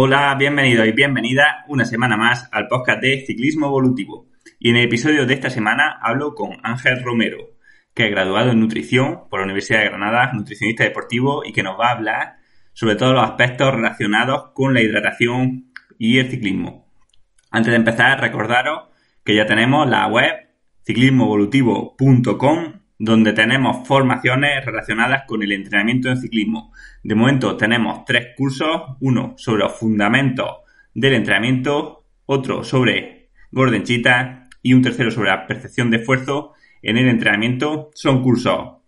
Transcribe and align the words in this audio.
Hola, 0.00 0.36
bienvenido 0.38 0.86
y 0.86 0.92
bienvenida 0.92 1.64
una 1.66 1.84
semana 1.84 2.16
más 2.16 2.48
al 2.52 2.68
podcast 2.68 3.02
de 3.02 3.24
Ciclismo 3.26 3.66
Evolutivo. 3.66 4.28
Y 4.60 4.70
en 4.70 4.76
el 4.76 4.84
episodio 4.84 5.26
de 5.26 5.34
esta 5.34 5.50
semana 5.50 5.98
hablo 6.00 6.36
con 6.36 6.50
Ángel 6.62 7.02
Romero, 7.02 7.56
que 7.94 8.04
es 8.04 8.10
graduado 8.12 8.52
en 8.52 8.60
nutrición 8.60 9.28
por 9.28 9.40
la 9.40 9.46
Universidad 9.46 9.80
de 9.80 9.86
Granada, 9.86 10.32
nutricionista 10.34 10.84
deportivo 10.84 11.44
y 11.44 11.52
que 11.52 11.64
nos 11.64 11.76
va 11.80 11.88
a 11.88 11.94
hablar 11.94 12.36
sobre 12.74 12.94
todos 12.94 13.12
los 13.12 13.24
aspectos 13.24 13.74
relacionados 13.74 14.52
con 14.54 14.72
la 14.72 14.82
hidratación 14.82 15.72
y 15.98 16.18
el 16.18 16.30
ciclismo. 16.30 16.86
Antes 17.50 17.72
de 17.72 17.78
empezar, 17.78 18.20
recordaros 18.20 18.90
que 19.24 19.34
ya 19.34 19.46
tenemos 19.46 19.88
la 19.88 20.06
web 20.06 20.32
ciclismoevolutivo.com 20.86 22.77
donde 22.98 23.32
tenemos 23.32 23.86
formaciones 23.86 24.64
relacionadas 24.64 25.22
con 25.26 25.42
el 25.42 25.52
entrenamiento 25.52 26.08
en 26.08 26.16
ciclismo. 26.16 26.72
De 27.02 27.14
momento 27.14 27.56
tenemos 27.56 28.04
tres 28.04 28.34
cursos, 28.36 28.96
uno 29.00 29.34
sobre 29.36 29.62
los 29.62 29.78
fundamentos 29.78 30.58
del 30.94 31.14
entrenamiento, 31.14 32.04
otro 32.26 32.64
sobre 32.64 33.30
gordenchita 33.52 34.48
y 34.62 34.74
un 34.74 34.82
tercero 34.82 35.10
sobre 35.10 35.30
la 35.30 35.46
percepción 35.46 35.90
de 35.90 35.98
esfuerzo 35.98 36.54
en 36.82 36.96
el 36.96 37.08
entrenamiento. 37.08 37.90
Son 37.94 38.22
cursos 38.22 38.78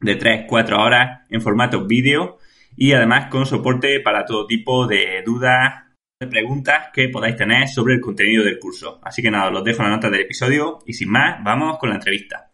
de 0.00 0.18
3-4 0.18 0.78
horas 0.78 1.26
en 1.28 1.42
formato 1.42 1.86
vídeo 1.86 2.38
y 2.74 2.92
además 2.92 3.26
con 3.26 3.44
soporte 3.44 4.00
para 4.00 4.24
todo 4.24 4.46
tipo 4.46 4.86
de 4.86 5.22
dudas, 5.26 5.84
de 6.20 6.26
preguntas 6.26 6.88
que 6.92 7.08
podáis 7.08 7.36
tener 7.36 7.68
sobre 7.68 7.94
el 7.94 8.00
contenido 8.00 8.44
del 8.44 8.58
curso. 8.58 8.98
Así 9.02 9.20
que 9.20 9.30
nada, 9.30 9.48
os 9.48 9.52
los 9.52 9.64
dejo 9.64 9.82
en 9.82 9.90
la 9.90 9.96
nota 9.96 10.10
del 10.10 10.22
episodio 10.22 10.78
y 10.86 10.94
sin 10.94 11.10
más, 11.10 11.42
vamos 11.44 11.78
con 11.78 11.90
la 11.90 11.96
entrevista. 11.96 12.47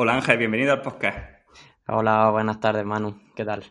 Hola 0.00 0.14
Ángel, 0.14 0.38
bienvenido 0.38 0.72
al 0.72 0.80
podcast. 0.80 1.18
Hola, 1.88 2.30
buenas 2.30 2.60
tardes 2.60 2.84
Manu, 2.84 3.20
¿qué 3.34 3.44
tal? 3.44 3.64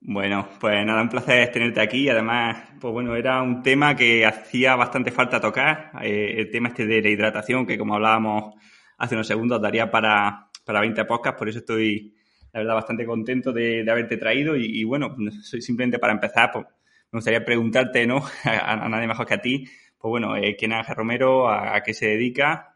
Bueno, 0.00 0.48
pues 0.58 0.84
nada, 0.84 1.00
un 1.00 1.08
placer 1.08 1.48
tenerte 1.52 1.80
aquí. 1.80 2.08
Además, 2.08 2.70
pues 2.80 2.92
bueno, 2.92 3.14
era 3.14 3.40
un 3.40 3.62
tema 3.62 3.94
que 3.94 4.26
hacía 4.26 4.74
bastante 4.74 5.12
falta 5.12 5.40
tocar, 5.40 5.92
eh, 6.02 6.34
el 6.38 6.50
tema 6.50 6.70
este 6.70 6.86
de 6.86 7.00
la 7.00 7.08
hidratación, 7.08 7.64
que 7.66 7.78
como 7.78 7.94
hablábamos 7.94 8.56
hace 8.98 9.14
unos 9.14 9.28
segundos, 9.28 9.62
daría 9.62 9.88
para, 9.92 10.50
para 10.64 10.80
20 10.80 11.04
podcasts, 11.04 11.38
por 11.38 11.48
eso 11.48 11.60
estoy, 11.60 12.12
la 12.52 12.58
verdad, 12.58 12.74
bastante 12.74 13.06
contento 13.06 13.52
de, 13.52 13.88
haberte 13.88 14.16
traído. 14.16 14.56
Y, 14.56 14.82
bueno, 14.82 15.14
soy 15.40 15.62
simplemente 15.62 16.00
para 16.00 16.14
empezar, 16.14 16.50
pues 16.52 16.66
me 17.12 17.18
gustaría 17.18 17.44
preguntarte, 17.44 18.08
¿no? 18.08 18.24
A, 18.44 18.88
nadie 18.88 19.06
mejor 19.06 19.24
que 19.24 19.34
a 19.34 19.40
ti, 19.40 19.68
pues 19.96 20.10
bueno, 20.10 20.34
eh, 20.34 20.56
¿quién 20.58 20.72
es 20.72 20.78
Ángel 20.78 20.96
Romero? 20.96 21.48
A, 21.48 21.76
a, 21.76 21.82
qué 21.84 21.94
se 21.94 22.08
dedica? 22.08 22.74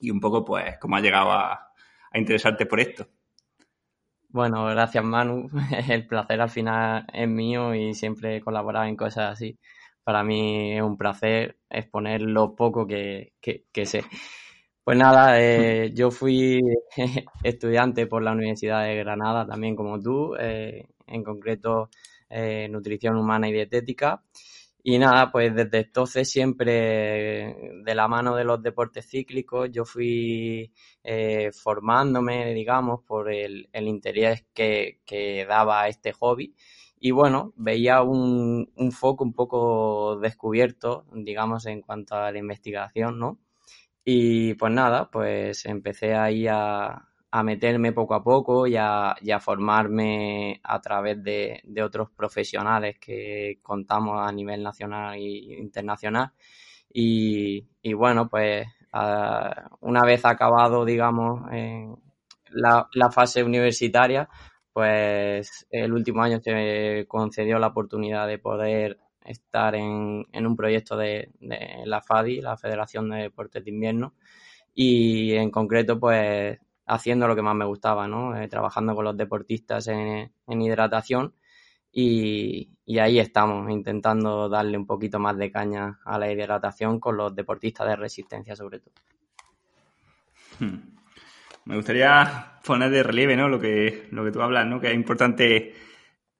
Y 0.00 0.10
un 0.10 0.18
poco, 0.18 0.44
pues, 0.44 0.76
cómo 0.78 0.96
ha 0.96 1.00
llegado 1.00 1.30
a, 1.32 1.67
a 2.12 2.18
interesarte 2.18 2.66
por 2.66 2.80
esto. 2.80 3.06
Bueno, 4.30 4.66
gracias 4.66 5.02
Manu. 5.04 5.48
El 5.88 6.06
placer 6.06 6.40
al 6.40 6.50
final 6.50 7.06
es 7.12 7.28
mío 7.28 7.74
y 7.74 7.94
siempre 7.94 8.36
he 8.36 8.40
colaborado 8.40 8.86
en 8.86 8.96
cosas 8.96 9.32
así. 9.32 9.58
Para 10.04 10.22
mí 10.22 10.72
es 10.76 10.82
un 10.82 10.96
placer 10.96 11.58
exponer 11.70 12.22
lo 12.22 12.54
poco 12.54 12.86
que, 12.86 13.32
sé. 13.84 14.04
Pues 14.84 14.96
nada, 14.98 15.40
eh, 15.40 15.92
yo 15.94 16.10
fui 16.10 16.60
estudiante 17.42 18.06
por 18.06 18.22
la 18.22 18.32
Universidad 18.32 18.84
de 18.84 18.96
Granada, 18.96 19.46
también 19.46 19.76
como 19.76 20.00
tú, 20.00 20.34
eh, 20.38 20.88
en 21.06 21.24
concreto 21.24 21.90
eh, 22.30 22.68
nutrición 22.70 23.16
humana 23.16 23.48
y 23.48 23.52
dietética. 23.52 24.22
Y 24.82 24.98
nada, 24.98 25.30
pues 25.32 25.54
desde 25.54 25.78
entonces 25.80 26.30
siempre 26.30 27.54
de 27.84 27.94
la 27.94 28.08
mano 28.08 28.34
de 28.36 28.44
los 28.44 28.62
deportes 28.62 29.06
cíclicos 29.08 29.70
yo 29.70 29.84
fui 29.84 30.72
eh, 31.04 31.50
formándome, 31.52 32.54
digamos, 32.54 33.02
por 33.04 33.30
el, 33.30 33.68
interés 33.74 34.46
que, 34.54 35.00
daba 35.48 35.88
este 35.88 36.12
hobby. 36.12 36.54
Y 37.00 37.10
bueno, 37.12 37.52
veía 37.56 38.02
un, 38.02 38.72
un, 38.76 38.92
foco 38.92 39.24
un 39.24 39.32
poco 39.32 40.18
descubierto, 40.20 41.06
digamos, 41.12 41.66
en 41.66 41.80
cuanto 41.82 42.16
a 42.16 42.32
la 42.32 42.38
investigación, 42.38 43.18
¿no? 43.18 43.38
Y 44.04 44.54
pues 44.54 44.72
nada, 44.72 45.10
pues 45.10 45.66
empecé 45.66 46.14
ahí 46.14 46.46
a, 46.48 47.07
a 47.30 47.42
meterme 47.42 47.92
poco 47.92 48.14
a 48.14 48.22
poco 48.22 48.66
y 48.66 48.76
a, 48.76 49.14
formarme 49.40 50.60
a 50.62 50.80
través 50.80 51.22
de, 51.22 51.62
otros 51.82 52.10
profesionales 52.10 52.98
que 52.98 53.58
contamos 53.62 54.18
a 54.26 54.32
nivel 54.32 54.62
nacional 54.62 55.14
e 55.16 55.58
internacional. 55.58 56.32
Y, 56.92 57.66
bueno, 57.94 58.28
pues 58.28 58.66
una 59.80 60.02
vez 60.04 60.24
acabado, 60.24 60.84
digamos, 60.84 61.42
la, 62.50 63.10
fase 63.12 63.44
universitaria, 63.44 64.28
pues 64.72 65.66
el 65.70 65.92
último 65.92 66.22
año 66.22 66.40
se 66.40 67.04
concedió 67.08 67.58
la 67.58 67.68
oportunidad 67.68 68.26
de 68.26 68.38
poder 68.38 68.98
estar 69.24 69.74
en, 69.74 70.26
en 70.32 70.46
un 70.46 70.56
proyecto 70.56 70.96
de, 70.96 71.30
de 71.40 71.82
la 71.84 72.00
FADI, 72.00 72.40
la 72.40 72.56
Federación 72.56 73.10
de 73.10 73.22
Deportes 73.24 73.64
de 73.64 73.70
Invierno, 73.70 74.14
y 74.74 75.34
en 75.34 75.50
concreto, 75.50 75.98
pues 75.98 76.58
haciendo 76.88 77.28
lo 77.28 77.36
que 77.36 77.42
más 77.42 77.54
me 77.54 77.64
gustaba, 77.64 78.08
¿no? 78.08 78.36
Eh, 78.36 78.48
trabajando 78.48 78.94
con 78.94 79.04
los 79.04 79.16
deportistas 79.16 79.86
en, 79.88 80.30
hidratación 80.46 81.34
y, 81.92 82.70
ahí 82.98 83.18
estamos, 83.18 83.70
intentando 83.70 84.48
darle 84.48 84.78
un 84.78 84.86
poquito 84.86 85.18
más 85.18 85.36
de 85.36 85.50
caña 85.50 86.00
a 86.04 86.18
la 86.18 86.32
hidratación 86.32 86.98
con 86.98 87.16
los 87.16 87.34
deportistas 87.34 87.86
de 87.88 87.96
resistencia 87.96 88.56
sobre 88.56 88.80
todo. 88.80 88.94
Hmm. 90.58 90.98
Me 91.66 91.76
gustaría 91.76 92.58
poner 92.64 92.90
de 92.90 93.02
relieve, 93.02 93.36
¿no? 93.36 93.48
Lo 93.48 93.60
que, 93.60 94.08
lo 94.10 94.24
que 94.24 94.32
tú 94.32 94.40
hablas, 94.40 94.66
¿no? 94.66 94.80
Que 94.80 94.88
es 94.88 94.94
importante 94.94 95.74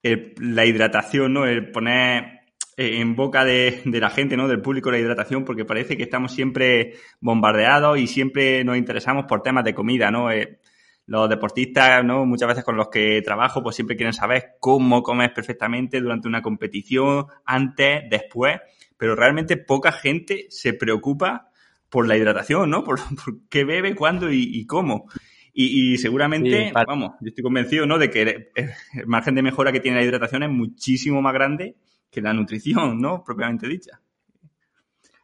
la 0.01 0.65
hidratación, 0.65 1.33
¿no? 1.33 1.45
El 1.45 1.71
poner 1.71 2.38
eh, 2.79 3.01
en 3.01 3.13
boca 3.13 3.43
de, 3.43 3.81
la 3.83 4.09
gente, 4.09 4.37
¿no? 4.37 4.47
Del 4.47 4.61
público 4.61 4.89
la 4.89 4.99
hidratación, 4.99 5.43
porque 5.43 5.65
parece 5.65 5.97
que 5.97 6.03
estamos 6.03 6.31
siempre 6.31 6.93
bombardeados 7.19 7.99
y 7.99 8.07
siempre 8.07 8.63
nos 8.63 8.77
interesamos 8.77 9.25
por 9.25 9.41
temas 9.41 9.65
de 9.65 9.73
comida, 9.73 10.11
¿no? 10.11 10.31
Eh, 10.31 10.59
los 11.05 11.27
deportistas, 11.27 12.05
¿no? 12.05 12.25
Muchas 12.25 12.47
veces 12.47 12.63
con 12.63 12.77
los 12.77 12.87
que 12.87 13.21
trabajo, 13.21 13.61
pues 13.61 13.75
siempre 13.75 13.97
quieren 13.97 14.13
saber 14.13 14.51
cómo 14.61 15.03
comes 15.03 15.29
perfectamente 15.31 15.99
durante 15.99 16.29
una 16.29 16.41
competición, 16.41 17.25
antes, 17.43 18.03
después, 18.09 18.61
pero 18.95 19.13
realmente 19.13 19.57
poca 19.57 19.91
gente 19.91 20.45
se 20.47 20.71
preocupa 20.71 21.49
por 21.89 22.07
la 22.07 22.15
hidratación, 22.15 22.69
¿no? 22.69 22.83
Por, 22.85 23.01
qué 23.49 23.65
bebe, 23.65 23.93
cuándo 23.93 24.31
y, 24.31 24.65
cómo. 24.65 25.09
Y, 25.51 25.97
seguramente, 25.97 26.71
vamos, 26.73 27.15
yo 27.19 27.27
estoy 27.27 27.43
convencido, 27.43 27.85
¿no? 27.85 27.97
De 27.97 28.09
que 28.09 28.51
el 28.55 29.05
margen 29.05 29.35
de 29.35 29.41
mejora 29.41 29.73
que 29.73 29.81
tiene 29.81 29.97
la 29.97 30.05
hidratación 30.05 30.43
es 30.43 30.49
muchísimo 30.49 31.21
más 31.21 31.33
grande 31.33 31.75
que 32.09 32.21
la 32.21 32.33
nutrición, 32.33 32.99
¿no? 32.99 33.23
Propiamente 33.23 33.67
dicha. 33.67 33.99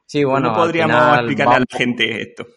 Sí, 0.06 0.23
bueno. 0.23 0.50
¿Cómo 0.50 0.63
podríamos 0.63 1.18
explicarle 1.18 1.56
a 1.56 1.59
la 1.59 1.66
gente 1.78 2.22
esto? 2.22 2.47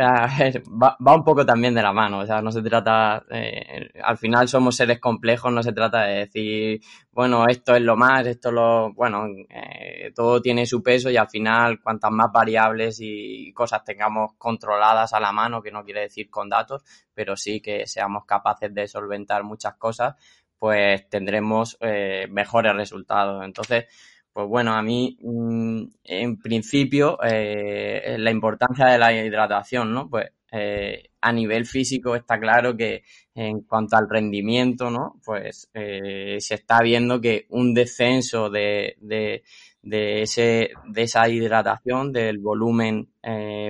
Va, 0.00 0.96
va, 1.06 1.14
un 1.14 1.22
poco 1.22 1.44
también 1.44 1.74
de 1.74 1.82
la 1.82 1.92
mano, 1.92 2.20
o 2.20 2.26
sea, 2.26 2.40
no 2.40 2.50
se 2.50 2.62
trata, 2.62 3.24
eh, 3.30 3.90
al 4.02 4.16
final 4.16 4.48
somos 4.48 4.74
seres 4.74 4.98
complejos, 4.98 5.52
no 5.52 5.62
se 5.62 5.72
trata 5.72 6.04
de 6.04 6.14
decir, 6.20 6.80
bueno, 7.12 7.46
esto 7.46 7.74
es 7.76 7.82
lo 7.82 7.94
más, 7.94 8.26
esto 8.26 8.48
es 8.48 8.54
lo, 8.54 8.92
bueno, 8.94 9.26
eh, 9.50 10.10
todo 10.14 10.40
tiene 10.40 10.64
su 10.64 10.82
peso 10.82 11.10
y 11.10 11.18
al 11.18 11.28
final 11.28 11.80
cuantas 11.82 12.10
más 12.10 12.32
variables 12.32 12.98
y 13.00 13.52
cosas 13.52 13.84
tengamos 13.84 14.32
controladas 14.38 15.12
a 15.12 15.20
la 15.20 15.30
mano, 15.30 15.62
que 15.62 15.70
no 15.70 15.84
quiere 15.84 16.00
decir 16.00 16.30
con 16.30 16.48
datos, 16.48 16.82
pero 17.12 17.36
sí 17.36 17.60
que 17.60 17.86
seamos 17.86 18.24
capaces 18.24 18.72
de 18.74 18.88
solventar 18.88 19.44
muchas 19.44 19.74
cosas, 19.74 20.14
pues 20.62 21.08
tendremos 21.08 21.76
eh, 21.80 22.28
mejores 22.30 22.72
resultados. 22.76 23.44
Entonces, 23.44 23.86
pues 24.32 24.46
bueno, 24.46 24.74
a 24.74 24.80
mí 24.80 25.18
mm, 25.20 25.82
en 26.04 26.38
principio 26.38 27.18
eh, 27.20 28.14
la 28.16 28.30
importancia 28.30 28.86
de 28.86 28.96
la 28.96 29.12
hidratación, 29.12 29.92
¿no? 29.92 30.08
Pues 30.08 30.30
eh, 30.52 31.10
a 31.20 31.32
nivel 31.32 31.66
físico 31.66 32.14
está 32.14 32.38
claro 32.38 32.76
que 32.76 33.02
en 33.34 33.62
cuanto 33.62 33.96
al 33.96 34.08
rendimiento, 34.08 34.88
¿no? 34.88 35.16
Pues 35.24 35.68
se 35.72 36.54
está 36.54 36.80
viendo 36.80 37.20
que 37.20 37.46
un 37.48 37.74
descenso 37.74 38.48
de, 38.48 38.94
de, 39.00 39.42
de, 39.82 40.22
ese, 40.22 40.70
de 40.86 41.02
esa 41.02 41.28
hidratación, 41.28 42.12
del 42.12 42.38
volumen 42.38 43.08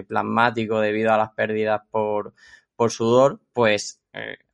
plasmático 0.07 0.79
debido 0.79 1.11
a 1.11 1.17
las 1.17 1.31
pérdidas 1.31 1.81
por, 1.91 2.35
por 2.77 2.91
sudor, 2.91 3.41
pues 3.55 4.03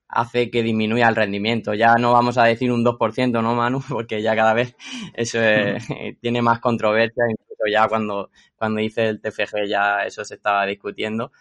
hace 0.09 0.51
que 0.51 0.63
disminuya 0.63 1.09
el 1.09 1.17
rendimiento. 1.17 1.75
Ya 1.75 1.95
no 1.95 2.13
vamos 2.13 2.39
a 2.39 2.45
decir 2.45 2.73
un 2.73 2.85
2%, 2.85 3.43
¿no, 3.43 3.55
Manu? 3.55 3.81
Porque 3.89 4.23
ya 4.23 4.35
cada 4.35 4.55
vez 4.55 4.77
eso 5.15 5.39
tiene 6.21 6.43
más 6.43 6.61
controversia, 6.61 7.25
incluso 7.31 7.65
ya 7.71 7.89
cuando, 7.89 8.31
cuando 8.57 8.81
hice 8.81 9.09
el 9.09 9.21
TFG 9.21 9.67
ya 9.69 10.05
eso 10.05 10.25
se 10.25 10.35
estaba 10.35 10.67
discutiendo. 10.67 11.33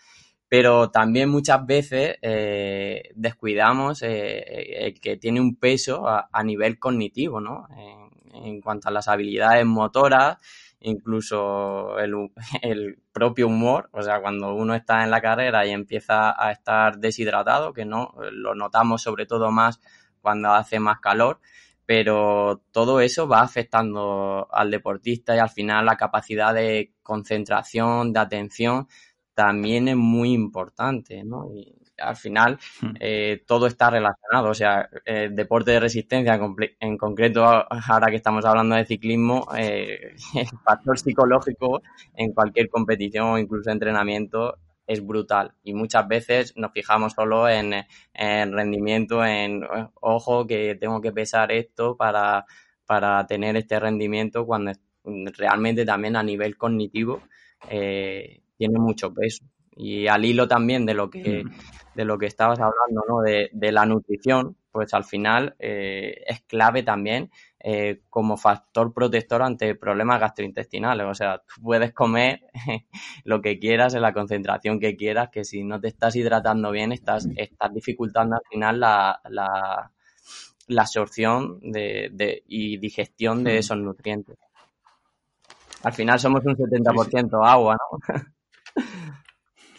Pero 0.50 0.92
también 0.92 1.30
muchas 1.30 1.66
veces 1.66 2.18
eh, 2.22 3.12
descuidamos 3.16 4.02
eh, 4.02 4.96
que 5.02 5.18
tiene 5.18 5.42
un 5.42 5.58
peso 5.58 6.08
a, 6.08 6.44
nivel 6.44 6.80
cognitivo, 6.80 7.42
¿no? 7.42 7.68
En, 7.78 8.46
en, 8.46 8.62
cuanto 8.62 8.88
a 8.88 8.92
las 8.92 9.10
habilidades 9.10 9.66
motoras 9.66 10.38
incluso 10.80 11.98
el, 12.00 12.32
el, 12.62 13.00
propio 13.12 13.48
humor, 13.48 13.90
o 13.94 14.02
sea, 14.04 14.22
cuando 14.22 14.54
uno 14.54 14.76
está 14.76 15.04
en 15.04 15.12
la 15.12 15.22
carrera 15.22 15.66
y 15.66 15.72
empieza 15.72 16.36
a 16.42 16.52
estar 16.52 17.00
deshidratado, 17.00 17.74
que 17.74 17.86
no, 17.86 18.14
lo 18.32 18.54
notamos 18.56 19.02
sobre 19.02 19.26
todo 19.26 19.52
más 19.52 19.80
cuando 20.22 20.52
hace 20.52 20.80
más 20.80 21.00
calor, 21.00 21.40
pero 21.86 22.62
todo 22.72 23.00
eso 23.02 23.28
va 23.28 23.42
afectando 23.42 24.48
al 24.52 24.70
deportista 24.72 25.36
y 25.36 25.40
al 25.40 25.50
final 25.50 25.86
la 25.86 25.96
capacidad 25.98 26.54
de 26.54 26.94
concentración, 27.02 28.14
de 28.14 28.20
atención, 28.20 28.88
también 29.34 29.88
es 29.88 29.96
muy 29.96 30.34
importante, 30.34 31.24
¿no? 31.24 31.46
Y 31.54 31.77
al 31.98 32.16
final 32.16 32.60
hmm. 32.82 32.96
eh, 33.00 33.44
todo 33.46 33.68
está 33.68 33.90
relacionado, 33.90 34.50
o 34.50 34.54
sea, 34.54 34.90
el 35.06 35.36
deporte 35.36 35.72
de 35.72 35.80
resistencia, 35.80 36.40
en 36.80 36.98
concreto 36.98 37.44
ahora 37.44 38.08
que 38.08 38.18
estamos 38.18 38.46
hablando 38.46 38.76
de 38.76 38.86
ciclismo, 38.86 39.48
eh, 39.58 40.16
el 40.36 40.48
factor 40.64 41.00
psicológico 41.00 41.82
en 42.16 42.34
cualquier 42.34 42.70
competición 42.70 43.28
o 43.28 43.38
incluso 43.38 43.72
entrenamiento 43.72 44.58
es 44.86 45.06
brutal 45.06 45.54
y 45.64 45.74
muchas 45.74 46.08
veces 46.08 46.54
nos 46.56 46.72
fijamos 46.72 47.14
solo 47.14 47.50
en, 47.50 47.74
rendimiento, 48.14 49.24
en 49.24 49.64
ojo 49.96 50.48
que 50.48 50.76
tengo 50.76 51.02
que 51.02 51.12
pesar 51.12 51.52
esto 51.52 51.98
para, 51.98 52.46
para 52.86 53.28
tener 53.28 53.58
este 53.58 53.80
rendimiento 53.80 54.46
cuando 54.46 54.72
realmente 55.38 55.86
también 55.86 56.16
a 56.16 56.24
nivel 56.24 56.58
cognitivo 56.58 57.22
eh, 57.70 58.42
tiene 58.58 58.80
mucho 58.80 59.14
peso. 59.14 59.44
Y 59.78 60.08
al 60.08 60.26
hilo 60.26 60.48
también 60.48 60.86
de 60.86 60.94
lo 60.94 61.10
que, 61.10 61.44
de 61.96 62.06
lo 62.06 62.18
que 62.18 62.26
estabas 62.26 62.60
hablando, 62.60 63.04
¿no? 63.08 63.22
De, 63.22 63.50
de 63.54 63.72
la 63.72 63.86
nutrición, 63.86 64.58
pues 64.72 64.94
al 64.94 65.04
final 65.04 65.56
eh, 65.60 66.24
es 66.28 66.42
clave 66.42 66.84
también 66.84 67.32
eh, 67.60 68.02
como 68.10 68.38
factor 68.38 68.94
protector 68.94 69.42
ante 69.42 69.76
problemas 69.76 70.20
gastrointestinales. 70.20 71.06
O 71.08 71.14
sea, 71.16 71.40
tú 71.40 71.62
puedes 71.64 71.94
comer 71.94 72.42
lo 73.24 73.42
que 73.42 73.60
quieras 73.60 73.94
en 73.96 74.04
la 74.04 74.14
concentración 74.14 74.80
que 74.80 74.96
quieras, 74.96 75.30
que 75.32 75.44
si 75.44 75.64
no 75.64 75.82
te 75.82 75.88
estás 75.88 76.16
hidratando 76.16 76.72
bien, 76.72 76.92
estás, 76.92 77.28
estás 77.36 77.74
dificultando 77.74 78.36
al 78.36 78.44
final 78.50 78.80
la, 78.80 79.20
la, 79.30 79.92
la 80.68 80.82
absorción 80.82 81.60
de, 81.62 82.10
de, 82.14 82.44
y 82.48 82.78
digestión 82.78 83.44
de 83.44 83.58
esos 83.58 83.78
nutrientes. 83.78 84.38
Al 85.84 85.94
final 85.94 86.20
somos 86.20 86.46
un 86.46 86.56
70% 86.56 87.48
agua, 87.48 87.78
¿no? 87.78 88.18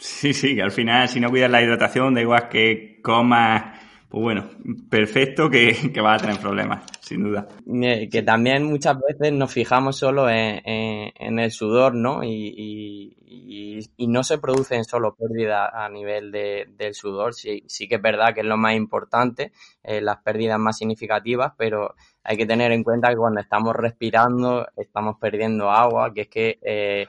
sí, 0.08 0.32
sí, 0.32 0.54
que 0.54 0.62
al 0.62 0.72
final 0.72 1.08
si 1.08 1.20
no 1.20 1.30
cuidas 1.30 1.50
la 1.50 1.62
hidratación, 1.62 2.14
da 2.14 2.20
igual 2.20 2.48
que 2.48 3.00
comas 3.02 3.78
pues 4.08 4.22
bueno, 4.22 4.48
perfecto 4.88 5.50
que, 5.50 5.92
que 5.92 6.00
vas 6.00 6.22
a 6.22 6.26
tener 6.26 6.40
problemas, 6.40 6.82
sin 7.08 7.24
duda. 7.24 7.48
Eh, 7.66 8.08
que 8.10 8.22
también 8.22 8.64
muchas 8.64 8.96
veces 9.00 9.32
nos 9.32 9.50
fijamos 9.50 9.96
solo 9.96 10.28
en, 10.28 11.38
el 11.38 11.50
sudor, 11.50 11.94
¿no? 11.94 12.22
Y, 12.22 12.54
y, 12.56 13.78
y, 13.96 14.06
no 14.06 14.22
se 14.22 14.38
producen 14.38 14.84
solo 14.84 15.14
pérdidas 15.14 15.70
a 15.72 15.88
nivel 15.88 16.30
de, 16.30 16.66
del 16.76 16.94
sudor, 16.94 17.34
sí, 17.34 17.62
sí 17.66 17.88
que 17.88 17.96
es 17.96 18.02
verdad 18.02 18.34
que 18.34 18.40
es 18.40 18.46
lo 18.46 18.56
más 18.56 18.74
importante, 18.74 19.52
eh, 19.82 20.00
las 20.00 20.18
pérdidas 20.18 20.58
más 20.58 20.78
significativas, 20.78 21.52
pero 21.56 21.94
hay 22.24 22.36
que 22.36 22.46
tener 22.46 22.72
en 22.72 22.84
cuenta 22.84 23.08
que 23.08 23.16
cuando 23.16 23.40
estamos 23.40 23.74
respirando 23.74 24.66
estamos 24.76 25.16
perdiendo 25.18 25.70
agua, 25.70 26.12
que 26.12 26.22
es 26.22 26.28
que 26.28 26.58
eh, 26.62 27.06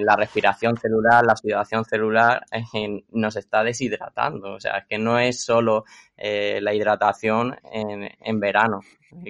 la 0.00 0.16
respiración 0.16 0.76
celular, 0.76 1.24
la 1.26 1.32
oxidación 1.32 1.84
celular 1.84 2.44
eh, 2.52 3.04
nos 3.12 3.36
está 3.36 3.62
deshidratando. 3.64 4.54
O 4.54 4.60
sea, 4.60 4.78
es 4.78 4.86
que 4.86 4.98
no 4.98 5.18
es 5.18 5.44
solo 5.44 5.84
la 6.16 6.72
hidratación 6.72 7.56
en, 7.70 8.08
en 8.18 8.40
verano. 8.40 8.80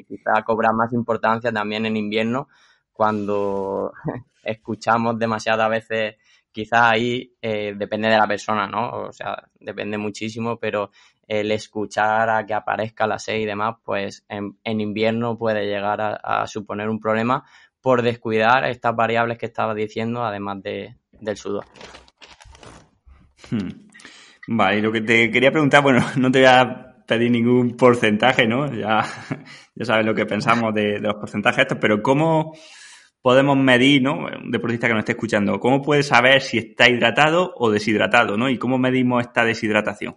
Quizá 0.06 0.42
cobra 0.44 0.72
más 0.72 0.92
importancia 0.92 1.52
también 1.52 1.86
en 1.86 1.96
invierno 1.96 2.48
cuando 2.92 3.92
escuchamos 4.42 5.18
demasiadas 5.18 5.70
veces 5.70 6.16
quizá 6.50 6.88
ahí 6.88 7.34
depende 7.42 8.08
de 8.08 8.16
la 8.16 8.26
persona, 8.26 8.66
¿no? 8.66 8.88
O 8.88 9.12
sea, 9.12 9.46
depende 9.60 9.98
muchísimo, 9.98 10.58
pero 10.58 10.90
el 11.28 11.50
escuchar 11.50 12.30
a 12.30 12.46
que 12.46 12.54
aparezca 12.54 13.06
la 13.06 13.18
sed 13.18 13.36
y 13.36 13.44
demás, 13.44 13.76
pues 13.84 14.24
en, 14.28 14.56
invierno 14.64 15.36
puede 15.36 15.66
llegar 15.66 16.00
a, 16.00 16.46
suponer 16.46 16.88
un 16.88 17.00
problema 17.00 17.44
por 17.80 18.02
descuidar 18.02 18.64
estas 18.64 18.94
variables 18.94 19.38
que 19.38 19.46
estaba 19.46 19.74
diciendo, 19.74 20.24
además 20.24 20.62
de, 20.62 20.96
del 21.12 21.36
sudor. 21.36 21.64
Hmm. 23.50 23.86
Vale, 24.48 24.80
lo 24.80 24.92
que 24.92 25.00
te 25.00 25.30
quería 25.30 25.50
preguntar, 25.50 25.82
bueno, 25.82 26.00
no 26.16 26.30
te 26.30 26.40
voy 26.40 26.48
a 26.48 26.95
pedir 27.06 27.30
ningún 27.30 27.76
porcentaje, 27.76 28.46
¿no? 28.46 28.72
Ya, 28.72 29.04
ya 29.74 29.84
sabes 29.84 30.04
lo 30.04 30.14
que 30.14 30.26
pensamos 30.26 30.74
de, 30.74 30.98
los 30.98 31.14
porcentajes 31.14 31.62
estos, 31.62 31.78
pero 31.80 32.02
¿cómo 32.02 32.52
podemos 33.22 33.56
medir, 33.56 34.02
¿no? 34.02 34.26
Un 34.26 34.50
deportista 34.50 34.86
que 34.86 34.94
nos 34.94 35.00
esté 35.00 35.12
escuchando, 35.12 35.58
¿cómo 35.58 35.82
puede 35.82 36.02
saber 36.02 36.42
si 36.42 36.58
está 36.58 36.88
hidratado 36.88 37.52
o 37.56 37.70
deshidratado, 37.70 38.36
¿no? 38.36 38.48
Y 38.48 38.58
cómo 38.58 38.78
medimos 38.78 39.22
esta 39.22 39.44
deshidratación. 39.44 40.16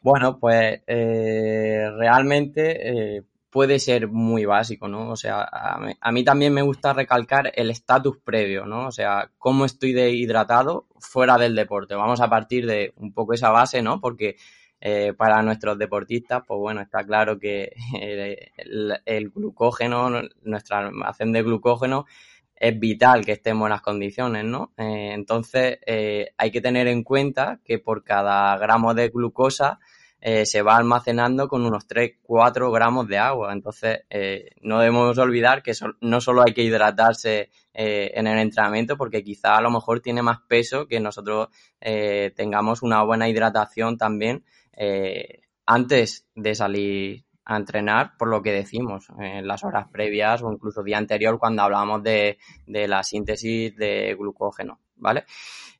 Bueno, 0.00 0.38
pues 0.38 0.82
eh, 0.86 1.90
realmente 1.98 3.16
eh, 3.16 3.22
puede 3.50 3.78
ser 3.78 4.06
muy 4.08 4.44
básico, 4.44 4.86
¿no? 4.86 5.08
O 5.10 5.16
sea, 5.16 5.48
a 6.00 6.12
mí, 6.12 6.24
también 6.24 6.54
me 6.54 6.62
gusta 6.62 6.92
recalcar 6.92 7.50
el 7.54 7.70
estatus 7.70 8.18
previo, 8.18 8.66
¿no? 8.66 8.86
O 8.86 8.92
sea, 8.92 9.30
cómo 9.38 9.64
estoy 9.64 9.94
de 9.94 10.10
hidratado 10.10 10.86
fuera 11.00 11.38
del 11.38 11.54
deporte. 11.56 11.94
Vamos 11.94 12.20
a 12.20 12.28
partir 12.28 12.66
de 12.66 12.92
un 12.96 13.12
poco 13.12 13.32
esa 13.32 13.50
base, 13.50 13.82
¿no? 13.82 14.00
Porque 14.00 14.36
eh, 14.80 15.12
para 15.16 15.42
nuestros 15.42 15.78
deportistas, 15.78 16.42
pues 16.46 16.58
bueno, 16.58 16.80
está 16.80 17.04
claro 17.04 17.38
que 17.38 17.72
el, 19.04 19.30
glucógeno, 19.30 20.22
nuestra 20.42 20.78
almacén 20.78 21.32
de 21.32 21.42
glucógeno, 21.42 22.06
es 22.54 22.78
vital 22.78 23.24
que 23.24 23.32
estemos 23.32 23.66
en 23.66 23.70
las 23.70 23.82
condiciones, 23.82 24.44
¿no? 24.44 24.72
entonces, 24.78 25.78
hay 26.38 26.50
que 26.50 26.62
tener 26.62 26.86
en 26.86 27.02
cuenta 27.02 27.60
que 27.62 27.78
por 27.78 28.02
cada 28.02 28.56
gramo 28.56 28.94
de 28.94 29.10
glucosa 29.10 29.78
eh, 30.28 30.44
se 30.44 30.62
va 30.62 30.76
almacenando 30.76 31.46
con 31.46 31.64
unos 31.64 31.86
3-4 31.86 32.72
gramos 32.72 33.06
de 33.06 33.18
agua. 33.18 33.52
Entonces, 33.52 34.00
eh, 34.10 34.50
no 34.62 34.80
debemos 34.80 35.16
olvidar 35.18 35.62
que 35.62 35.72
no 36.00 36.20
solo 36.20 36.42
hay 36.44 36.52
que 36.52 36.62
hidratarse 36.62 37.50
eh, 37.74 38.10
en 38.14 38.26
el 38.26 38.38
entrenamiento, 38.38 38.96
porque 38.96 39.22
quizá 39.22 39.56
a 39.56 39.60
lo 39.60 39.70
mejor 39.70 40.00
tiene 40.00 40.22
más 40.22 40.38
peso 40.48 40.88
que 40.88 41.00
nosotros 41.00 41.48
tengamos 42.34 42.82
una 42.82 43.04
buena 43.04 43.28
hidratación 43.28 43.96
también 43.96 44.44
antes 45.66 46.26
de 46.34 46.54
salir 46.54 47.24
a 47.44 47.56
entrenar, 47.56 48.16
por 48.18 48.28
lo 48.28 48.42
que 48.42 48.52
decimos, 48.52 49.06
en 49.20 49.46
las 49.46 49.62
horas 49.62 49.86
previas 49.90 50.42
o 50.42 50.52
incluso 50.52 50.82
día 50.82 50.98
anterior 50.98 51.38
cuando 51.38 51.62
hablamos 51.62 52.02
de, 52.02 52.38
de 52.66 52.88
la 52.88 53.02
síntesis 53.04 53.74
de 53.76 54.16
glucógeno, 54.18 54.80
¿vale? 54.96 55.24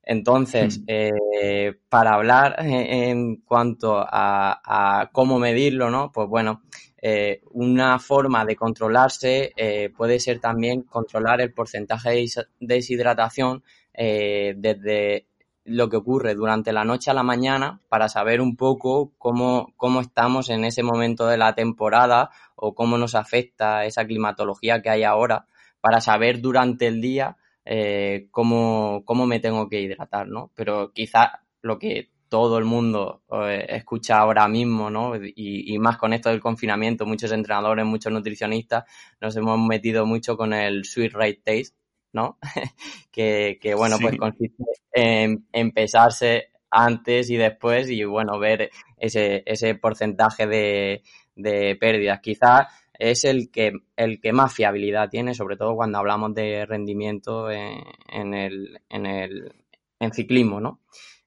Entonces, 0.07 0.79
hmm. 0.79 0.85
eh, 0.87 1.75
para 1.89 2.15
hablar 2.15 2.57
en 2.61 3.39
cuanto 3.39 3.97
a, 3.99 5.11
cómo 5.13 5.41
medirlo, 5.41 5.91
¿no? 5.91 6.13
Pues 6.13 6.29
bueno, 6.29 6.63
eh, 7.03 7.43
una 7.51 7.99
forma 7.99 8.45
de 8.45 8.55
controlarse 8.55 9.53
eh, 9.57 9.91
puede 9.95 10.21
ser 10.21 10.39
también 10.39 10.83
controlar 10.83 11.41
el 11.41 11.53
porcentaje 11.53 12.11
de 12.11 12.29
deshidratación 12.61 13.65
desde 13.93 15.27
lo 15.67 15.89
que 15.89 15.97
ocurre 15.97 16.35
durante 16.35 16.73
la 16.73 16.85
noche 16.85 17.11
a 17.11 17.15
la 17.15 17.23
mañana 17.23 17.81
para 17.89 18.09
saber 18.09 18.41
un 18.41 18.57
poco 18.57 19.13
cómo, 19.19 19.73
cómo 19.77 20.01
estamos 20.01 20.49
en 20.49 20.65
ese 20.65 20.83
momento 20.83 21.27
de 21.27 21.39
la 21.39 21.55
temporada 21.55 22.31
o 22.55 22.75
cómo 22.75 22.97
nos 22.99 23.15
afecta 23.15 23.85
esa 23.85 24.07
climatología 24.07 24.81
que 24.81 24.91
hay 24.91 25.03
ahora 25.03 25.47
para 25.81 26.01
saber 26.01 26.41
durante 26.41 26.87
el 26.87 27.01
día 27.01 27.37
eh, 27.65 28.29
cómo, 28.31 29.03
cómo, 29.05 29.27
me 29.27 29.41
tengo 29.41 29.69
que 29.69 29.81
hidratar, 29.81 30.29
¿no? 30.29 30.53
Pero 30.55 30.93
quizá 30.93 31.43
lo 31.63 31.79
que 31.79 32.11
todo 32.29 32.59
el 32.59 32.65
mundo 32.65 33.23
eh, 33.31 33.67
escucha 33.69 34.19
ahora 34.19 34.49
mismo, 34.49 34.91
¿no? 34.91 35.15
Y, 35.17 35.77
más 35.79 35.97
con 35.97 36.13
esto 36.13 36.31
del 36.31 36.41
confinamiento, 36.41 37.07
muchos 37.07 37.33
entrenadores, 37.33 37.85
muchos 37.85 38.13
nutricionistas 38.13 38.85
nos 39.21 39.37
hemos 39.37 39.59
metido 39.59 40.07
mucho 40.07 40.37
con 40.37 40.53
el 40.53 40.85
sweet 40.85 41.13
rate 41.13 41.41
taste, 41.45 41.77
¿no? 42.17 42.39
que, 43.13 43.59
que, 43.61 43.75
bueno, 43.75 43.99
pues 44.01 44.17
consiste 44.17 44.65
en, 44.93 45.47
en, 45.53 45.71
pesarse 45.71 46.49
antes 46.71 47.31
y 47.31 47.37
después 47.37 47.89
y, 47.91 48.03
bueno, 48.05 48.39
ver 48.41 48.71
ese, 48.97 49.45
ese 49.47 49.77
porcentaje 49.77 50.47
de, 50.47 51.03
de 51.37 51.77
pérdidas. 51.77 52.21
Quizás 52.21 52.67
es 52.99 53.25
el 53.25 53.51
que, 53.51 53.73
el 53.97 54.21
que 54.21 54.33
más 54.33 54.53
fiabilidad 54.53 55.09
tiene, 55.11 55.35
sobre 55.35 55.57
todo 55.57 55.77
cuando 55.77 55.99
hablamos 55.99 56.35
de 56.35 56.67
rendimiento 56.67 57.51
en, 57.51 58.35
el, 58.35 58.81
en 58.89 59.07
el 59.07 59.53
en 60.01 60.13
ciclismo, 60.13 60.61
¿no? 60.61 60.81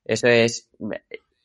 Eso 0.05 0.27
es, 0.27 0.69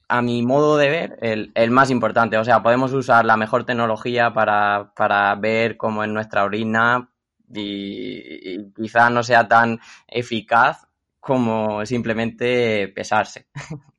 a 0.08 0.22
mi 0.22 0.42
modo 0.42 0.76
de 0.76 0.88
ver, 0.88 1.18
el, 1.20 1.52
el 1.54 1.70
más 1.70 1.90
importante. 1.90 2.38
O 2.38 2.44
sea, 2.44 2.62
podemos 2.62 2.92
usar 2.92 3.24
la 3.24 3.36
mejor 3.36 3.64
tecnología 3.64 4.32
para, 4.32 4.92
para 4.96 5.34
ver 5.36 5.76
cómo 5.76 6.04
en 6.04 6.14
nuestra 6.14 6.44
orina 6.44 7.10
y, 7.52 8.54
y 8.54 8.72
quizás 8.72 9.10
no 9.10 9.22
sea 9.22 9.48
tan 9.48 9.80
eficaz 10.06 10.86
como 11.20 11.84
simplemente 11.86 12.88
pesarse. 12.88 13.46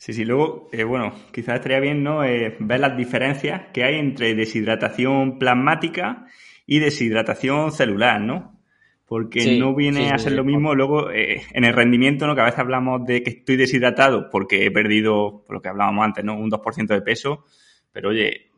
Sí, 0.00 0.14
sí, 0.14 0.24
luego, 0.24 0.70
eh, 0.72 0.82
bueno, 0.82 1.12
quizás 1.30 1.56
estaría 1.56 1.78
bien, 1.78 2.02
¿no? 2.02 2.24
Eh, 2.24 2.56
ver 2.58 2.80
las 2.80 2.96
diferencias 2.96 3.64
que 3.70 3.84
hay 3.84 3.96
entre 3.96 4.34
deshidratación 4.34 5.38
plasmática 5.38 6.24
y 6.64 6.78
deshidratación 6.78 7.70
celular, 7.70 8.18
¿no? 8.18 8.58
Porque 9.04 9.58
no 9.58 9.74
viene 9.74 10.08
a 10.08 10.16
ser 10.16 10.32
lo 10.32 10.42
mismo 10.42 10.74
luego 10.74 11.10
eh, 11.10 11.42
en 11.52 11.66
el 11.66 11.74
rendimiento, 11.74 12.26
¿no? 12.26 12.34
Que 12.34 12.40
a 12.40 12.44
veces 12.44 12.60
hablamos 12.60 13.04
de 13.04 13.22
que 13.22 13.28
estoy 13.28 13.56
deshidratado 13.56 14.30
porque 14.30 14.64
he 14.64 14.70
perdido, 14.70 15.44
por 15.46 15.56
lo 15.56 15.60
que 15.60 15.68
hablábamos 15.68 16.02
antes, 16.02 16.24
¿no? 16.24 16.34
Un 16.34 16.50
2% 16.50 16.86
de 16.86 17.02
peso, 17.02 17.44
pero 17.92 18.10
oye, 18.10 18.50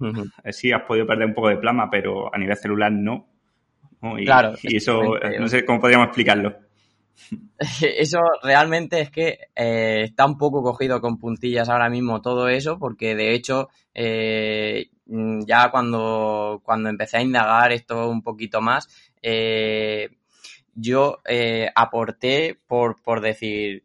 sí 0.51 0.73
has 0.73 0.83
podido 0.83 1.07
perder 1.07 1.27
un 1.27 1.35
poco 1.35 1.49
de 1.49 1.57
plama, 1.57 1.89
pero 1.91 2.35
a 2.35 2.39
nivel 2.39 2.57
celular 2.57 2.93
no. 2.93 3.29
Y, 4.19 4.25
claro. 4.25 4.55
Y 4.63 4.77
eso, 4.77 5.15
no 5.39 5.49
sé 5.49 5.65
cómo 5.65 5.81
podríamos 5.81 6.09
explicarlo. 6.09 6.57
Eso 7.81 8.21
realmente 8.43 9.01
es 9.01 9.11
que 9.11 9.39
eh, 9.55 10.03
está 10.05 10.27
un 10.27 10.39
poco 10.39 10.63
cogido 10.63 11.01
con 11.01 11.19
puntillas 11.19 11.69
ahora 11.69 11.89
mismo 11.89 12.21
todo 12.21 12.49
eso, 12.49 12.79
porque 12.79 13.15
de 13.15 13.35
hecho 13.35 13.69
eh, 13.95 14.91
ya 15.07 15.71
cuando, 15.71 16.61
cuando 16.65 16.89
empecé 16.89 17.19
a 17.19 17.23
indagar 17.23 17.73
esto 17.73 18.09
un 18.09 18.23
poquito 18.23 18.61
más, 18.61 18.89
eh, 19.23 20.09
yo 20.75 21.19
aporté 21.75 22.59
por, 22.67 23.03
por 23.03 23.21
decir, 23.21 23.85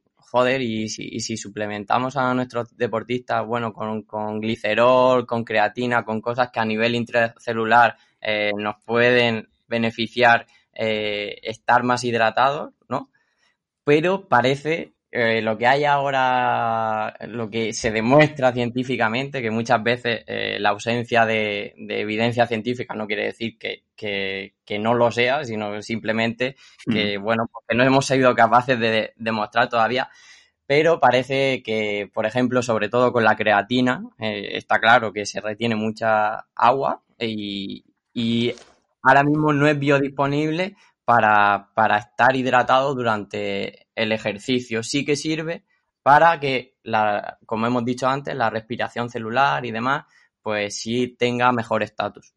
y 0.61 0.89
si, 0.89 1.37
suplementamos 1.37 2.17
a 2.17 2.33
nuestros 2.33 2.75
deportistas, 2.77 3.45
bueno, 3.45 3.73
con, 3.73 4.03
con, 4.03 4.39
glicerol, 4.39 5.25
con 5.25 5.43
creatina, 5.43 6.03
con 6.03 6.21
cosas 6.21 6.49
que 6.51 6.59
a 6.59 6.65
nivel 6.65 6.95
intracelular 6.95 7.97
nos 8.57 8.75
pueden 8.85 9.47
beneficiar 9.67 10.45
estar 10.73 11.83
más 11.83 12.03
hidratados, 12.03 12.73
¿no? 12.87 13.09
pero 13.87 14.27
parece 14.27 14.96
eh, 15.09 15.41
lo 15.41 15.57
que 15.57 15.67
hay 15.67 15.85
ahora, 15.85 17.15
lo 17.27 17.49
que 17.49 17.71
se 17.71 17.91
demuestra 17.91 18.51
científicamente, 18.51 19.41
que 19.41 19.51
muchas 19.51 19.81
veces 19.81 20.23
eh, 20.27 20.57
la 20.59 20.69
ausencia 20.69 21.25
de, 21.25 21.73
evidencia 21.77 22.45
científica 22.45 22.93
no 22.93 23.07
quiere 23.07 23.25
decir 23.25 23.57
que, 23.57 24.53
no 24.79 24.93
lo 24.93 25.11
sea, 25.11 25.45
sino 25.45 25.81
simplemente 25.81 26.57
que, 26.91 27.17
bueno, 27.17 27.47
porque 27.51 27.75
no 27.75 27.83
hemos 27.83 28.05
sido 28.05 28.35
capaces 28.35 28.77
de 28.79 29.13
demostrar 29.15 29.69
todavía. 29.69 30.09
Pero 30.65 30.99
parece 30.99 31.63
que, 31.63 32.09
por 32.13 32.25
ejemplo, 32.25 32.61
sobre 32.61 32.89
todo 32.89 33.13
con 33.13 33.23
la 33.23 33.37
creatina, 33.37 34.03
eh, 34.19 34.49
está 34.57 34.79
claro 34.79 35.13
que 35.13 35.25
se 35.25 35.39
retiene 35.39 35.75
mucha 35.77 36.47
agua 36.53 37.03
y, 37.17 37.85
y 38.13 38.53
ahora 39.01 39.23
mismo 39.23 39.53
no 39.53 39.67
es 39.67 39.79
biodisponible 39.79 40.75
para, 41.07 41.69
para 41.73 41.99
estar 41.99 42.35
hidratado 42.35 42.93
durante 42.93 43.87
el 43.95 44.11
ejercicio. 44.11 44.83
Sí 44.83 45.05
que 45.05 45.15
sirve 45.15 45.63
para 46.03 46.37
que, 46.37 46.75
la, 46.83 47.37
como 47.45 47.65
hemos 47.65 47.85
dicho 47.85 48.09
antes, 48.09 48.35
la 48.35 48.49
respiración 48.49 49.09
celular 49.09 49.65
y 49.65 49.71
demás, 49.71 50.03
pues 50.41 50.77
sí 50.77 51.15
tenga 51.17 51.53
mejor 51.53 51.81
estatus. 51.81 52.33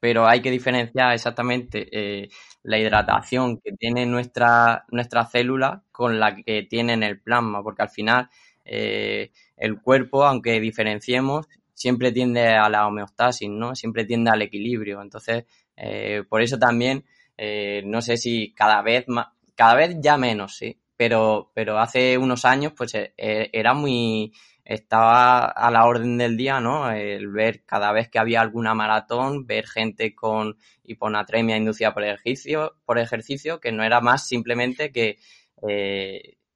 Pero 0.00 0.26
hay 0.28 0.42
que 0.42 0.50
diferenciar 0.50 1.14
exactamente 1.14 1.88
eh, 1.90 2.28
la 2.62 2.78
hidratación 2.78 3.58
que 3.58 3.72
tiene 3.72 4.04
nuestra, 4.04 4.84
nuestra 4.90 5.24
célula 5.24 5.82
con 5.90 6.20
la 6.20 6.36
que 6.36 6.64
tiene 6.64 6.92
en 6.92 7.04
el 7.04 7.22
plasma, 7.22 7.62
porque 7.62 7.80
al 7.84 7.88
final 7.88 8.28
eh, 8.66 9.30
el 9.56 9.80
cuerpo, 9.80 10.26
aunque 10.26 10.60
diferenciemos, 10.60 11.48
siempre 11.72 12.12
tiende 12.12 12.48
a 12.48 12.68
la 12.68 12.86
homeostasis, 12.86 13.48
¿no? 13.48 13.74
Siempre 13.74 14.04
tiende 14.04 14.30
al 14.30 14.42
equilibrio. 14.42 15.00
Entonces, 15.00 15.46
eh, 15.74 16.22
por 16.28 16.42
eso 16.42 16.58
también 16.58 17.06
eh, 17.42 17.80
no 17.86 18.02
sé 18.02 18.18
si 18.18 18.52
cada 18.52 18.82
vez 18.82 19.08
más, 19.08 19.28
cada 19.54 19.74
vez 19.74 19.96
ya 19.98 20.18
menos, 20.18 20.58
sí, 20.58 20.78
pero, 20.94 21.50
pero 21.54 21.78
hace 21.78 22.18
unos 22.18 22.44
años 22.44 22.74
pues 22.76 22.94
eh, 22.94 23.14
eh, 23.16 23.48
era 23.54 23.72
muy, 23.72 24.34
estaba 24.62 25.46
a 25.46 25.70
la 25.70 25.86
orden 25.86 26.18
del 26.18 26.36
día, 26.36 26.60
¿no? 26.60 26.90
El 26.90 27.28
ver 27.28 27.64
cada 27.64 27.92
vez 27.92 28.10
que 28.10 28.18
había 28.18 28.42
alguna 28.42 28.74
maratón, 28.74 29.46
ver 29.46 29.66
gente 29.66 30.14
con 30.14 30.58
hiponatremia 30.84 31.56
inducida 31.56 31.94
por 31.94 32.04
ejercicio, 32.04 32.76
por 32.84 32.98
ejercicio, 32.98 33.58
que 33.58 33.72
no 33.72 33.84
era 33.84 34.02
más 34.02 34.28
simplemente 34.28 34.92
que 34.92 35.16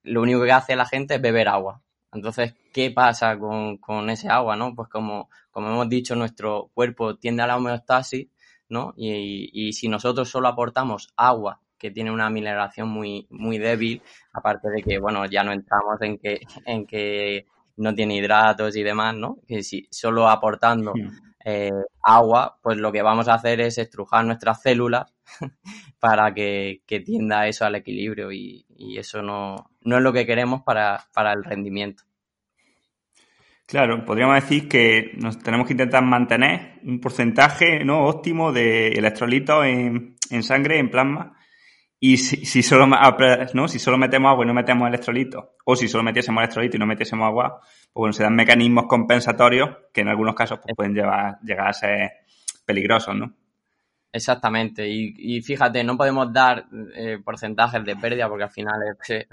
lo 0.03 0.21
único 0.21 0.43
que 0.43 0.51
hace 0.51 0.75
la 0.75 0.85
gente 0.85 1.15
es 1.15 1.21
beber 1.21 1.47
agua. 1.47 1.81
Entonces, 2.13 2.53
¿qué 2.71 2.91
pasa 2.91 3.39
con, 3.39 3.77
con 3.77 4.07
ese 4.11 4.29
agua, 4.29 4.55
no? 4.55 4.75
Pues 4.75 4.87
como, 4.87 5.29
como 5.49 5.69
hemos 5.69 5.89
dicho, 5.89 6.15
nuestro 6.15 6.69
cuerpo 6.75 7.17
tiende 7.17 7.41
a 7.41 7.47
la 7.47 7.57
homeostasis 7.57 8.27
¿no? 8.69 8.93
Y, 8.97 9.73
si 9.73 9.87
nosotros 9.87 10.29
solo 10.29 10.47
aportamos 10.47 11.09
agua, 11.15 11.61
que 11.77 11.91
tiene 11.91 12.11
una 12.11 12.29
mineralización 12.29 12.89
muy, 12.89 13.27
muy 13.29 13.57
débil, 13.57 14.01
aparte 14.33 14.69
de 14.69 14.81
que, 14.81 14.99
bueno, 14.99 15.25
ya 15.25 15.43
no 15.43 15.51
entramos 15.51 16.01
en 16.01 16.17
que, 16.17 16.41
en 16.65 16.85
que 16.85 17.45
no 17.77 17.93
tiene 17.93 18.15
hidratos 18.17 18.75
y 18.75 18.83
demás, 18.83 19.15
¿no? 19.15 19.37
Que 19.47 19.61
si 19.61 19.87
solo 19.91 20.29
aportando 20.29 20.93
eh, 21.43 21.71
agua, 22.01 22.57
pues 22.61 22.77
lo 22.77 22.91
que 22.91 23.01
vamos 23.01 23.27
a 23.27 23.35
hacer 23.35 23.61
es 23.61 23.77
estrujar 23.77 24.25
nuestras 24.25 24.61
células 24.61 25.13
para 25.99 26.33
que, 26.33 26.81
tienda 27.05 27.47
eso 27.47 27.65
al 27.65 27.75
equilibrio 27.75 28.31
y, 28.31 28.65
eso 28.97 29.21
no, 29.21 29.71
no 29.81 29.97
es 29.97 30.03
lo 30.03 30.13
que 30.13 30.25
queremos 30.25 30.61
para, 30.63 31.05
para 31.13 31.33
el 31.33 31.43
rendimiento. 31.43 32.03
Claro, 33.67 34.05
podríamos 34.05 34.35
decir 34.35 34.67
que 34.67 35.13
nos 35.17 35.39
tenemos 35.39 35.65
que 35.65 35.73
intentar 35.73 36.03
mantener 36.03 36.79
un 36.83 36.99
porcentaje 36.99 37.83
¿no? 37.83 38.05
óptimo 38.05 38.51
de 38.51 38.89
electrolitos 38.89 39.65
en, 39.65 40.15
en 40.29 40.43
sangre, 40.43 40.77
en 40.77 40.89
plasma. 40.89 41.35
Y 41.99 42.17
si, 42.17 42.61
solo, 42.61 42.85
¿no? 42.85 43.67
si 43.67 43.79
solo 43.79 43.97
metemos 43.97 44.29
agua 44.29 44.43
y 44.43 44.47
no 44.47 44.53
metemos 44.53 44.87
electrolitos, 44.87 45.45
o 45.65 45.75
si 45.75 45.87
solo 45.87 46.03
metiésemos 46.03 46.41
electrolitos 46.41 46.75
y 46.75 46.79
no 46.79 46.85
metiésemos 46.85 47.25
agua, 47.25 47.59
pues 47.59 47.93
bueno, 47.93 48.13
se 48.13 48.21
dan 48.21 48.35
mecanismos 48.35 48.85
compensatorios 48.87 49.69
que 49.91 50.01
en 50.01 50.09
algunos 50.09 50.35
casos 50.35 50.59
pues, 50.61 50.75
pueden 50.75 50.93
llevar, 50.93 51.39
llegar 51.41 51.67
a 51.67 51.73
ser 51.73 52.11
peligrosos, 52.65 53.15
¿no? 53.15 53.33
Exactamente, 54.11 54.87
y, 54.87 55.41
fíjate, 55.41 55.83
no 55.83 55.97
podemos 55.97 56.31
dar 56.31 56.67
eh, 56.95 57.17
porcentajes 57.21 57.83
de 57.83 57.97
pérdida 57.97 58.29
porque 58.29 58.45
al 58.45 58.49
final 58.49 58.75
es, 59.09 59.27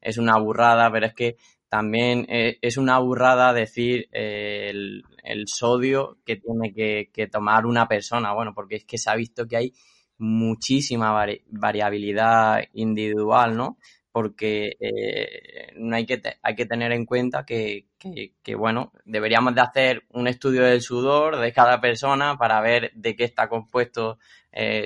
es, 0.00 0.16
una 0.16 0.38
burrada, 0.38 0.90
pero 0.90 1.04
es 1.04 1.12
que 1.12 1.36
también 1.74 2.24
eh, 2.28 2.58
es 2.62 2.76
una 2.76 3.00
burrada 3.00 3.52
decir 3.52 4.08
eh, 4.12 4.70
el, 4.70 5.44
sodio 5.48 6.18
que 6.24 6.36
tiene 6.36 6.72
que, 6.72 7.26
tomar 7.26 7.66
una 7.66 7.88
persona, 7.88 8.32
bueno, 8.32 8.52
porque 8.54 8.76
es 8.76 8.84
que 8.84 8.96
se 8.96 9.10
ha 9.10 9.16
visto 9.16 9.48
que 9.48 9.56
hay 9.56 9.72
muchísima 10.16 11.12
variabilidad 11.48 12.62
individual, 12.74 13.56
¿no? 13.56 13.78
Porque 14.12 14.76
eh, 14.78 15.72
no 15.74 15.96
hay 15.96 16.06
que, 16.06 16.22
hay 16.40 16.54
que 16.54 16.66
tener 16.66 16.92
en 16.92 17.06
cuenta 17.06 17.44
que, 17.44 17.88
que, 17.98 18.54
bueno, 18.54 18.92
deberíamos 19.04 19.56
de 19.56 19.62
hacer 19.62 20.04
un 20.12 20.28
estudio 20.28 20.62
del 20.62 20.80
sudor 20.80 21.40
de 21.40 21.52
cada 21.52 21.80
persona 21.80 22.36
para 22.36 22.60
ver 22.60 22.92
de 22.94 23.16
qué 23.16 23.24
está 23.24 23.48
compuesto 23.48 24.18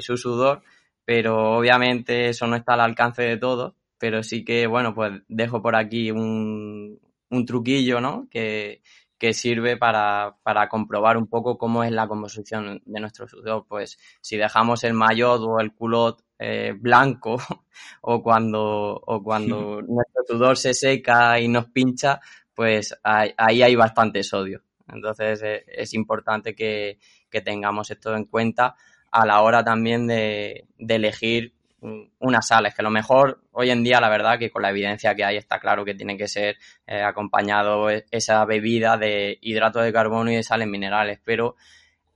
su 0.00 0.16
sudor, 0.16 0.62
pero 1.04 1.58
obviamente 1.58 2.30
eso 2.30 2.46
no 2.46 2.56
está 2.56 2.72
al 2.72 2.80
alcance 2.80 3.24
de 3.24 3.36
todos 3.36 3.74
pero 3.98 4.22
sí 4.22 4.44
que, 4.44 4.66
bueno, 4.66 4.94
pues 4.94 5.22
dejo 5.28 5.60
por 5.62 5.76
aquí 5.76 6.10
un, 6.10 7.00
un 7.30 7.46
truquillo, 7.46 8.00
¿no? 8.00 8.28
Que, 8.30 8.82
que 9.18 9.34
sirve 9.34 9.76
para, 9.76 10.36
para, 10.42 10.68
comprobar 10.68 11.16
un 11.16 11.26
poco 11.26 11.58
cómo 11.58 11.82
es 11.82 11.90
la 11.90 12.06
composición 12.06 12.80
de 12.84 13.00
nuestro 13.00 13.26
sudor. 13.26 13.66
Pues 13.68 13.98
si 14.20 14.36
dejamos 14.36 14.84
el 14.84 14.94
maillot 14.94 15.42
o 15.42 15.60
el 15.60 15.74
culot 15.74 16.22
eh, 16.38 16.72
blanco 16.78 17.36
o 18.02 18.22
cuando, 18.22 18.62
o 19.04 19.22
cuando 19.22 19.82
nuestro 19.82 20.22
sudor 20.26 20.56
se 20.56 20.72
seca 20.72 21.40
y 21.40 21.48
nos 21.48 21.66
pincha, 21.66 22.20
pues 22.54 22.94
ahí 23.02 23.62
hay 23.62 23.74
bastante 23.74 24.22
sodio. 24.22 24.62
Entonces 24.86 25.42
eh, 25.42 25.64
es 25.66 25.94
importante 25.94 26.54
que, 26.54 26.98
que, 27.28 27.40
tengamos 27.40 27.90
esto 27.90 28.14
en 28.16 28.24
cuenta 28.24 28.76
a 29.10 29.26
la 29.26 29.42
hora 29.42 29.64
también 29.64 30.06
de, 30.06 30.66
de 30.78 30.94
elegir 30.94 31.54
unas 31.80 32.46
sales, 32.46 32.74
que 32.74 32.82
lo 32.82 32.90
mejor 32.90 33.40
hoy 33.52 33.70
en 33.70 33.84
día, 33.84 34.00
la 34.00 34.08
verdad, 34.08 34.38
que 34.38 34.50
con 34.50 34.62
la 34.62 34.70
evidencia 34.70 35.14
que 35.14 35.24
hay, 35.24 35.36
está 35.36 35.60
claro 35.60 35.84
que 35.84 35.94
tiene 35.94 36.16
que 36.16 36.26
ser 36.26 36.56
eh, 36.86 37.02
acompañado 37.02 37.90
e-, 37.90 38.04
esa 38.10 38.44
bebida 38.44 38.96
de 38.96 39.38
hidrato 39.40 39.80
de 39.80 39.92
carbono 39.92 40.30
y 40.30 40.36
de 40.36 40.42
sales 40.42 40.66
minerales, 40.66 41.20
pero 41.24 41.56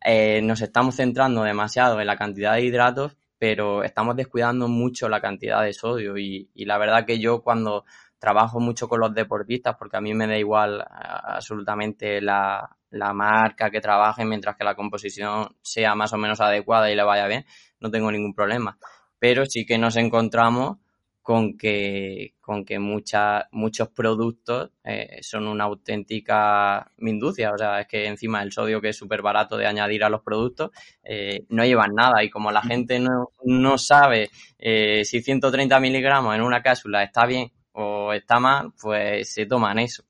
eh, 0.04 0.40
nos 0.42 0.60
estamos 0.62 0.96
centrando 0.96 1.44
demasiado 1.44 2.00
en 2.00 2.06
la 2.06 2.16
cantidad 2.16 2.54
de 2.54 2.62
hidratos, 2.62 3.16
pero 3.38 3.84
estamos 3.84 4.16
descuidando 4.16 4.68
mucho 4.68 5.08
la 5.08 5.20
cantidad 5.20 5.62
de 5.62 5.72
sodio 5.72 6.16
y, 6.18 6.48
la 6.54 6.78
verdad 6.78 7.06
que 7.06 7.18
yo 7.18 7.42
cuando 7.42 7.84
trabajo 8.18 8.60
mucho 8.60 8.88
con 8.88 9.00
los 9.00 9.14
deportistas, 9.14 9.76
porque 9.76 9.96
a 9.96 10.00
mí 10.00 10.14
me 10.14 10.28
da 10.28 10.36
igual 10.38 10.84
absolutamente 10.88 12.20
la, 12.20 12.76
la 12.90 13.12
marca 13.12 13.70
que 13.70 13.80
trabaje 13.80 14.24
mientras 14.24 14.56
que 14.56 14.64
la 14.64 14.76
composición 14.76 15.56
sea 15.60 15.96
más 15.96 16.12
o 16.12 16.18
menos 16.18 16.40
adecuada 16.40 16.90
y 16.90 16.94
le 16.94 17.02
vaya 17.02 17.26
bien, 17.26 17.44
no 17.80 17.90
tengo 17.90 18.12
ningún 18.12 18.34
problema 18.34 18.78
pero 19.22 19.46
sí 19.46 19.64
que 19.64 19.78
nos 19.78 19.94
encontramos 19.94 20.78
con 21.22 21.56
que, 21.56 22.34
con 22.40 22.64
que 22.64 22.80
muchos 22.80 23.88
productos 23.94 24.72
eh, 24.82 25.20
son 25.20 25.46
una 25.46 25.62
auténtica 25.62 26.90
minducia. 26.96 27.52
O 27.52 27.56
sea, 27.56 27.82
es 27.82 27.86
que 27.86 28.08
encima 28.08 28.42
el 28.42 28.50
sodio, 28.50 28.80
que 28.80 28.88
es 28.88 28.96
súper 28.96 29.22
barato 29.22 29.56
de 29.56 29.68
añadir 29.68 30.02
a 30.02 30.08
los 30.08 30.22
productos, 30.22 30.72
eh, 31.04 31.46
no 31.50 31.64
llevan 31.64 31.94
nada. 31.94 32.24
Y 32.24 32.30
como 32.30 32.50
la 32.50 32.62
gente 32.62 32.98
no, 32.98 33.28
no 33.44 33.78
sabe 33.78 34.28
eh, 34.58 35.04
si 35.04 35.22
130 35.22 35.78
miligramos 35.78 36.34
en 36.34 36.42
una 36.42 36.60
cápsula 36.60 37.04
está 37.04 37.24
bien 37.24 37.52
o 37.74 38.12
está 38.12 38.40
mal, 38.40 38.72
pues 38.72 39.32
se 39.32 39.46
toman 39.46 39.78
eso. 39.78 40.02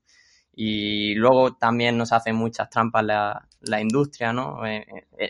Y 0.55 1.15
luego 1.17 1.55
también 1.57 1.99
nos 1.99 2.13
hacen 2.15 2.37
muchas 2.37 2.71
trampas 2.71 3.05
la, 3.05 3.47
la 3.61 3.79
industria, 3.79 4.33
¿no? 4.33 4.61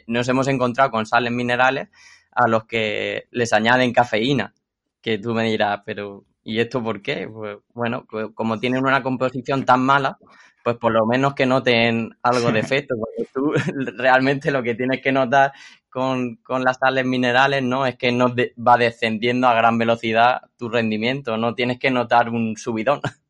nos 0.07 0.29
hemos 0.29 0.47
encontrado 0.47 0.93
con 0.93 1.05
sales 1.05 1.33
minerales 1.33 1.89
a 2.33 2.49
los 2.49 2.65
que 2.65 3.27
les 3.31 3.53
añaden 3.53 3.93
cafeína, 3.93 4.55
que 5.01 5.19
tú 5.19 5.35
me 5.35 5.45
dirás, 5.45 5.81
pero 5.85 6.25
¿y 6.45 6.61
esto 6.61 6.83
por 6.83 7.03
qué? 7.03 7.29
Pues 7.29 7.59
bueno, 7.75 8.07
pues 8.09 8.29
como 8.35 8.59
tienen 8.59 8.85
una 8.85 9.03
composición 9.03 9.65
tan 9.65 9.85
mala, 9.85 10.19
pues 10.63 10.77
por 10.77 10.93
lo 10.93 11.07
menos 11.07 11.35
que 11.35 11.47
noten 11.47 12.17
algo 12.23 12.53
de 12.53 12.61
efecto, 12.61 12.95
porque 12.99 13.29
tú 13.33 13.53
realmente 13.97 14.51
lo 14.51 14.63
que 14.63 14.75
tienes 14.75 15.01
que 15.01 15.13
notar 15.13 15.53
con, 15.91 16.39
las 16.65 16.79
sales 16.79 17.05
minerales, 17.05 17.63
¿no? 17.63 17.87
Es 17.87 17.97
que 17.97 18.13
no 18.13 18.35
va 18.67 18.79
descendiendo 18.79 19.47
a 19.47 19.55
gran 19.55 19.77
velocidad 19.79 20.41
tu 20.57 20.69
rendimiento, 20.69 21.37
no 21.37 21.55
tienes 21.55 21.79
que 21.79 21.91
notar 21.91 22.31
un 22.31 22.57
subidón. 22.57 23.01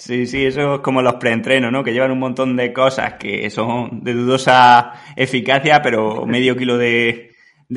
Sí, 0.00 0.26
sí, 0.26 0.46
eso 0.46 0.76
es 0.76 0.80
como 0.80 1.02
los 1.02 1.16
preentrenos, 1.16 1.70
¿no? 1.70 1.84
Que 1.84 1.92
llevan 1.92 2.10
un 2.10 2.18
montón 2.18 2.56
de 2.56 2.72
cosas 2.72 3.14
que 3.14 3.50
son 3.50 4.02
de 4.02 4.14
dudosa 4.14 4.94
eficacia, 5.14 5.82
pero 5.82 6.24
medio 6.24 6.56
kilo 6.56 6.78
de, 6.78 7.32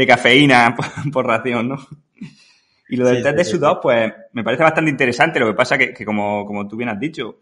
cafeína 0.07 0.73
por, 1.11 1.25
ración, 1.25 1.67
¿no? 1.67 1.77
Y 2.87 2.95
lo 2.95 3.07
del 3.07 3.21
test 3.23 3.35
de 3.35 3.43
sudor, 3.43 3.79
pues 3.81 4.13
me 4.31 4.41
parece 4.41 4.63
bastante 4.63 4.89
interesante. 4.89 5.37
Lo 5.37 5.47
que 5.47 5.53
pasa 5.53 5.77
que, 5.77 5.93
que 5.93 6.05
como, 6.05 6.45
como 6.45 6.65
tú 6.65 6.77
bien 6.77 6.87
has 6.87 6.99
dicho, 6.99 7.39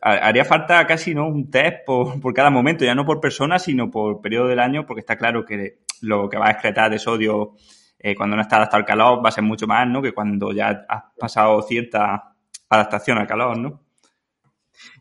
haría 0.00 0.46
falta 0.46 0.86
casi 0.86 1.14
no 1.14 1.26
un 1.26 1.50
test 1.50 1.84
por, 1.84 2.18
por, 2.18 2.32
cada 2.32 2.48
momento, 2.48 2.86
ya 2.86 2.94
no 2.94 3.04
por 3.04 3.20
persona, 3.20 3.58
sino 3.58 3.90
por 3.90 4.22
periodo 4.22 4.48
del 4.48 4.60
año, 4.60 4.86
porque 4.86 5.00
está 5.00 5.16
claro 5.16 5.44
que 5.44 5.80
lo 6.00 6.30
que 6.30 6.38
va 6.38 6.48
a 6.48 6.52
excretar 6.52 6.90
de 6.90 6.98
sodio 6.98 7.52
eh, 7.98 8.14
cuando 8.14 8.36
no 8.36 8.42
está 8.42 8.56
adaptado 8.56 8.80
al 8.80 8.86
calor 8.86 9.22
va 9.22 9.28
a 9.28 9.32
ser 9.32 9.44
mucho 9.44 9.66
más, 9.66 9.86
¿no? 9.86 10.00
Que 10.00 10.12
cuando 10.12 10.52
ya 10.52 10.86
has 10.88 11.02
pasado 11.18 11.60
cierta 11.60 12.32
adaptación 12.76 13.18
al 13.18 13.26
calor, 13.26 13.58
¿no? 13.58 13.80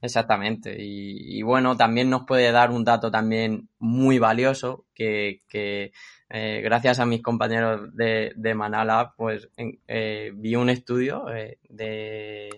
Exactamente. 0.01 0.75
Y, 0.79 1.41
bueno, 1.41 1.75
también 1.75 2.09
nos 2.09 2.25
puede 2.25 2.51
dar 2.51 2.71
un 2.71 2.83
dato 2.83 3.09
también 3.09 3.69
muy 3.79 4.19
valioso 4.19 4.85
que, 4.93 5.41
eh, 6.29 6.61
gracias 6.63 6.99
a 6.99 7.05
mis 7.05 7.21
compañeros 7.21 7.95
de, 7.95 8.33
de 8.35 8.55
Manala, 8.55 9.13
pues 9.17 9.49
eh, 9.57 10.31
vi 10.35 10.55
un 10.55 10.69
estudio 10.69 11.25
de 11.69 12.49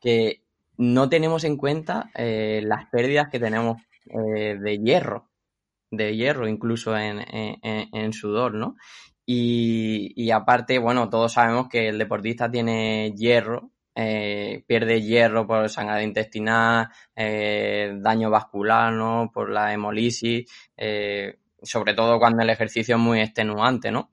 que 0.00 0.42
no 0.78 1.08
tenemos 1.08 1.44
en 1.44 1.56
cuenta 1.56 2.10
eh, 2.14 2.60
las 2.64 2.88
pérdidas 2.90 3.28
que 3.30 3.40
tenemos 3.40 3.82
eh, 4.06 4.56
de 4.60 4.78
hierro, 4.78 5.28
de 5.90 6.16
hierro 6.16 6.48
incluso 6.48 6.96
en, 6.96 8.12
sudor, 8.12 8.54
¿no? 8.54 8.76
Y, 9.28 10.30
aparte, 10.30 10.78
bueno, 10.78 11.08
todos 11.10 11.32
sabemos 11.32 11.68
que 11.68 11.88
el 11.88 11.98
deportista 11.98 12.48
tiene 12.48 13.12
hierro, 13.16 13.72
eh, 13.96 14.62
pierde 14.66 15.02
hierro 15.02 15.46
por 15.46 15.68
sangrado 15.68 16.02
intestinal, 16.02 16.88
daño 17.16 18.30
vascular, 18.30 18.92
¿no? 18.92 19.30
Por 19.32 19.50
la 19.50 19.72
hemolisis, 19.72 20.48
sobre 21.62 21.94
todo 21.94 22.18
cuando 22.18 22.42
el 22.42 22.50
ejercicio 22.50 22.96
es 22.96 23.00
muy 23.00 23.20
extenuante, 23.20 23.90
¿no? 23.90 24.10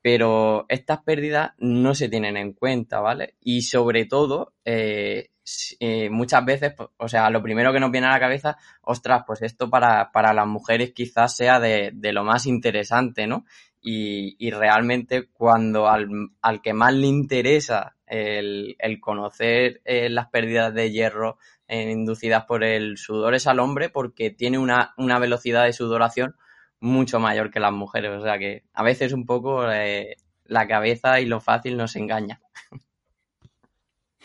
Pero 0.00 0.66
estas 0.68 1.02
pérdidas 1.02 1.50
no 1.58 1.94
se 1.94 2.08
tienen 2.08 2.36
en 2.36 2.52
cuenta, 2.52 3.00
¿vale? 3.00 3.34
Y 3.40 3.62
sobre 3.62 4.06
todo, 4.06 4.54
eh, 4.64 6.10
muchas 6.10 6.44
veces, 6.44 6.74
pues, 6.76 6.88
o 6.96 7.08
sea, 7.08 7.30
lo 7.30 7.42
primero 7.42 7.72
que 7.72 7.80
nos 7.80 7.90
viene 7.90 8.06
a 8.06 8.12
la 8.12 8.20
cabeza, 8.20 8.56
ostras, 8.82 9.22
pues 9.26 9.42
esto 9.42 9.68
para, 9.70 10.10
para 10.12 10.32
las 10.32 10.46
mujeres 10.46 10.92
quizás 10.92 11.36
sea 11.36 11.60
de, 11.60 11.90
de 11.92 12.12
lo 12.12 12.24
más 12.24 12.46
interesante, 12.46 13.26
¿no? 13.26 13.44
Y, 13.80 14.36
y 14.38 14.50
realmente 14.50 15.28
cuando 15.32 15.88
al, 15.88 16.08
al, 16.42 16.62
que 16.62 16.72
más 16.72 16.92
le 16.94 17.06
interesa 17.06 17.95
el, 18.06 18.76
conocer 19.00 19.80
eh, 19.84 20.08
las 20.08 20.28
pérdidas 20.28 20.72
de 20.74 20.90
hierro 20.90 21.38
eh, 21.68 21.90
inducidas 21.90 22.44
por 22.44 22.64
el 22.64 22.96
sudor 22.98 23.34
es 23.34 23.46
al 23.46 23.60
hombre 23.60 23.88
porque 23.88 24.30
tiene 24.30 24.58
una, 24.58 24.94
una 24.96 25.18
velocidad 25.18 25.64
de 25.64 25.72
sudoración 25.72 26.36
mucho 26.80 27.18
mayor 27.18 27.50
que 27.50 27.60
las 27.60 27.72
mujeres. 27.72 28.10
O 28.12 28.22
sea 28.22 28.38
que 28.38 28.64
a 28.72 28.82
veces 28.82 29.12
un 29.12 29.26
poco 29.26 29.64
la 29.64 30.68
cabeza 30.68 31.20
y 31.20 31.26
lo 31.26 31.40
fácil 31.40 31.76
nos 31.76 31.96
engaña. 31.96 32.40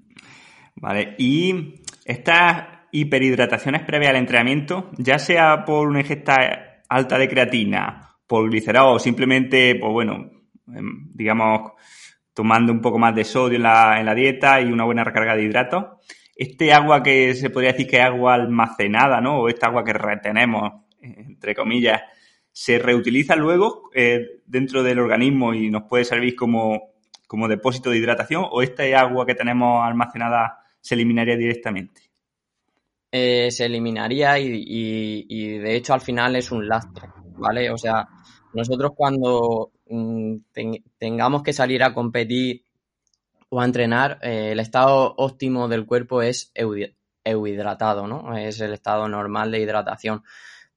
Vale, 0.75 1.15
y 1.17 1.81
estas 2.05 2.67
hiperhidrataciones 2.91 3.83
previas 3.83 4.11
al 4.11 4.17
entrenamiento, 4.17 4.91
ya 4.97 5.19
sea 5.19 5.65
por 5.65 5.87
una 5.87 6.01
ingesta 6.01 6.83
alta 6.87 7.17
de 7.17 7.27
creatina, 7.27 8.15
por 8.27 8.49
glicerol 8.49 8.95
o 8.95 8.99
simplemente, 8.99 9.75
pues 9.75 9.91
bueno, 9.91 10.31
em, 10.73 11.09
digamos, 11.13 11.71
tomando 12.35 12.71
un 12.71 12.81
poco 12.81 12.99
más 12.99 13.15
de 13.15 13.23
sodio 13.23 13.55
en 13.55 13.63
la, 13.63 13.99
en 13.99 14.05
la 14.05 14.13
dieta 14.13 14.61
y 14.61 14.65
una 14.65 14.83
buena 14.83 15.03
recarga 15.03 15.35
de 15.35 15.43
hidratos, 15.43 15.85
este 16.35 16.73
agua 16.73 17.01
que 17.01 17.33
se 17.33 17.49
podría 17.49 17.71
decir 17.71 17.87
que 17.87 17.97
es 17.97 18.03
agua 18.03 18.35
almacenada, 18.35 19.21
¿no? 19.21 19.39
O 19.39 19.49
esta 19.49 19.67
agua 19.67 19.83
que 19.85 19.93
retenemos, 19.93 20.83
entre 20.99 21.55
comillas, 21.55 22.01
se 22.51 22.77
reutiliza 22.77 23.35
luego 23.35 23.89
eh, 23.93 24.41
dentro 24.45 24.83
del 24.83 24.99
organismo 24.99 25.53
y 25.53 25.69
nos 25.69 25.83
puede 25.83 26.03
servir 26.03 26.35
como, 26.35 26.93
como 27.25 27.47
depósito 27.47 27.89
de 27.89 27.97
hidratación 27.97 28.45
o 28.51 28.61
esta 28.61 28.83
agua 28.99 29.25
que 29.25 29.35
tenemos 29.35 29.81
almacenada 29.83 30.59
se 30.81 30.95
eliminaría 30.95 31.37
directamente. 31.37 32.01
Eh, 33.11 33.49
se 33.49 33.65
eliminaría 33.65 34.37
y, 34.37 35.57
de 35.57 35.75
hecho 35.75 35.93
al 35.93 36.01
final 36.01 36.35
es 36.35 36.51
un 36.51 36.67
lastre, 36.67 37.07
¿vale? 37.37 37.71
O 37.71 37.77
sea, 37.77 38.05
nosotros 38.53 38.91
cuando 38.93 39.71
mm, 39.87 40.37
tengamos 40.97 41.43
que 41.43 41.53
salir 41.53 41.83
a 41.83 41.93
competir 41.93 42.63
o 43.49 43.61
a 43.61 43.65
entrenar, 43.65 44.19
eh, 44.21 44.51
el 44.51 44.59
estado 44.59 45.13
óptimo 45.17 45.67
del 45.67 45.85
cuerpo 45.85 46.21
es 46.21 46.51
euhidratado, 47.23 48.07
¿no? 48.07 48.37
Es 48.37 48.59
el 48.61 48.73
estado 48.73 49.07
normal 49.07 49.51
de 49.51 49.59
hidratación 49.59 50.23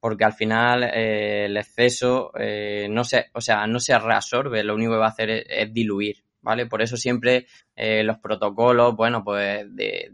porque 0.00 0.24
al 0.24 0.32
final 0.32 0.84
eh, 0.84 1.46
el 1.46 1.56
exceso 1.56 2.30
no 2.88 3.02
se, 3.04 3.26
o 3.34 3.40
sea, 3.40 3.66
no 3.66 3.80
se 3.80 3.98
reabsorbe, 3.98 4.62
lo 4.62 4.74
único 4.74 4.92
que 4.92 4.98
va 4.98 5.06
a 5.06 5.10
hacer 5.10 5.30
es 5.30 5.72
diluir, 5.72 6.22
¿vale? 6.40 6.66
Por 6.66 6.82
eso 6.82 6.96
siempre 6.96 7.46
eh, 7.76 8.02
los 8.02 8.18
protocolos, 8.18 8.96
bueno, 8.96 9.24
pues 9.24 9.64
de, 9.74 10.10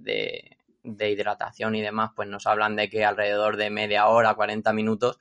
de, 0.82 1.10
hidratación 1.10 1.74
y 1.74 1.82
demás, 1.82 2.10
pues 2.14 2.28
nos 2.28 2.46
hablan 2.46 2.76
de 2.76 2.88
que 2.88 3.04
alrededor 3.04 3.56
de 3.56 3.70
media 3.70 4.08
hora, 4.08 4.34
40 4.34 4.72
minutos, 4.72 5.18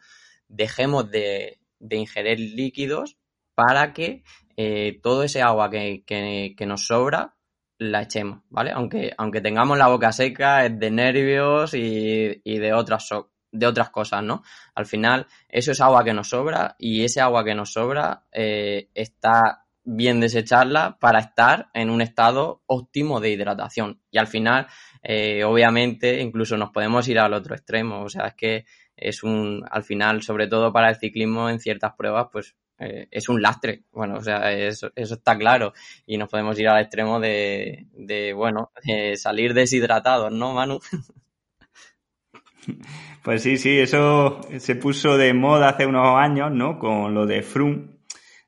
dejemos 0.47 1.09
de, 1.09 1.59
de 1.79 1.95
ingerir 1.97 2.39
líquidos 2.39 3.17
para 3.55 3.93
que 3.93 4.23
eh, 4.57 4.99
todo 5.01 5.23
ese 5.23 5.41
agua 5.41 5.69
que, 5.69 6.03
que, 6.05 6.65
nos 6.65 6.87
sobra 6.87 7.35
la 7.77 8.03
echemos, 8.03 8.41
¿vale? 8.49 8.71
Aunque, 8.71 9.13
aunque 9.17 9.41
tengamos 9.41 9.77
la 9.77 9.87
boca 9.87 10.11
seca, 10.11 10.65
es 10.65 10.79
de 10.79 10.91
nervios 10.91 11.73
y, 11.73 12.41
y 12.43 12.59
de 12.59 12.73
otras 12.73 13.09
de 13.53 13.67
otras 13.67 13.91
cosas, 13.91 14.23
¿no? 14.23 14.43
Al 14.75 14.85
final, 14.85 15.27
eso 15.47 15.71
es 15.71 15.79
agua 15.79 16.03
que 16.03 16.13
nos 16.13 16.29
sobra 16.29 16.75
y 16.79 17.03
ese 17.03 17.21
agua 17.21 17.45
que 17.45 17.55
nos 17.55 17.71
sobra 17.71 18.25
eh, 18.31 18.89
está 18.95 19.65
bien 19.85 20.19
desecharla 20.19 20.97
para 20.99 21.19
estar 21.19 21.69
en 21.73 21.89
un 21.89 22.01
estado 22.01 22.63
óptimo 22.65 23.19
de 23.19 23.29
hidratación. 23.31 24.01
Y 24.09 24.17
al 24.17 24.27
final, 24.27 24.67
eh, 25.03 25.43
obviamente, 25.43 26.19
incluso 26.19 26.57
nos 26.57 26.71
podemos 26.71 27.07
ir 27.07 27.19
al 27.19 27.33
otro 27.33 27.53
extremo. 27.53 28.01
O 28.01 28.09
sea, 28.09 28.27
es 28.27 28.33
que 28.33 28.65
es 28.95 29.23
un, 29.23 29.63
al 29.69 29.83
final, 29.83 30.23
sobre 30.23 30.47
todo 30.47 30.73
para 30.73 30.89
el 30.89 30.95
ciclismo 30.95 31.49
en 31.49 31.59
ciertas 31.59 31.93
pruebas, 31.95 32.27
pues 32.31 32.55
eh, 32.79 33.07
es 33.11 33.29
un 33.29 33.41
lastre. 33.41 33.83
Bueno, 33.91 34.15
o 34.15 34.21
sea, 34.21 34.51
eso, 34.51 34.91
eso, 34.95 35.15
está 35.15 35.37
claro. 35.37 35.73
Y 36.05 36.17
nos 36.17 36.29
podemos 36.29 36.57
ir 36.59 36.67
al 36.67 36.81
extremo 36.81 37.19
de, 37.19 37.87
de 37.93 38.33
bueno, 38.33 38.71
salir 39.15 39.53
deshidratados, 39.53 40.31
¿no, 40.31 40.53
Manu? 40.53 40.79
Pues 43.23 43.41
sí, 43.41 43.57
sí, 43.57 43.79
eso 43.79 44.41
se 44.57 44.75
puso 44.75 45.17
de 45.17 45.33
moda 45.33 45.69
hace 45.69 45.85
unos 45.85 46.17
años, 46.17 46.51
¿no? 46.51 46.77
Con 46.77 47.13
lo 47.13 47.25
de 47.25 47.41
Froome, 47.41 47.87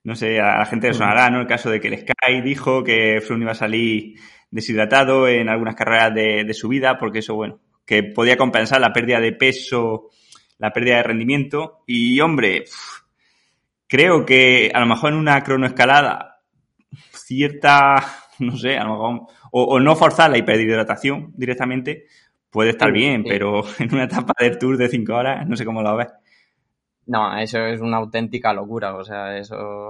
no 0.03 0.15
sé, 0.15 0.39
a 0.41 0.59
la 0.59 0.65
gente 0.65 0.87
le 0.87 0.93
sonará, 0.93 1.29
¿no? 1.29 1.39
El 1.41 1.47
caso 1.47 1.69
de 1.69 1.79
que 1.79 1.87
el 1.87 1.99
Sky 1.99 2.41
dijo 2.43 2.83
que 2.83 3.21
Froome 3.21 3.43
iba 3.43 3.53
a 3.53 3.55
salir 3.55 4.15
deshidratado 4.51 5.27
en 5.27 5.49
algunas 5.49 5.75
carreras 5.75 6.13
de, 6.13 6.53
su 6.53 6.67
vida, 6.67 6.97
porque 6.97 7.19
eso, 7.19 7.35
bueno, 7.35 7.61
que 7.85 8.03
podía 8.03 8.37
compensar 8.37 8.81
la 8.81 8.93
pérdida 8.93 9.19
de 9.19 9.31
peso, 9.31 10.09
la 10.57 10.71
pérdida 10.71 10.97
de 10.97 11.03
rendimiento. 11.03 11.83
Y, 11.87 12.19
hombre, 12.19 12.65
creo 13.87 14.25
que 14.25 14.71
a 14.73 14.79
lo 14.79 14.85
mejor 14.85 15.13
en 15.13 15.19
una 15.19 15.41
cronoescalada, 15.43 16.41
cierta, 17.11 17.95
no 18.39 18.57
sé, 18.57 18.77
a 18.77 18.83
lo 18.83 18.91
mejor, 18.91 19.27
o, 19.51 19.79
no 19.79 19.95
forzar 19.95 20.31
la 20.31 20.37
hiperhidratación 20.37 21.33
directamente, 21.35 22.05
puede 22.49 22.71
estar 22.71 22.91
bien, 22.91 23.23
pero 23.23 23.63
en 23.79 23.93
una 23.93 24.05
etapa 24.05 24.33
del 24.39 24.57
tour 24.57 24.77
de 24.77 24.89
cinco 24.89 25.15
horas, 25.15 25.47
no 25.47 25.55
sé 25.55 25.65
cómo 25.65 25.81
lo 25.81 25.95
ves. 25.95 26.07
No, 27.07 27.37
eso 27.37 27.59
es 27.59 27.81
una 27.81 27.97
auténtica 27.97 28.51
locura. 28.51 28.95
O 28.95 29.03
sea, 29.03 29.37
eso. 29.37 29.89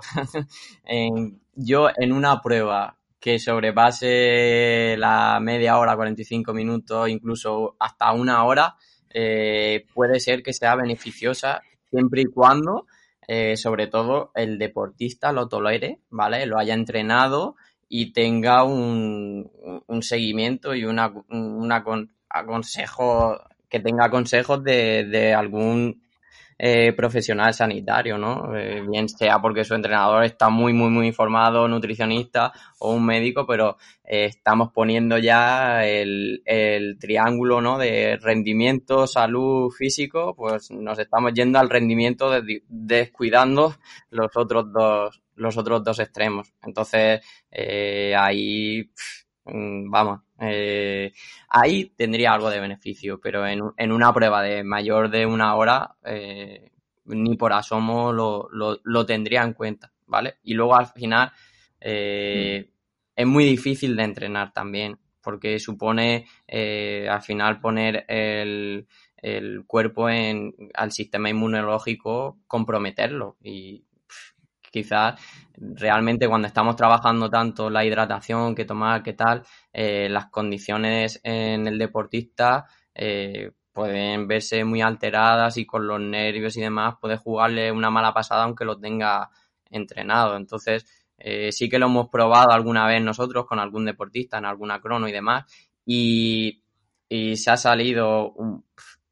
yo 1.56 1.88
en 1.96 2.12
una 2.12 2.42
prueba 2.42 2.98
que 3.20 3.40
sobrepase 3.40 4.96
la 4.98 5.40
media 5.42 5.78
hora, 5.78 5.96
45 5.96 6.54
minutos, 6.54 7.10
incluso 7.10 7.76
hasta 7.80 8.12
una 8.12 8.44
hora, 8.44 8.76
eh, 9.10 9.86
puede 9.94 10.20
ser 10.20 10.44
que 10.44 10.54
sea 10.54 10.76
beneficiosa 10.76 11.62
siempre 11.90 12.22
y 12.22 12.26
cuando, 12.26 12.86
eh, 13.28 13.58
sobre 13.58 13.88
todo, 13.88 14.32
el 14.36 14.58
deportista 14.58 15.32
lo 15.32 15.48
tolere, 15.48 16.00
¿vale? 16.10 16.46
Lo 16.46 16.58
haya 16.58 16.74
entrenado 16.74 17.56
y 17.88 18.14
tenga 18.14 18.64
un, 18.64 19.52
un 19.88 20.02
seguimiento 20.04 20.76
y 20.76 20.86
una, 20.86 21.14
un 21.30 21.72
aconsejo, 22.30 23.40
que 23.70 23.80
tenga 23.80 24.10
consejos 24.10 24.64
de, 24.64 25.06
de 25.06 25.34
algún 25.34 26.05
eh, 26.58 26.94
profesional 26.94 27.54
sanitario, 27.54 28.18
¿no? 28.18 28.56
Eh, 28.56 28.82
bien 28.90 29.10
sea 29.10 29.42
porque 29.42 29.66
su 29.66 29.76
entrenador 29.76 30.24
está 30.24 30.50
muy, 30.50 30.72
muy, 30.72 30.90
muy 30.90 31.08
informado, 31.08 31.68
nutricionista 31.68 32.54
o 32.80 32.94
un 32.94 33.06
médico, 33.06 33.46
pero 33.46 33.76
eh, 34.06 34.26
estamos 34.26 34.72
poniendo 34.72 35.18
ya 35.18 35.86
el, 35.86 36.42
el 36.46 36.98
triángulo, 36.98 37.60
¿no? 37.60 37.78
De 37.78 38.18
rendimiento, 38.22 39.06
salud, 39.06 39.70
físico, 39.70 40.34
pues 40.34 40.72
nos 40.72 40.98
estamos 40.98 41.34
yendo 41.34 41.60
al 41.60 41.70
rendimiento 41.70 42.32
descuidando 42.70 43.76
los 44.10 44.32
otros 44.36 44.72
dos, 44.72 45.22
los 45.36 45.58
otros 45.58 45.84
dos 45.84 46.00
extremos. 46.00 46.54
Entonces, 46.64 47.20
ahí, 48.16 48.90
mm, 49.44 49.90
vamos, 49.92 50.25
eh, 50.40 51.14
ahí 51.50 51.92
tendría 51.96 52.34
algo 52.34 52.50
de 52.50 52.60
beneficio, 52.60 53.20
pero 53.20 53.48
en, 53.48 53.62
en, 53.78 53.92
una 53.92 54.14
prueba 54.14 54.42
de 54.42 54.64
mayor 54.64 55.10
de 55.10 55.26
una 55.26 55.56
hora, 55.56 55.96
eh, 56.04 56.72
ni 57.06 57.38
por 57.38 57.54
asomo 57.54 58.12
lo, 58.12 58.50
lo, 58.52 58.80
lo, 58.84 59.06
tendría 59.06 59.44
en 59.44 59.54
cuenta, 59.54 59.92
¿vale? 60.08 60.36
Y 60.44 60.54
luego 60.54 60.76
al 60.76 60.88
final 60.88 61.32
eh, 61.80 62.70
es 63.16 63.26
muy 63.26 63.46
difícil 63.46 63.96
de 63.96 64.04
entrenar 64.04 64.52
también, 64.52 64.98
porque 65.22 65.60
supone 65.60 66.26
eh, 66.48 67.08
al 67.10 67.22
final 67.22 67.60
poner 67.60 68.06
el, 68.08 68.88
el 69.18 69.64
cuerpo 69.66 70.10
en, 70.10 70.54
al 70.74 70.92
sistema 70.92 71.30
inmunológico, 71.30 72.40
comprometerlo 72.48 73.38
y 73.42 73.86
quizás 74.76 75.18
realmente 75.58 76.28
cuando 76.28 76.48
estamos 76.48 76.76
trabajando 76.76 77.30
tanto 77.30 77.70
la 77.70 77.86
hidratación, 77.86 78.54
que 78.54 78.66
tomar, 78.66 79.02
qué 79.04 79.14
tal, 79.14 79.44
eh, 79.72 80.10
las 80.10 80.26
condiciones 80.28 81.22
en 81.24 81.66
el 81.68 81.78
deportista 81.78 82.66
eh, 82.94 83.52
pueden 83.72 84.28
verse 84.28 84.66
muy 84.66 84.82
alteradas 84.82 85.58
y 85.58 85.66
con 85.66 85.88
los 85.88 86.02
nervios 86.02 86.58
y 86.58 86.62
demás 86.62 86.96
puede 87.00 87.16
jugarle 87.16 87.72
una 87.72 87.90
mala 87.90 88.14
pasada 88.14 88.44
aunque 88.44 88.66
lo 88.66 88.78
tenga 88.78 89.30
entrenado. 89.70 90.36
Entonces, 90.36 90.86
eh, 91.18 91.54
sí 91.54 91.70
que 91.70 91.80
lo 91.80 91.86
hemos 91.86 92.10
probado 92.10 92.52
alguna 92.52 92.86
vez 92.86 93.02
nosotros 93.02 93.46
con 93.46 93.60
algún 93.60 93.86
deportista 93.86 94.38
en 94.38 94.46
alguna 94.46 94.82
crono 94.82 95.08
y 95.08 95.14
demás 95.14 95.46
y, 95.86 96.62
se 97.10 97.50
ha 97.50 97.56
salido 97.56 98.34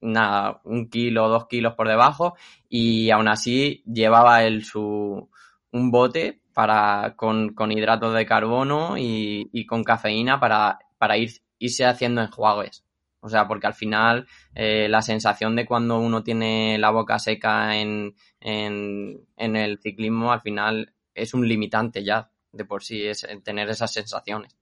nada, 0.01 0.59
un 0.65 0.89
kilo 0.89 1.29
dos 1.29 1.47
kilos 1.47 1.73
por 1.75 1.87
debajo 1.87 2.35
y 2.67 3.11
aún 3.11 3.29
así 3.29 3.81
llevaba 3.85 4.43
el 4.43 4.65
su, 4.65 5.29
un 5.73 5.91
bote 5.91 6.41
para, 6.53 7.15
con, 7.17 7.53
con 7.53 7.71
hidratos 7.71 8.13
de 8.15 8.25
carbono 8.25 8.97
y, 8.97 9.49
y 9.51 9.65
con 9.65 9.83
cafeína 9.83 10.39
para, 10.39 10.79
para 10.97 11.17
ir, 11.17 11.31
irse 11.59 11.85
haciendo 11.85 12.21
enjuagues. 12.21 12.85
O 13.19 13.29
sea, 13.29 13.47
porque 13.47 13.67
al 13.67 13.73
final 13.73 14.27
eh, 14.53 14.87
la 14.89 15.01
sensación 15.01 15.55
de 15.55 15.65
cuando 15.65 15.97
uno 15.97 16.23
tiene 16.23 16.77
la 16.77 16.91
boca 16.91 17.19
seca 17.19 17.77
en, 17.77 18.15
en, 18.39 19.25
en 19.37 19.55
el 19.55 19.79
ciclismo, 19.79 20.31
al 20.31 20.41
final 20.41 20.93
es 21.13 21.33
un 21.33 21.47
limitante 21.47 22.03
ya 22.03 22.29
de 22.51 22.65
por 22.65 22.83
sí, 22.83 23.07
es 23.07 23.25
tener 23.43 23.69
esas 23.69 23.91
sensaciones. 23.91 24.55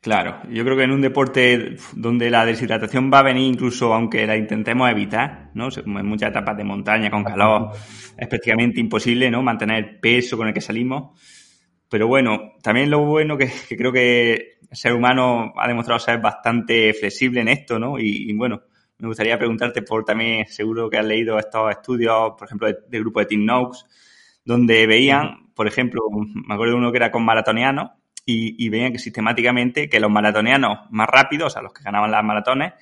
Claro, 0.00 0.40
yo 0.48 0.64
creo 0.64 0.76
que 0.76 0.84
en 0.84 0.92
un 0.92 1.00
deporte 1.00 1.76
donde 1.92 2.30
la 2.30 2.46
deshidratación 2.46 3.10
va 3.12 3.18
a 3.18 3.22
venir 3.24 3.52
incluso 3.52 3.92
aunque 3.92 4.26
la 4.26 4.36
intentemos 4.36 4.88
evitar, 4.90 5.50
¿no? 5.54 5.68
En 5.76 6.06
muchas 6.06 6.30
etapas 6.30 6.56
de 6.56 6.62
montaña 6.64 7.10
con 7.10 7.24
calor 7.24 7.72
es 8.16 8.28
prácticamente 8.28 8.78
imposible, 8.80 9.28
¿no? 9.30 9.42
Mantener 9.42 9.76
el 9.84 9.98
peso 9.98 10.36
con 10.36 10.46
el 10.46 10.54
que 10.54 10.60
salimos. 10.60 11.18
Pero 11.88 12.06
bueno, 12.06 12.52
también 12.62 12.90
lo 12.90 13.00
bueno 13.04 13.36
que, 13.36 13.50
que 13.68 13.76
creo 13.76 13.92
que 13.92 14.58
el 14.70 14.76
ser 14.76 14.92
humano 14.92 15.52
ha 15.56 15.66
demostrado 15.66 15.98
ser 15.98 16.20
bastante 16.20 16.94
flexible 16.94 17.40
en 17.40 17.48
esto, 17.48 17.78
¿no? 17.78 17.98
Y, 17.98 18.30
y 18.30 18.34
bueno, 18.34 18.62
me 18.98 19.08
gustaría 19.08 19.38
preguntarte 19.38 19.82
por 19.82 20.04
también, 20.04 20.46
seguro 20.46 20.88
que 20.88 20.98
has 20.98 21.06
leído 21.06 21.38
estos 21.38 21.70
estudios, 21.72 22.34
por 22.38 22.46
ejemplo, 22.46 22.68
del 22.68 22.78
de 22.88 23.00
grupo 23.00 23.20
de 23.20 23.26
Team 23.26 23.44
Noakes, 23.44 23.78
donde 24.44 24.86
veían, 24.86 25.52
por 25.54 25.66
ejemplo, 25.66 26.02
me 26.46 26.54
acuerdo 26.54 26.74
de 26.74 26.78
uno 26.78 26.92
que 26.92 26.98
era 26.98 27.10
con 27.10 27.24
maratonianos, 27.24 27.90
y, 28.30 28.68
veían 28.68 28.92
que 28.92 28.98
sistemáticamente 28.98 29.88
que 29.88 30.00
los 30.00 30.10
maratonianos 30.10 30.80
más 30.90 31.08
rápidos, 31.08 31.46
o 31.46 31.50
sea, 31.50 31.62
los 31.62 31.72
que 31.72 31.82
ganaban 31.82 32.10
las 32.10 32.22
maratones, 32.22 32.74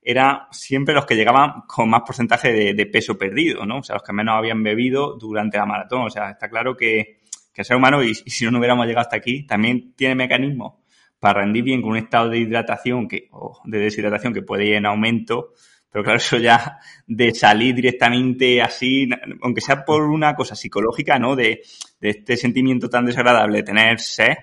eran 0.00 0.42
siempre 0.52 0.94
los 0.94 1.06
que 1.06 1.16
llegaban 1.16 1.62
con 1.66 1.90
más 1.90 2.02
porcentaje 2.06 2.72
de, 2.72 2.86
peso 2.86 3.18
perdido, 3.18 3.66
¿no? 3.66 3.78
O 3.78 3.82
sea, 3.82 3.96
los 3.96 4.04
que 4.04 4.12
menos 4.12 4.36
habían 4.36 4.62
bebido 4.62 5.16
durante 5.16 5.58
la 5.58 5.66
maratón. 5.66 6.02
O 6.02 6.10
sea, 6.10 6.30
está 6.30 6.48
claro 6.48 6.76
que, 6.76 7.20
que 7.52 7.62
el 7.62 7.64
ser 7.64 7.76
humano, 7.76 8.02
y, 8.02 8.10
y 8.10 8.30
si 8.30 8.44
no, 8.44 8.52
no 8.52 8.58
hubiéramos 8.58 8.86
llegado 8.86 9.02
hasta 9.02 9.16
aquí, 9.16 9.44
también 9.44 9.92
tiene 9.96 10.14
mecanismos 10.14 10.74
para 11.18 11.40
rendir 11.40 11.64
bien 11.64 11.82
con 11.82 11.92
un 11.92 11.96
estado 11.96 12.28
de 12.28 12.38
hidratación 12.38 13.08
que, 13.08 13.28
o 13.32 13.60
de 13.64 13.78
deshidratación 13.78 14.32
que 14.32 14.42
puede 14.42 14.66
ir 14.66 14.74
en 14.74 14.86
aumento, 14.86 15.52
pero 15.90 16.04
claro, 16.04 16.18
eso 16.18 16.38
ya 16.38 16.78
de 17.06 17.34
salir 17.34 17.74
directamente 17.74 18.62
así, 18.62 19.08
aunque 19.42 19.60
sea 19.60 19.84
por 19.84 20.02
una 20.04 20.34
cosa 20.36 20.54
psicológica, 20.54 21.18
¿no? 21.18 21.34
De, 21.34 21.62
de 22.00 22.08
este 22.08 22.36
sentimiento 22.36 22.88
tan 22.88 23.04
desagradable 23.04 23.58
de 23.58 23.64
tener 23.64 24.00
sed, 24.00 24.34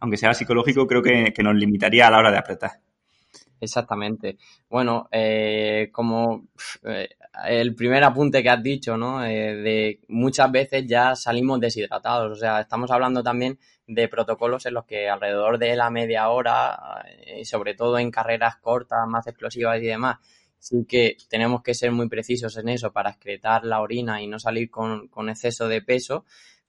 aunque 0.00 0.16
sea 0.16 0.34
psicológico, 0.34 0.86
creo 0.86 1.02
que, 1.02 1.32
que, 1.32 1.42
nos 1.42 1.54
limitaría 1.54 2.06
a 2.06 2.10
la 2.10 2.18
hora 2.18 2.30
de 2.30 2.38
apretar. 2.38 2.80
Exactamente. 3.60 4.36
Bueno, 4.68 5.08
eh, 5.10 5.88
como 5.92 6.48
eh, 6.84 7.08
el 7.48 7.74
primer 7.74 8.04
apunte 8.04 8.42
que 8.42 8.50
has 8.50 8.62
dicho, 8.62 8.96
¿no? 8.98 9.24
Eh, 9.24 9.54
de 9.56 10.00
muchas 10.08 10.50
veces 10.52 10.84
ya 10.86 11.14
salimos 11.16 11.60
deshidratados. 11.60 12.32
O 12.32 12.34
sea, 12.36 12.60
estamos 12.60 12.90
hablando 12.90 13.22
también 13.22 13.58
de 13.86 14.08
protocolos 14.08 14.66
en 14.66 14.74
los 14.74 14.84
que 14.84 15.08
alrededor 15.08 15.58
de 15.58 15.74
la 15.76 15.90
media 15.90 16.28
hora, 16.28 17.04
y 17.38 17.44
sobre 17.44 17.74
todo 17.74 17.98
en 17.98 18.10
carreras 18.10 18.56
cortas, 18.56 19.06
más 19.06 19.26
explosivas 19.26 19.80
y 19.80 19.86
demás, 19.86 20.18
sí 20.58 20.84
que 20.86 21.16
tenemos 21.30 21.62
que 21.62 21.74
ser 21.74 21.92
muy 21.92 22.08
precisos 22.08 22.56
en 22.58 22.68
eso 22.68 22.92
para 22.92 23.10
excretar 23.10 23.64
la 23.64 23.80
orina 23.80 24.20
y 24.20 24.26
no 24.26 24.38
salir 24.38 24.70
con, 24.70 25.08
con 25.08 25.28
exceso 25.30 25.68
de 25.68 25.82
peso 25.82 26.24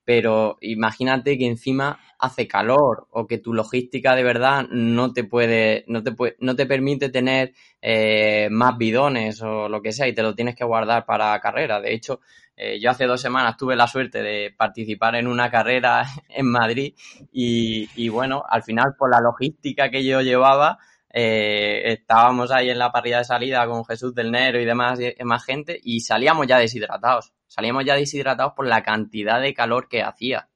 pero 0.08 0.58
imagínate 0.62 1.38
que 1.38 1.48
encima 1.48 2.00
hace 2.18 2.48
calor 2.48 3.08
o 3.12 3.28
que 3.28 3.40
tu 3.40 3.54
logística 3.54 4.16
de 4.16 4.24
verdad 4.24 4.66
no 4.70 5.12
te 5.12 5.26
puede, 5.26 5.84
no 5.88 6.02
te 6.02 6.14
puede, 6.14 6.38
no 6.40 6.56
te 6.56 6.66
permite 6.66 7.10
tener 7.10 7.52
eh, 7.82 8.48
más 8.50 8.78
bidones 8.78 9.42
o 9.42 9.68
lo 9.68 9.82
que 9.82 9.92
sea 9.92 10.08
y 10.08 10.14
te 10.14 10.24
lo 10.24 10.34
tienes 10.34 10.56
que 10.56 10.64
guardar 10.64 11.06
para 11.06 11.38
carrera. 11.42 11.82
De 11.82 11.94
hecho, 11.94 12.22
eh, 12.56 12.80
yo 12.80 12.90
hace 12.90 13.04
dos 13.04 13.20
semanas 13.20 13.58
tuve 13.58 13.76
la 13.76 13.86
suerte 13.86 14.22
de 14.22 14.56
participar 14.58 15.16
en 15.16 15.28
una 15.28 15.52
carrera 15.52 16.06
en 16.30 16.46
Madrid 16.48 16.94
y, 17.34 17.90
y 17.98 18.08
bueno, 18.08 18.44
al 18.48 18.64
final 18.64 18.96
por 18.98 19.12
la 19.12 19.20
logística 19.20 19.90
que 19.90 20.06
yo 20.06 20.22
llevaba, 20.22 20.80
eh, 21.12 21.82
estábamos 21.92 22.50
ahí 22.52 22.70
en 22.70 22.80
la 22.80 22.94
parrilla 22.94 23.18
de 23.18 23.26
salida 23.26 23.68
con 23.68 23.84
Jesús 23.84 24.16
del 24.16 24.32
Nero 24.32 24.58
y 24.62 24.64
demás, 24.64 25.02
y 25.02 25.22
más 25.26 25.44
gente 25.44 25.78
y 25.84 26.00
salíamos 26.00 26.48
ya 26.48 26.60
deshidratados 26.60 27.34
salíamos 27.48 27.86
ya 27.86 27.96
deshidratados 27.96 28.54
por 28.56 28.68
la 28.68 28.84
cantidad 28.84 29.42
de 29.42 29.54
calor 29.54 29.88
que 29.90 30.02
hacía. 30.04 30.50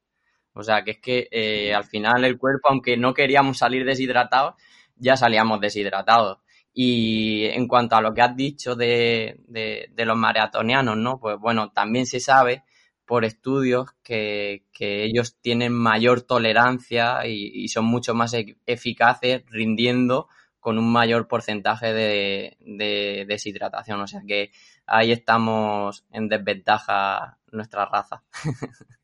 O 0.54 0.64
sea, 0.64 0.84
que 0.84 0.92
es 0.92 1.00
que 1.00 1.28
eh, 1.32 1.74
al 1.74 1.86
final 1.86 2.26
el 2.26 2.38
cuerpo, 2.38 2.70
aunque 2.70 2.98
no 2.98 3.14
queríamos 3.14 3.58
salir 3.58 3.86
deshidratados, 3.86 4.56
ya 4.96 5.16
salíamos 5.18 5.60
deshidratados. 5.62 6.40
Y 6.74 7.46
en 7.46 7.68
cuanto 7.68 7.96
a 7.96 8.02
lo 8.02 8.14
que 8.14 8.22
has 8.22 8.36
dicho 8.36 8.76
de, 8.76 9.40
de, 9.48 9.90
de 9.94 10.06
los 10.06 10.18
maratonianos, 10.18 10.98
¿no? 10.98 11.20
Pues 11.20 11.38
bueno, 11.40 11.72
también 11.72 12.06
se 12.06 12.20
sabe 12.20 12.64
por 13.06 13.26
estudios 13.26 13.90
que, 14.04 14.64
que 14.72 15.04
ellos 15.04 15.38
tienen 15.42 15.74
mayor 15.74 16.22
tolerancia 16.22 17.28
y, 17.28 17.52
y 17.54 17.68
son 17.68 17.86
mucho 17.86 18.14
más 18.14 18.34
e-, 18.34 18.58
eficaces 18.66 19.44
rindiendo 19.50 20.30
con 20.62 20.78
un 20.78 20.90
mayor 20.90 21.28
porcentaje 21.28 21.92
de, 21.92 22.58
de, 22.62 23.26
deshidratación. 23.28 24.00
O 24.00 24.08
sea 24.08 24.22
que 24.26 24.52
ahí 24.86 25.12
estamos 25.12 26.06
en 26.12 26.30
desventaja 26.30 27.40
nuestra 27.52 27.86
raza. 27.86 28.24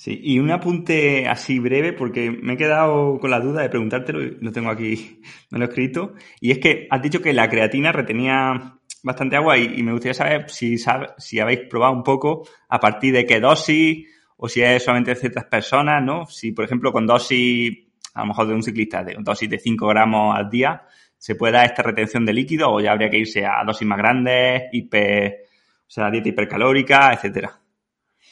Sí, 0.00 0.20
y 0.22 0.38
un 0.38 0.52
apunte 0.52 1.26
así 1.26 1.58
breve, 1.58 1.92
porque 1.92 2.30
me 2.30 2.52
he 2.52 2.56
quedado 2.56 3.18
con 3.18 3.32
la 3.32 3.40
duda 3.40 3.62
de 3.62 3.68
preguntártelo, 3.68 4.20
lo 4.40 4.52
tengo 4.52 4.70
aquí, 4.70 5.20
me 5.50 5.58
lo 5.58 5.64
he 5.64 5.68
escrito, 5.68 6.14
y 6.40 6.52
es 6.52 6.60
que 6.60 6.86
has 6.88 7.02
dicho 7.02 7.20
que 7.20 7.32
la 7.32 7.50
creatina 7.50 7.90
retenía 7.90 8.78
bastante 9.02 9.34
agua 9.34 9.58
y, 9.58 9.74
y 9.76 9.82
me 9.82 9.90
gustaría 9.90 10.14
saber 10.14 10.50
si, 10.50 10.78
sabe, 10.78 11.08
si 11.18 11.40
habéis 11.40 11.62
probado 11.68 11.94
un 11.94 12.04
poco 12.04 12.46
a 12.68 12.78
partir 12.78 13.12
de 13.12 13.26
qué 13.26 13.40
dosis 13.40 14.06
o 14.36 14.48
si 14.48 14.62
es 14.62 14.84
solamente 14.84 15.10
de 15.10 15.20
ciertas 15.20 15.46
personas, 15.46 16.00
¿no? 16.00 16.26
Si, 16.26 16.52
por 16.52 16.64
ejemplo, 16.64 16.92
con 16.92 17.04
dosis 17.04 17.87
a 18.18 18.22
lo 18.22 18.26
mejor 18.26 18.48
de 18.48 18.54
un 18.54 18.62
ciclista 18.64 19.04
de 19.04 19.16
dosis 19.20 19.48
de 19.48 19.58
5 19.60 19.86
gramos 19.86 20.36
al 20.36 20.50
día, 20.50 20.82
¿se 21.16 21.36
puede 21.36 21.52
dar 21.52 21.66
esta 21.66 21.84
retención 21.84 22.26
de 22.26 22.32
líquido 22.32 22.68
o 22.68 22.80
ya 22.80 22.90
habría 22.90 23.08
que 23.08 23.18
irse 23.18 23.46
a 23.46 23.62
dosis 23.64 23.86
más 23.86 23.98
grandes, 23.98 24.64
hiper, 24.72 25.46
o 25.86 25.90
sea, 25.90 26.10
dieta 26.10 26.28
hipercalórica, 26.28 27.12
etcétera? 27.12 27.60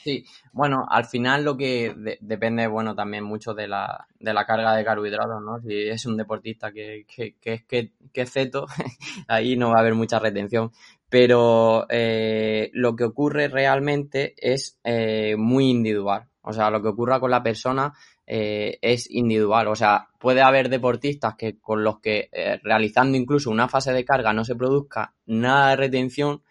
Sí, 0.02 0.24
bueno, 0.52 0.86
al 0.88 1.04
final 1.04 1.44
lo 1.44 1.56
que 1.56 1.94
de, 1.96 2.18
depende, 2.20 2.66
bueno, 2.66 2.96
también 2.96 3.22
mucho 3.22 3.54
de 3.54 3.68
la, 3.68 4.08
de 4.18 4.34
la 4.34 4.44
carga 4.44 4.74
de 4.74 4.84
carbohidratos, 4.84 5.40
¿no? 5.42 5.60
Si 5.60 5.88
es 5.88 6.04
un 6.06 6.16
deportista 6.16 6.72
que, 6.72 7.04
que, 7.06 7.36
que, 7.40 7.92
que, 8.12 8.26
ceto, 8.26 8.66
ahí 9.28 9.56
no 9.56 9.70
va 9.70 9.78
a 9.78 9.80
haber 9.80 9.94
mucha 9.94 10.18
retención. 10.18 10.72
Pero 11.08 11.86
eh, 11.88 12.70
lo 12.72 12.96
que 12.96 13.04
ocurre 13.04 13.48
realmente 13.48 14.34
es 14.36 14.78
eh, 14.82 15.36
muy 15.36 15.70
individual. 15.70 16.28
O 16.42 16.52
sea, 16.52 16.70
lo 16.70 16.80
que 16.80 16.88
ocurra 16.88 17.18
con 17.18 17.32
la 17.32 17.42
persona 17.42 17.92
eh, 18.26 18.78
es 18.82 19.10
individual. 19.10 19.68
O 19.68 19.76
sea, 19.76 20.08
puede 20.18 20.42
haber 20.42 20.68
deportistas 20.68 21.34
que 21.36 21.58
con 21.58 21.84
los 21.84 22.00
que 22.00 22.28
eh, 22.32 22.58
realizando 22.62 23.16
incluso 23.16 23.50
una 23.50 23.68
fase 23.68 23.92
de 23.92 24.04
carga 24.04 24.32
no 24.32 24.44
se 24.44 24.56
produzca 24.56 25.14
nada 25.26 25.70
de 25.70 25.76
retención 25.76 26.42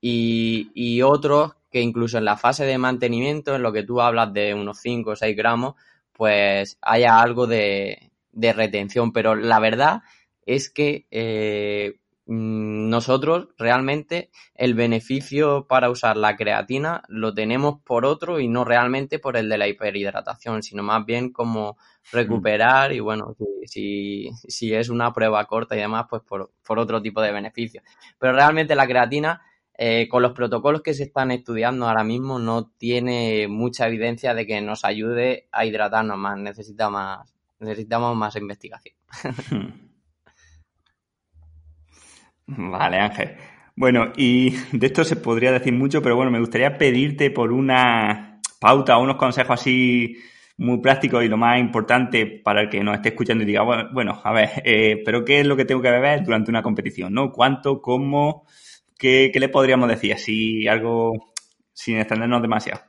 y, 0.00 0.70
y 0.74 1.02
otros 1.02 1.52
que 1.70 1.80
incluso 1.80 2.18
en 2.18 2.24
la 2.24 2.36
fase 2.36 2.64
de 2.64 2.78
mantenimiento, 2.78 3.54
en 3.54 3.62
lo 3.62 3.72
que 3.72 3.84
tú 3.84 4.00
hablas 4.00 4.32
de 4.32 4.54
unos 4.54 4.78
5 4.80 5.10
o 5.10 5.16
6 5.16 5.36
gramos, 5.36 5.74
pues 6.12 6.78
haya 6.82 7.20
algo 7.20 7.46
de, 7.46 8.10
de 8.32 8.52
retención. 8.52 9.12
Pero 9.12 9.36
la 9.36 9.60
verdad 9.60 10.02
es 10.46 10.68
que 10.68 11.06
eh, 11.10 11.99
nosotros 12.32 13.48
realmente 13.58 14.30
el 14.54 14.74
beneficio 14.74 15.66
para 15.66 15.90
usar 15.90 16.16
la 16.16 16.36
creatina 16.36 17.02
lo 17.08 17.34
tenemos 17.34 17.80
por 17.82 18.06
otro 18.06 18.38
y 18.38 18.46
no 18.46 18.64
realmente 18.64 19.18
por 19.18 19.36
el 19.36 19.48
de 19.48 19.58
la 19.58 19.66
hiperhidratación, 19.66 20.62
sino 20.62 20.84
más 20.84 21.04
bien 21.04 21.32
como 21.32 21.76
recuperar 22.12 22.92
y 22.92 23.00
bueno, 23.00 23.34
si, 23.64 24.30
si, 24.46 24.72
es 24.72 24.90
una 24.90 25.12
prueba 25.12 25.44
corta 25.46 25.74
y 25.74 25.80
demás, 25.80 26.06
pues 26.08 26.22
por, 26.22 26.52
otro 26.78 27.02
tipo 27.02 27.20
de 27.20 27.32
beneficios. 27.32 27.82
Pero 28.16 28.32
realmente 28.32 28.76
la 28.76 28.86
creatina, 28.86 29.42
eh, 29.76 30.06
con 30.08 30.22
los 30.22 30.32
protocolos 30.32 30.82
que 30.82 30.94
se 30.94 31.02
están 31.02 31.32
estudiando 31.32 31.88
ahora 31.88 32.04
mismo, 32.04 32.38
no 32.38 32.70
tiene 32.78 33.48
mucha 33.48 33.88
evidencia 33.88 34.34
de 34.34 34.46
que 34.46 34.60
nos 34.60 34.84
ayude 34.84 35.48
a 35.50 35.66
hidratarnos 35.66 36.16
más, 36.16 36.38
necesita 36.38 36.90
más, 36.90 37.34
necesitamos 37.58 38.16
más 38.16 38.36
investigación. 38.36 38.94
Vale, 42.56 42.98
Ángel. 42.98 43.36
Bueno, 43.76 44.12
y 44.16 44.50
de 44.72 44.86
esto 44.86 45.04
se 45.04 45.16
podría 45.16 45.52
decir 45.52 45.72
mucho, 45.72 46.02
pero 46.02 46.16
bueno, 46.16 46.30
me 46.30 46.40
gustaría 46.40 46.76
pedirte 46.76 47.30
por 47.30 47.52
una 47.52 48.40
pauta 48.60 48.98
o 48.98 49.02
unos 49.02 49.16
consejos 49.16 49.60
así 49.60 50.18
muy 50.58 50.80
prácticos 50.80 51.24
y 51.24 51.28
lo 51.28 51.38
más 51.38 51.58
importante 51.58 52.26
para 52.26 52.62
el 52.62 52.68
que 52.68 52.82
nos 52.84 52.96
esté 52.96 53.10
escuchando 53.10 53.44
y 53.44 53.46
diga, 53.46 53.62
bueno, 53.92 54.20
a 54.22 54.32
ver, 54.32 54.50
eh, 54.64 55.02
pero 55.04 55.24
¿qué 55.24 55.40
es 55.40 55.46
lo 55.46 55.56
que 55.56 55.64
tengo 55.64 55.80
que 55.80 55.90
beber 55.90 56.22
durante 56.22 56.50
una 56.50 56.62
competición? 56.62 57.14
¿No? 57.14 57.32
¿Cuánto? 57.32 57.80
¿Cómo? 57.80 58.46
¿Qué, 58.98 59.32
le 59.34 59.48
podríamos 59.48 59.88
decir? 59.88 60.12
Así 60.12 60.68
algo 60.68 61.32
sin 61.72 61.98
extendernos 61.98 62.42
demasiado. 62.42 62.82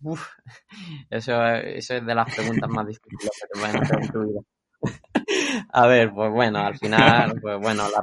Eso, 1.10 1.44
eso 1.44 1.96
es 1.96 2.06
de 2.06 2.14
las 2.14 2.34
preguntas 2.34 2.70
más 2.70 2.86
difíciles 2.86 3.30
que 3.38 3.46
te 3.52 3.60
pueden 3.60 4.02
en 4.02 4.10
tu 4.10 4.24
vida. 4.24 4.40
A 5.72 5.86
ver, 5.86 6.10
pues 6.12 6.32
bueno, 6.32 6.58
al 6.60 6.78
final, 6.78 7.38
pues 7.42 7.60
bueno, 7.60 7.82
la 7.90 8.02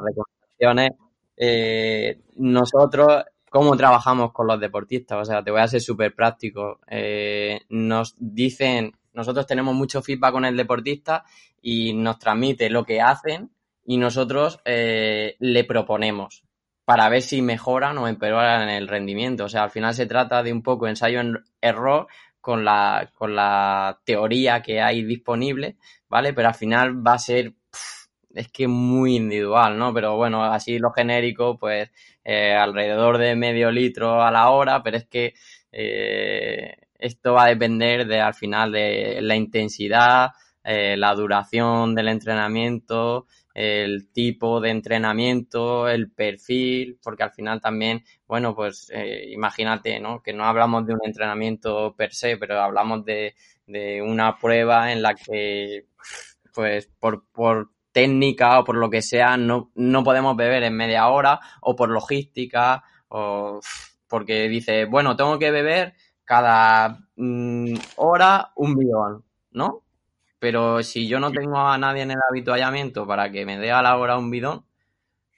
eh, 1.36 2.20
nosotros, 2.36 3.24
¿cómo 3.50 3.78
trabajamos 3.78 4.32
con 4.32 4.48
los 4.48 4.60
deportistas? 4.60 5.20
O 5.20 5.26
sea, 5.26 5.43
te 5.43 5.52
voy 5.52 5.62
a 5.62 5.67
ser 5.67 5.82
súper 5.82 6.13
práctico. 6.15 6.80
Eh, 6.88 7.62
nos 7.70 8.15
dicen, 8.17 8.93
nosotros 9.13 9.48
tenemos 9.48 9.76
mucho 9.76 10.02
feedback 10.02 10.32
con 10.32 10.46
el 10.46 10.58
deportista 10.58 11.24
y 11.62 11.93
nos 11.93 12.20
transmite 12.20 12.70
lo 12.70 12.84
que 12.84 13.02
hacen 13.02 13.52
y 13.86 13.98
nosotros 13.98 14.60
eh, 14.65 15.36
le 15.39 15.63
proponemos 15.63 16.43
para 16.86 17.10
ver 17.10 17.22
si 17.22 17.41
mejoran 17.41 17.98
o 17.98 18.08
empeoran 18.08 18.70
el 18.70 18.88
rendimiento. 18.88 19.46
O 19.46 19.50
sea, 19.50 19.63
al 19.63 19.72
final 19.72 19.93
se 19.93 20.06
trata 20.06 20.43
de 20.43 20.54
un 20.54 20.63
poco 20.63 20.88
ensayo-error 20.88 22.08
con 22.39 22.63
la, 22.63 23.12
con 23.13 23.36
la 23.36 24.00
teoría 24.06 24.62
que 24.62 24.82
hay 24.82 25.04
disponible, 25.04 25.76
¿vale? 26.08 26.34
Pero 26.34 26.48
al 26.48 26.56
final 26.56 27.06
va 27.06 27.13
a 27.13 27.20
ser 27.20 27.56
es 28.34 28.50
que 28.52 28.68
muy 28.68 29.16
individual, 29.16 29.78
¿no? 29.78 29.94
Pero 29.94 30.16
bueno, 30.16 30.44
así 30.44 30.80
lo 30.80 30.92
genérico, 30.92 31.58
pues 31.58 31.92
eh, 32.24 32.54
alrededor 32.54 33.18
de 33.18 33.36
medio 33.36 33.72
litro 33.72 34.22
a 34.22 34.32
la 34.32 34.50
hora, 34.50 34.84
pero 34.84 34.98
es 34.98 35.06
que 35.08 35.34
eh, 35.72 36.76
esto 37.00 37.34
va 37.34 37.46
a 37.46 37.50
depender 37.50 38.08
de 38.08 38.20
al 38.20 38.34
final 38.34 38.72
de 38.72 39.20
la 39.22 39.36
intensidad, 39.36 40.32
eh, 40.63 40.98
la 40.98 41.13
duración 41.16 41.96
del 41.96 42.10
entrenamiento, 42.10 43.28
el 43.54 44.12
tipo 44.12 44.60
de 44.62 44.70
entrenamiento, 44.70 45.88
el 45.90 46.12
perfil, 46.12 47.00
porque 47.02 47.24
al 47.24 47.32
final 47.32 47.60
también, 47.62 48.04
bueno, 48.28 48.54
pues 48.56 48.92
imagínate, 49.32 50.00
¿no? 50.00 50.22
Que 50.22 50.34
no 50.34 50.44
hablamos 50.46 50.86
de 50.86 50.94
un 50.94 51.00
entrenamiento 51.04 51.96
per 51.98 52.13
se, 52.13 52.38
pero 52.38 52.62
hablamos 52.62 53.04
de, 53.06 53.34
de 53.66 54.02
una 54.04 54.38
prueba 54.38 54.92
en 54.92 55.02
la 55.02 55.16
que, 55.16 55.86
pues, 56.54 56.88
por, 57.00 57.26
por 57.32 57.72
técnica 57.97 58.60
o 58.60 58.63
por 58.63 58.75
lo 58.75 58.91
que 58.91 59.01
sea, 59.01 59.38
no, 59.38 59.71
no 59.73 60.03
podemos 60.03 60.38
beber 60.38 60.62
en 60.62 60.75
media 60.75 61.07
hora 61.07 61.39
o 61.62 61.75
por 61.75 61.89
logística 61.89 62.83
o 63.07 63.60
porque 64.07 64.47
dice, 64.47 64.86
bueno, 64.86 65.15
tengo 65.15 65.39
que 65.39 65.49
beber 65.49 65.95
cada 66.23 66.99
mm, 67.15 67.73
hora 67.95 68.51
un 68.55 68.75
bidón, 68.75 69.23
¿no? 69.49 69.81
Pero 70.38 70.83
si 70.83 71.07
yo 71.07 71.19
no 71.19 71.31
tengo 71.31 71.57
a 71.57 71.79
nadie 71.79 72.03
en 72.03 72.12
el 72.12 72.19
habituallamiento 72.29 73.07
para 73.07 73.31
que 73.31 73.47
me 73.47 73.57
dé 73.57 73.71
a 73.71 73.81
la 73.81 73.97
hora 73.97 74.19
un 74.19 74.29
bidón, 74.29 74.63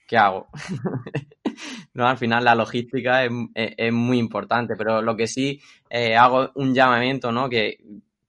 ¿qué 0.06 0.18
hago? 0.18 0.50
no, 1.94 2.10
al 2.10 2.18
final 2.18 2.44
la 2.44 2.56
logística 2.56 3.24
es, 3.24 3.94
muy 3.94 4.18
importante, 4.18 4.76
pero 4.76 5.02
lo 5.02 5.16
que 5.16 5.28
sí 5.28 5.62
eh, 5.90 6.18
hago 6.18 6.52
un 6.56 6.76
llamamiento, 6.76 7.32
¿no? 7.32 7.48
Que 7.48 7.78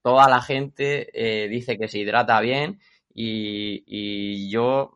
toda 0.02 0.28
la 0.28 0.40
gente 0.40 1.10
eh, 1.14 1.48
dice 1.48 1.76
que 1.76 1.88
se 1.88 1.98
hidrata 1.98 2.40
bien 2.40 2.78
y, 3.14 4.50
yo 4.50 4.92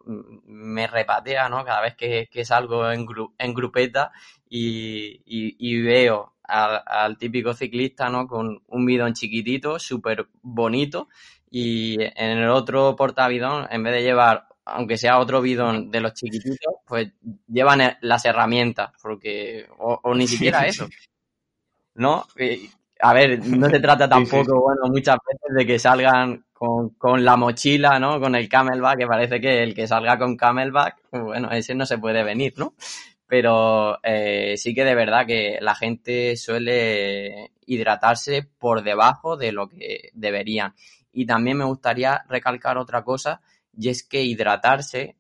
me 0.46 0.86
repatea, 0.86 1.48
¿no? 1.48 1.64
Cada 1.64 1.80
vez 1.80 1.96
que, 1.96 2.44
salgo 2.44 2.90
en, 2.90 3.06
en 3.38 3.54
grupeta 3.54 4.12
y, 4.48 5.82
veo 5.82 6.34
al, 6.44 7.18
típico 7.18 7.54
ciclista, 7.54 8.08
¿no? 8.08 8.26
Con 8.26 8.62
un 8.66 8.86
bidón 8.86 9.14
chiquitito, 9.14 9.78
súper 9.78 10.28
bonito 10.42 11.08
y 11.50 12.02
en 12.02 12.38
el 12.38 12.50
otro 12.50 12.96
portabidón, 12.96 13.68
en 13.70 13.82
vez 13.84 13.94
de 13.94 14.02
llevar, 14.02 14.48
aunque 14.64 14.98
sea 14.98 15.20
otro 15.20 15.40
bidón 15.40 15.88
de 15.88 16.00
los 16.00 16.14
chiquititos, 16.14 16.74
pues 16.84 17.12
llevan 17.46 17.80
e, 17.80 17.96
las 18.00 18.24
herramientas, 18.24 18.90
porque, 19.00 19.68
o, 19.78 20.14
ni 20.14 20.26
siquiera 20.26 20.66
eso. 20.66 20.88
¿No? 21.94 22.26
a 23.00 23.12
ver, 23.12 23.46
no 23.46 23.68
se 23.68 23.78
trata 23.78 24.08
tampoco, 24.08 24.60
bueno, 24.62 24.88
muchas 24.88 25.16
veces 25.24 25.56
de 25.56 25.66
que 25.66 25.78
salgan 25.78 26.44
con, 26.98 27.24
la 27.24 27.36
mochila, 27.36 27.98
¿no? 27.98 28.20
Con 28.20 28.34
el 28.34 28.48
camelback, 28.48 28.98
que 28.98 29.06
parece 29.06 29.40
que 29.40 29.62
el 29.62 29.74
que 29.74 29.86
salga 29.86 30.18
con 30.18 30.36
camelback, 30.36 30.96
bueno, 31.12 31.50
ese 31.50 31.74
no 31.74 31.86
se 31.86 31.98
puede 31.98 32.22
venir, 32.22 32.54
¿no? 32.56 32.74
Pero 33.26 33.98
eh, 34.02 34.54
sí 34.56 34.74
que 34.74 34.84
de 34.84 34.94
verdad 34.94 35.26
que 35.26 35.58
la 35.60 35.74
gente 35.74 36.36
suele 36.36 37.52
hidratarse 37.66 38.48
por 38.58 38.82
debajo 38.82 39.36
de 39.36 39.52
lo 39.52 39.68
que 39.68 40.10
deberían. 40.12 40.74
Y 41.12 41.26
también 41.26 41.58
me 41.58 41.64
gustaría 41.64 42.24
recalcar 42.28 42.78
otra 42.78 43.02
cosa, 43.04 43.40
y 43.72 43.88
es 43.88 44.02
que 44.02 44.22
hidratarse 44.22 45.16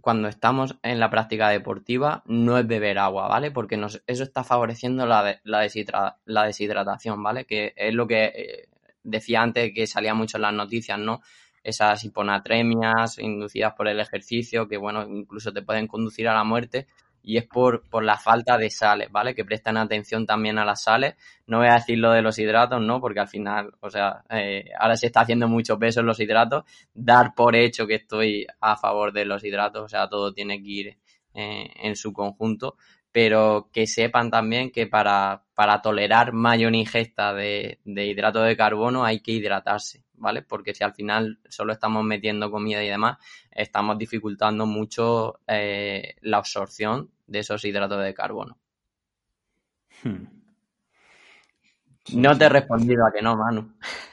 cuando 0.00 0.28
estamos 0.28 0.76
en 0.82 0.98
la 0.98 1.10
práctica 1.10 1.48
deportiva 1.50 2.22
no 2.26 2.58
es 2.58 2.66
beber 2.66 2.98
agua, 2.98 3.28
¿vale? 3.28 3.50
Porque 3.50 3.78
eso 4.06 4.22
está 4.22 4.44
favoreciendo 4.44 5.06
la, 5.06 5.40
deshidratación, 5.44 7.22
¿vale? 7.22 7.44
Que 7.44 7.74
es 7.76 7.94
lo 7.94 8.06
que 8.06 8.24
eh, 8.24 8.68
decía 9.02 9.42
antes 9.42 9.72
que 9.74 9.86
salía 9.86 10.14
mucho 10.14 10.38
en 10.38 10.42
las 10.42 10.54
noticias, 10.54 10.98
¿no? 10.98 11.20
Esas 11.62 12.02
hiponatremias 12.04 13.18
inducidas 13.18 13.74
por 13.74 13.88
el 13.88 14.00
ejercicio, 14.00 14.66
que 14.66 14.76
bueno, 14.76 15.02
incluso 15.02 15.52
te 15.52 15.62
pueden 15.62 15.86
conducir 15.86 16.28
a 16.28 16.34
la 16.34 16.44
muerte, 16.44 16.86
y 17.22 17.36
es 17.36 17.46
por, 17.46 17.88
por 17.88 18.02
la 18.04 18.16
falta 18.16 18.56
de 18.56 18.70
sales, 18.70 19.10
¿vale? 19.10 19.34
Que 19.34 19.44
prestan 19.44 19.76
atención 19.76 20.26
también 20.26 20.58
a 20.58 20.64
las 20.64 20.82
sales. 20.82 21.16
No 21.46 21.58
voy 21.58 21.68
a 21.68 21.74
decir 21.74 21.98
lo 21.98 22.12
de 22.12 22.22
los 22.22 22.38
hidratos, 22.38 22.80
¿no? 22.80 23.00
Porque 23.00 23.20
al 23.20 23.28
final, 23.28 23.72
o 23.80 23.90
sea, 23.90 24.24
eh, 24.30 24.70
ahora 24.78 24.96
se 24.96 25.06
está 25.06 25.20
haciendo 25.20 25.48
mucho 25.48 25.78
peso 25.78 26.00
en 26.00 26.06
los 26.06 26.18
hidratos. 26.18 26.64
Dar 26.94 27.34
por 27.34 27.56
hecho 27.56 27.86
que 27.86 27.96
estoy 27.96 28.46
a 28.60 28.76
favor 28.76 29.12
de 29.12 29.26
los 29.26 29.44
hidratos, 29.44 29.84
o 29.84 29.88
sea, 29.88 30.08
todo 30.08 30.32
tiene 30.32 30.62
que 30.62 30.68
ir 30.68 30.98
eh, 31.34 31.70
en 31.82 31.94
su 31.94 32.12
conjunto 32.12 32.76
pero 33.12 33.70
que 33.72 33.86
sepan 33.86 34.30
también 34.30 34.70
que 34.70 34.86
para, 34.86 35.42
para 35.54 35.82
tolerar 35.82 36.32
mayor 36.32 36.74
ingesta 36.74 37.34
de, 37.34 37.80
de, 37.84 38.06
hidrato 38.06 38.42
de 38.42 38.56
carbono 38.56 39.04
hay 39.04 39.20
que 39.20 39.32
hidratarse, 39.32 40.04
¿vale? 40.14 40.42
Porque 40.42 40.74
si 40.74 40.84
al 40.84 40.94
final 40.94 41.40
solo 41.48 41.72
estamos 41.72 42.04
metiendo 42.04 42.50
comida 42.50 42.82
y 42.84 42.88
demás, 42.88 43.18
estamos 43.50 43.98
dificultando 43.98 44.64
mucho 44.66 45.40
eh, 45.46 46.14
la 46.20 46.38
absorción 46.38 47.10
de 47.26 47.40
esos 47.40 47.64
hidratos 47.64 48.02
de 48.02 48.14
carbono. 48.14 48.58
Hmm. 50.02 50.24
No 52.14 52.36
te 52.38 52.44
he 52.44 52.48
respondido 52.48 53.06
a 53.06 53.12
que 53.12 53.22
no, 53.22 53.36
Manu. 53.36 53.72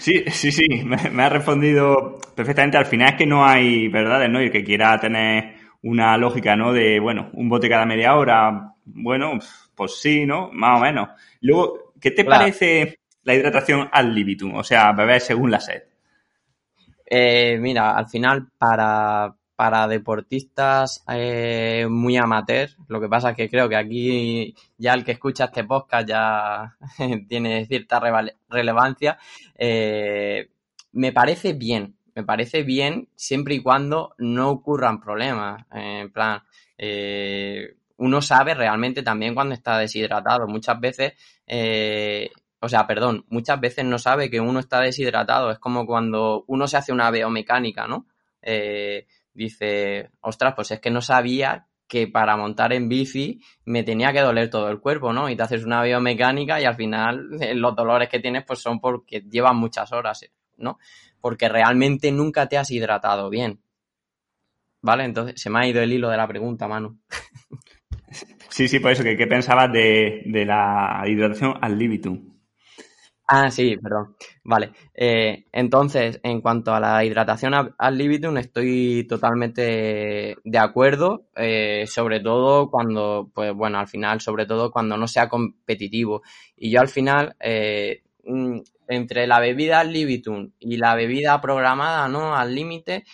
Sí, 0.00 0.24
sí, 0.30 0.50
sí, 0.50 0.66
me, 0.84 0.96
me 1.10 1.22
ha 1.22 1.28
respondido 1.28 2.18
perfectamente. 2.34 2.76
Al 2.76 2.86
final 2.86 3.10
es 3.10 3.16
que 3.16 3.26
no 3.26 3.46
hay 3.46 3.88
verdades, 3.88 4.28
¿no? 4.28 4.40
Y 4.40 4.46
el 4.46 4.50
que 4.50 4.64
quiera 4.64 4.98
tener 4.98 5.57
una 5.82 6.16
lógica, 6.16 6.56
¿no? 6.56 6.72
De, 6.72 7.00
bueno, 7.00 7.30
un 7.34 7.48
bote 7.48 7.68
cada 7.68 7.86
media 7.86 8.16
hora, 8.16 8.74
bueno, 8.84 9.38
pues 9.74 10.00
sí, 10.00 10.26
¿no? 10.26 10.50
Más 10.52 10.78
o 10.78 10.82
menos. 10.82 11.08
Luego, 11.40 11.92
¿qué 12.00 12.10
te 12.10 12.24
parece 12.24 13.00
la 13.22 13.34
hidratación 13.34 13.88
al 13.92 14.14
libitum? 14.14 14.54
O 14.56 14.64
sea, 14.64 14.92
beber 14.92 15.20
según 15.20 15.50
la 15.50 15.60
sed. 15.60 15.82
Eh, 17.06 17.58
mira, 17.58 17.96
al 17.96 18.08
final, 18.08 18.48
para, 18.58 19.34
para 19.56 19.88
deportistas 19.88 21.04
eh, 21.08 21.86
muy 21.88 22.16
amateur, 22.16 22.68
lo 22.88 23.00
que 23.00 23.08
pasa 23.08 23.30
es 23.30 23.36
que 23.36 23.48
creo 23.48 23.68
que 23.68 23.76
aquí 23.76 24.54
ya 24.76 24.94
el 24.94 25.04
que 25.04 25.12
escucha 25.12 25.46
este 25.46 25.64
podcast 25.64 26.08
ya 26.08 26.76
tiene 27.28 27.66
cierta 27.66 28.00
relevancia, 28.48 29.18
eh, 29.56 30.50
me 30.92 31.12
parece 31.12 31.54
bien, 31.54 31.96
me 32.18 32.24
parece 32.24 32.62
bien 32.64 33.08
siempre 33.14 33.54
y 33.54 33.62
cuando 33.62 34.14
no 34.18 34.50
ocurran 34.50 35.00
problemas. 35.00 35.64
En 35.72 36.10
plan, 36.10 36.42
eh, 36.76 37.76
uno 37.98 38.20
sabe 38.22 38.54
realmente 38.54 39.02
también 39.02 39.34
cuando 39.34 39.54
está 39.54 39.78
deshidratado. 39.78 40.46
Muchas 40.48 40.80
veces 40.80 41.14
o 42.60 42.68
sea, 42.68 42.86
perdón, 42.86 43.24
muchas 43.28 43.60
veces 43.60 43.84
no 43.84 43.98
sabe 43.98 44.30
que 44.30 44.40
uno 44.40 44.60
está 44.60 44.80
deshidratado. 44.80 45.50
Es 45.50 45.58
como 45.58 45.86
cuando 45.86 46.44
uno 46.48 46.66
se 46.66 46.76
hace 46.76 46.92
una 46.92 47.10
biomecánica, 47.10 47.86
¿no? 47.86 48.06
Eh, 48.42 49.06
dice, 49.32 50.10
ostras, 50.20 50.54
pues 50.56 50.72
es 50.72 50.80
que 50.80 50.90
no 50.90 51.00
sabía 51.00 51.66
que 51.86 52.08
para 52.08 52.36
montar 52.36 52.72
en 52.72 52.88
bici 52.88 53.40
me 53.64 53.82
tenía 53.82 54.12
que 54.12 54.20
doler 54.20 54.50
todo 54.50 54.68
el 54.68 54.80
cuerpo, 54.80 55.12
¿no? 55.12 55.30
Y 55.30 55.36
te 55.36 55.42
haces 55.42 55.64
una 55.64 55.82
biomecánica 55.82 56.60
y 56.60 56.64
al 56.64 56.74
final 56.74 57.28
eh, 57.40 57.54
los 57.54 57.74
dolores 57.76 58.08
que 58.08 58.20
tienes 58.20 58.44
pues 58.44 58.58
son 58.58 58.80
porque 58.80 59.20
llevan 59.20 59.56
muchas 59.56 59.92
horas, 59.92 60.28
¿no? 60.56 60.78
Porque 61.28 61.46
realmente 61.46 62.10
nunca 62.10 62.48
te 62.48 62.56
has 62.56 62.70
hidratado 62.70 63.28
bien. 63.28 63.60
¿Vale? 64.80 65.04
Entonces 65.04 65.38
se 65.38 65.50
me 65.50 65.58
ha 65.58 65.68
ido 65.68 65.82
el 65.82 65.92
hilo 65.92 66.08
de 66.08 66.16
la 66.16 66.26
pregunta, 66.26 66.66
Manu. 66.66 66.98
Sí, 68.48 68.66
sí, 68.66 68.80
por 68.80 68.90
eso, 68.90 69.04
que 69.04 69.14
¿qué 69.14 69.26
pensabas 69.26 69.70
de, 69.70 70.22
de 70.24 70.46
la 70.46 71.04
hidratación 71.06 71.54
al 71.60 71.78
libitum? 71.78 72.38
Ah, 73.26 73.50
sí, 73.50 73.76
perdón. 73.76 74.16
Vale. 74.42 74.72
Eh, 74.94 75.44
entonces, 75.52 76.18
en 76.22 76.40
cuanto 76.40 76.74
a 76.74 76.80
la 76.80 77.04
hidratación 77.04 77.52
al 77.76 77.98
libitum, 77.98 78.38
estoy 78.38 79.06
totalmente 79.06 80.34
de 80.42 80.58
acuerdo, 80.58 81.26
eh, 81.36 81.84
sobre 81.86 82.20
todo 82.20 82.70
cuando, 82.70 83.30
pues 83.34 83.52
bueno, 83.52 83.78
al 83.78 83.86
final, 83.86 84.22
sobre 84.22 84.46
todo 84.46 84.70
cuando 84.70 84.96
no 84.96 85.06
sea 85.06 85.28
competitivo. 85.28 86.22
Y 86.56 86.70
yo 86.70 86.80
al 86.80 86.88
final, 86.88 87.36
eh, 87.38 88.02
mm, 88.24 88.60
entre 88.88 89.26
la 89.26 89.38
bebida 89.38 89.80
al 89.80 89.92
libitum 89.92 90.52
y 90.58 90.76
la 90.78 90.94
bebida 90.94 91.40
programada, 91.40 92.08
¿no? 92.08 92.34
Al 92.34 92.54
límite, 92.54 93.04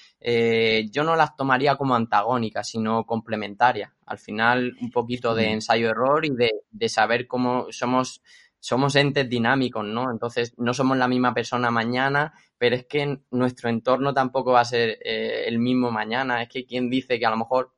yo 0.91 1.05
no 1.05 1.17
las 1.17 1.37
tomaría 1.37 1.77
como 1.77 1.95
antagónicas, 1.95 2.69
sino 2.69 3.05
complementarias. 3.05 3.91
Al 4.07 4.19
final, 4.19 4.73
un 4.81 4.91
poquito 4.91 5.35
de 5.35 5.51
ensayo-error 5.51 6.25
y 6.25 6.31
de, 6.31 6.51
de 6.71 6.89
saber 6.89 7.27
cómo 7.27 7.67
somos 7.71 8.23
somos 8.65 8.97
entes 8.97 9.29
dinámicos, 9.29 9.85
¿no? 9.85 10.11
Entonces, 10.11 10.55
no 10.57 10.73
somos 10.73 10.97
la 10.97 11.07
misma 11.07 11.35
persona 11.35 11.71
mañana, 11.71 12.33
pero 12.57 12.77
es 12.77 12.87
que 12.87 13.19
nuestro 13.31 13.69
entorno 13.69 14.15
tampoco 14.15 14.53
va 14.53 14.61
a 14.61 14.65
ser 14.65 14.99
eh, 15.05 15.45
el 15.47 15.59
mismo 15.59 15.91
mañana. 15.91 16.41
Es 16.41 16.49
que 16.49 16.65
quien 16.65 16.89
dice 16.89 17.19
que 17.19 17.27
a 17.27 17.31
lo 17.31 17.37
mejor 17.37 17.75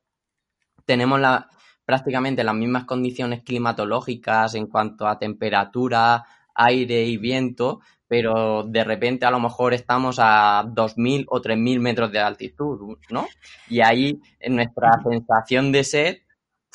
tenemos 0.85 1.19
la, 1.19 1.49
prácticamente 1.83 2.41
las 2.45 2.55
mismas 2.55 2.85
condiciones 2.85 3.43
climatológicas 3.43 4.55
en 4.55 4.67
cuanto 4.67 5.09
a 5.09 5.19
temperatura, 5.19 6.23
aire 6.57 7.05
y 7.05 7.17
viento, 7.17 7.79
pero 8.07 8.63
de 8.63 8.83
repente 8.83 9.25
a 9.25 9.31
lo 9.31 9.39
mejor 9.39 9.73
estamos 9.73 10.17
a 10.19 10.63
2.000 10.65 11.25
o 11.29 11.41
3.000 11.41 11.79
metros 11.79 12.11
de 12.11 12.19
altitud, 12.19 12.97
¿no? 13.09 13.27
Y 13.69 13.81
ahí 13.81 14.19
nuestra 14.47 14.91
sensación 15.03 15.71
de 15.71 15.83
sed 15.83 16.17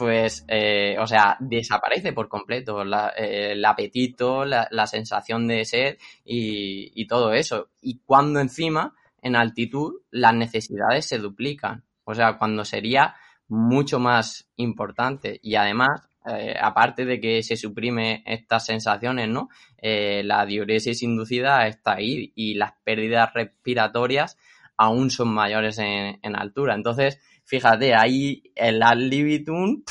pues, 0.03 0.45
eh, 0.49 0.97
o 0.99 1.07
sea, 1.07 1.37
desaparece 1.39 2.13
por 2.13 2.29
completo 2.29 2.83
eh, 2.83 3.53
el 3.53 3.65
apetito, 3.65 4.45
la, 4.45 4.87
sensación 4.87 5.47
de 5.47 5.65
sed 5.65 5.99
y, 6.25 7.07
todo 7.07 7.33
eso. 7.33 7.69
Y 7.81 8.01
cuando 8.05 8.41
encima, 8.41 8.95
en 9.21 9.37
altitud, 9.37 10.01
las 10.11 10.35
necesidades 10.35 11.07
se 11.07 11.19
duplican. 11.19 11.85
O 12.05 12.15
sea, 12.15 12.39
cuando 12.39 12.65
sería 12.65 13.15
mucho 13.49 14.01
más 14.01 14.49
importante. 14.57 15.39
Y 15.43 15.55
además, 15.57 16.09
eh, 16.27 16.55
aparte 16.61 17.05
de 17.05 17.21
que 17.21 17.43
se 17.43 17.57
suprime 17.57 18.23
estas 18.27 18.67
sensaciones, 18.67 19.29
¿no? 19.29 19.49
la 19.83 20.47
diuresis 20.47 21.03
inducida 21.03 21.67
está 21.67 21.95
ahí 21.95 22.33
y 22.37 22.55
las 22.55 22.73
pérdidas 22.85 23.35
respiratorias 23.35 24.39
aún 24.77 25.11
son 25.11 25.35
mayores 25.35 25.79
en, 25.79 26.21
en 26.23 26.37
altura. 26.37 26.75
Entonces, 26.75 27.21
fíjate, 27.45 27.95
ahí 27.95 28.43
el 28.55 28.83
ad 28.83 28.97
libitum, 28.97 29.83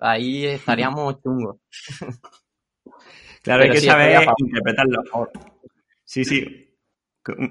ahí 0.00 0.46
estaríamos 0.46 1.16
chungos. 1.22 1.56
Claro, 3.42 3.62
hay 3.62 3.70
que 3.70 3.80
saber 3.80 4.26
interpretarlo. 4.38 5.02
Sí, 6.04 6.24
sí. 6.24 6.76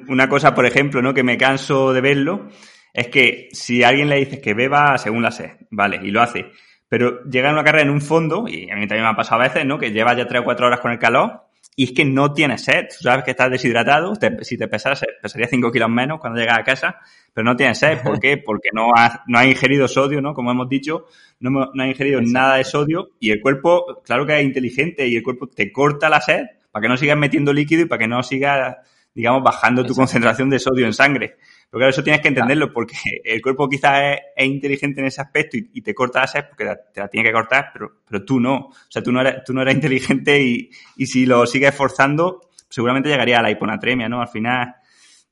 Una 0.07 0.27
cosa, 0.27 0.53
por 0.53 0.65
ejemplo, 0.65 1.01
¿no? 1.01 1.13
Que 1.13 1.23
me 1.23 1.37
canso 1.37 1.93
de 1.93 2.01
verlo, 2.01 2.49
es 2.93 3.07
que 3.07 3.49
si 3.51 3.83
a 3.83 3.89
alguien 3.89 4.09
le 4.09 4.17
dices 4.17 4.39
que 4.39 4.53
beba 4.53 4.97
según 4.97 5.23
la 5.23 5.31
sed, 5.31 5.51
vale, 5.71 5.99
y 6.03 6.11
lo 6.11 6.21
hace, 6.21 6.51
pero 6.89 7.23
llega 7.23 7.49
a 7.49 7.53
una 7.53 7.63
carrera 7.63 7.83
en 7.83 7.91
un 7.91 8.01
fondo, 8.01 8.45
y 8.47 8.69
a 8.69 8.75
mí 8.75 8.87
también 8.87 9.03
me 9.03 9.11
ha 9.11 9.15
pasado 9.15 9.41
a 9.41 9.45
veces, 9.45 9.65
¿no? 9.65 9.77
Que 9.77 9.91
lleva 9.91 10.13
ya 10.15 10.27
tres 10.27 10.41
o 10.41 10.43
cuatro 10.43 10.67
horas 10.67 10.81
con 10.81 10.91
el 10.91 10.99
calor 10.99 11.43
y 11.79 11.85
es 11.85 11.91
que 11.93 12.03
no 12.03 12.33
tienes 12.33 12.65
sed. 12.65 12.87
Tú 12.89 13.03
sabes 13.03 13.23
que 13.23 13.31
estás 13.31 13.49
deshidratado. 13.49 14.11
si 14.41 14.57
te 14.57 14.67
pesas, 14.67 15.01
pesaría 15.21 15.47
5 15.47 15.71
kilos 15.71 15.89
menos 15.89 16.19
cuando 16.19 16.37
llegas 16.37 16.59
a 16.59 16.63
casa, 16.63 16.97
pero 17.33 17.45
no 17.45 17.55
tienes 17.55 17.79
sed. 17.79 18.01
¿Por 18.03 18.19
qué? 18.21 18.35
Porque 18.35 18.67
no 18.73 18.89
has, 18.93 19.21
no 19.27 19.41
ingerido 19.45 19.87
sodio, 19.87 20.19
¿no? 20.19 20.33
Como 20.33 20.51
hemos 20.51 20.67
dicho, 20.67 21.05
no, 21.39 21.49
no 21.49 21.83
has 21.83 21.87
ingerido 21.87 22.19
nada 22.21 22.57
de 22.57 22.65
sodio 22.65 23.11
y 23.21 23.31
el 23.31 23.39
cuerpo, 23.39 24.01
claro 24.03 24.25
que 24.25 24.37
es 24.37 24.43
inteligente 24.43 25.07
y 25.07 25.15
el 25.15 25.23
cuerpo 25.23 25.47
te 25.47 25.71
corta 25.71 26.09
la 26.09 26.19
sed 26.19 26.47
para 26.69 26.81
que 26.81 26.89
no 26.89 26.97
sigas 26.97 27.17
metiendo 27.17 27.53
líquido 27.53 27.83
y 27.83 27.85
para 27.85 27.99
que 27.99 28.07
no 28.09 28.21
sigas, 28.23 28.75
digamos, 29.15 29.41
bajando 29.41 29.85
tu 29.85 29.95
concentración 29.95 30.49
de 30.49 30.59
sodio 30.59 30.85
en 30.85 30.91
sangre. 30.91 31.37
Pero 31.69 31.79
claro, 31.79 31.89
eso 31.91 32.03
tienes 32.03 32.21
que 32.21 32.29
entenderlo 32.29 32.73
porque 32.73 32.95
el 33.23 33.41
cuerpo 33.41 33.69
quizás 33.69 34.17
es, 34.35 34.45
inteligente 34.45 35.01
en 35.01 35.07
ese 35.07 35.21
aspecto 35.21 35.57
y, 35.57 35.81
te 35.81 35.93
corta 35.93 36.21
la 36.21 36.27
sed 36.27 36.45
porque 36.49 36.65
te 36.93 36.99
la 36.99 37.07
tiene 37.07 37.27
que 37.27 37.33
cortar, 37.33 37.69
pero, 37.71 38.01
pero 38.07 38.25
tú 38.25 38.39
no. 38.39 38.55
O 38.55 38.73
sea, 38.89 39.03
tú 39.03 39.11
no 39.11 39.21
eres, 39.21 39.43
tú 39.45 39.53
no 39.53 39.61
eres 39.61 39.75
inteligente 39.81 40.41
y, 40.41 40.69
y 40.97 41.05
si 41.05 41.25
lo 41.25 41.45
sigues 41.45 41.75
forzando, 41.75 42.49
seguramente 42.69 43.09
llegaría 43.09 43.39
a 43.39 43.43
la 43.43 43.51
hiponatremia, 43.51 44.09
¿no? 44.09 44.21
Al 44.21 44.29
final, 44.29 44.75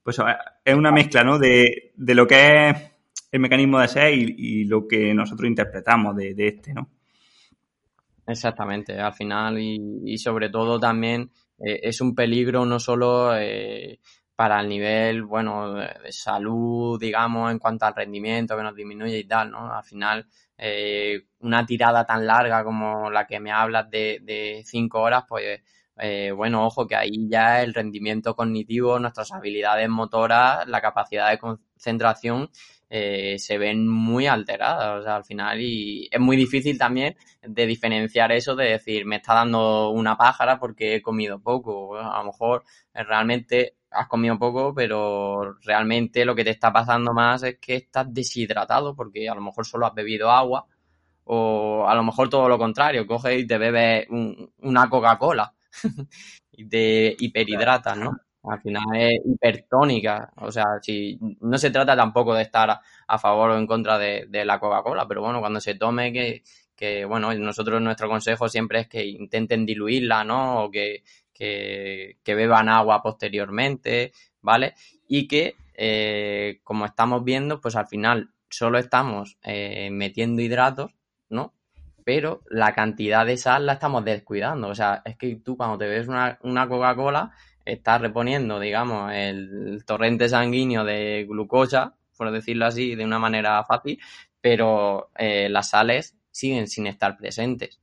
pues 0.04 0.17
es 0.63 0.76
una 0.76 0.91
mezcla, 0.91 1.23
¿no? 1.23 1.39
De, 1.39 1.91
de 1.95 2.15
lo 2.15 2.28
que 2.28 2.69
es 2.69 2.91
el 3.32 3.39
mecanismo 3.39 3.80
de 3.80 3.88
sed 3.88 4.12
y, 4.12 4.65
lo 4.65 4.88
que 4.88 5.13
nosotros 5.13 5.50
interpretamos 5.50 6.15
de, 6.15 6.34
de, 6.34 6.47
este, 6.47 6.73
¿no? 6.73 6.89
Exactamente, 8.26 9.00
al 9.00 9.13
final 9.13 9.58
y, 9.58 10.02
y 10.06 10.17
sobre 10.17 10.50
todo 10.50 10.80
también 10.80 11.32
eh, 11.60 11.80
es 11.84 12.02
un 12.02 12.13
peligro 12.13 12.65
no 12.65 12.80
solo 12.80 13.36
eh, 13.36 14.00
para 14.38 14.62
el 14.62 14.69
nivel, 14.69 15.23
bueno, 15.23 15.73
de, 15.73 16.12
salud, 16.12 17.00
digamos, 17.00 17.52
en 17.52 17.58
cuanto 17.58 17.86
al 17.88 17.95
rendimiento 17.95 18.56
que 18.56 18.62
nos 18.62 18.76
disminuye 18.76 19.17
y 19.17 19.23
tal, 19.23 19.50
¿no? 19.50 19.73
Al 19.73 19.84
final, 19.84 20.28
eh, 20.60 21.23
una 21.39 21.65
tirada 21.65 22.06
tan 22.06 22.28
larga 22.28 22.63
como 22.63 23.10
la 23.10 23.26
que 23.26 23.39
me 23.39 23.52
hablas 23.52 23.89
de, 23.89 24.19
de 24.21 24.62
cinco 24.63 25.02
horas, 25.02 25.23
pues, 25.28 25.62
eh, 25.97 26.32
bueno, 26.36 26.67
ojo 26.67 26.86
que 26.86 26.95
ahí 26.95 27.28
ya 27.28 27.63
el 27.63 27.73
rendimiento 27.73 28.36
cognitivo, 28.36 29.00
nuestras 29.00 29.32
habilidades 29.32 29.89
motoras, 29.89 30.67
la 30.67 30.82
capacidad 30.82 31.32
de 31.32 31.39
concentración 31.39 32.52
eh, 32.91 33.39
se 33.39 33.58
ven 33.58 33.88
muy 33.88 34.28
alteradas, 34.28 35.00
o 35.02 35.04
sea, 35.04 35.15
al 35.15 35.26
final, 35.26 35.60
y 35.62 36.08
es 36.12 36.19
muy 36.19 36.38
difícil 36.38 36.78
también 36.78 37.15
de 37.41 37.65
diferenciar 37.65 38.32
eso 38.32 38.56
de 38.56 38.65
decir, 38.65 39.06
me 39.08 39.15
está 39.15 39.34
dando 39.34 39.89
una 39.89 40.15
pájara 40.15 40.60
porque 40.60 40.95
he 40.95 41.02
comido 41.02 41.39
poco, 41.41 41.97
a 41.97 42.19
lo 42.19 42.26
mejor 42.26 42.63
realmente 42.93 43.76
has 43.91 44.08
comido 44.08 44.38
poco, 44.38 44.73
pero 44.73 45.54
realmente 45.62 46.26
lo 46.26 46.36
que 46.36 46.43
te 46.43 46.52
está 46.52 46.71
pasando 46.71 47.13
más 47.13 47.43
es 47.43 47.58
que 47.60 47.76
estás 47.76 48.13
deshidratado 48.13 48.95
porque 48.95 49.30
a 49.30 49.36
lo 49.36 49.41
mejor 49.41 49.65
solo 49.65 49.86
has 49.86 49.93
bebido 49.93 50.30
agua 50.30 50.65
o 51.26 51.86
a 51.88 51.95
lo 51.95 52.04
mejor 52.04 52.30
todo 52.30 52.47
lo 52.47 52.58
contrario, 52.58 53.06
coges 53.06 53.41
y 53.41 53.47
te 53.47 53.58
bebes 53.58 54.08
una 54.60 54.89
Coca-Cola 54.89 55.54
y 56.52 56.67
te 56.67 57.15
hiperhidratas, 57.19 57.97
¿no? 57.97 58.12
Al 58.43 58.62
final 58.62 58.86
es 58.95 59.19
hipertónica, 59.26 60.32
o 60.38 60.52
sea, 60.52 60.63
si 60.82 61.19
no 61.41 61.58
se 61.58 61.69
trata 61.69 61.97
tampoco 61.97 62.34
de 62.34 62.43
estar 62.43 62.80
a, 63.08 63.19
favor 63.19 63.52
o 63.52 63.58
en 63.58 63.67
contra 63.67 63.97
de, 63.97 64.26
de 64.30 64.45
la 64.45 64.58
Coca-Cola, 64.58 65.06
pero 65.06 65.21
bueno, 65.21 65.41
cuando 65.41 65.60
se 65.60 65.76
tome 65.76 66.13
que, 66.13 66.43
que, 66.78 67.04
bueno, 67.04 67.34
nosotros 67.34 67.82
nuestro 67.82 68.08
consejo 68.08 68.47
siempre 68.47 68.82
es 68.82 68.88
que 68.88 69.06
intenten 69.06 69.65
diluirla, 69.65 70.23
¿no? 70.23 70.63
O 70.63 70.71
que, 70.71 71.04
que, 71.38 72.17
beban 72.26 72.69
agua 72.69 73.02
posteriormente, 73.02 74.12
¿vale? 74.41 74.73
Y 75.08 75.28
que, 75.28 75.56
eh, 75.73 76.60
como 76.63 76.86
estamos 76.86 77.23
viendo, 77.23 77.62
pues 77.62 77.76
al 77.76 77.88
final 77.88 78.32
solo 78.50 78.77
estamos 78.77 79.38
eh, 79.44 79.90
metiendo 79.92 80.42
hidratos, 80.42 80.96
¿no? 81.29 81.54
Pero 82.04 82.42
la 82.50 82.73
cantidad 82.73 83.25
de 83.25 83.38
sal 83.38 83.65
la 83.65 83.73
estamos 83.73 84.04
descuidando. 84.06 84.69
O 84.69 84.75
sea, 84.75 85.02
es 85.06 85.17
que 85.17 85.35
tú 85.35 85.58
cuando 85.58 85.77
te 85.77 85.88
ves 85.88 86.08
una, 86.08 86.67
Coca-Cola, 86.67 87.31
estás 87.65 88.02
reponiendo, 88.02 88.60
digamos, 88.60 89.12
el 89.13 89.83
torrente 89.85 90.29
sanguíneo 90.29 90.85
de 90.85 91.25
glucosa, 91.27 91.96
por 92.17 92.31
decirlo 92.31 92.65
así, 92.65 92.96
de 92.96 93.04
una 93.04 93.19
manera 93.19 93.63
fácil, 93.65 94.00
pero 94.40 95.12
eh, 95.17 95.50
las 95.50 95.69
sales 95.69 96.15
siguen 96.31 96.67
sin 96.67 96.88
estar 96.88 97.17
presentes. 97.17 97.79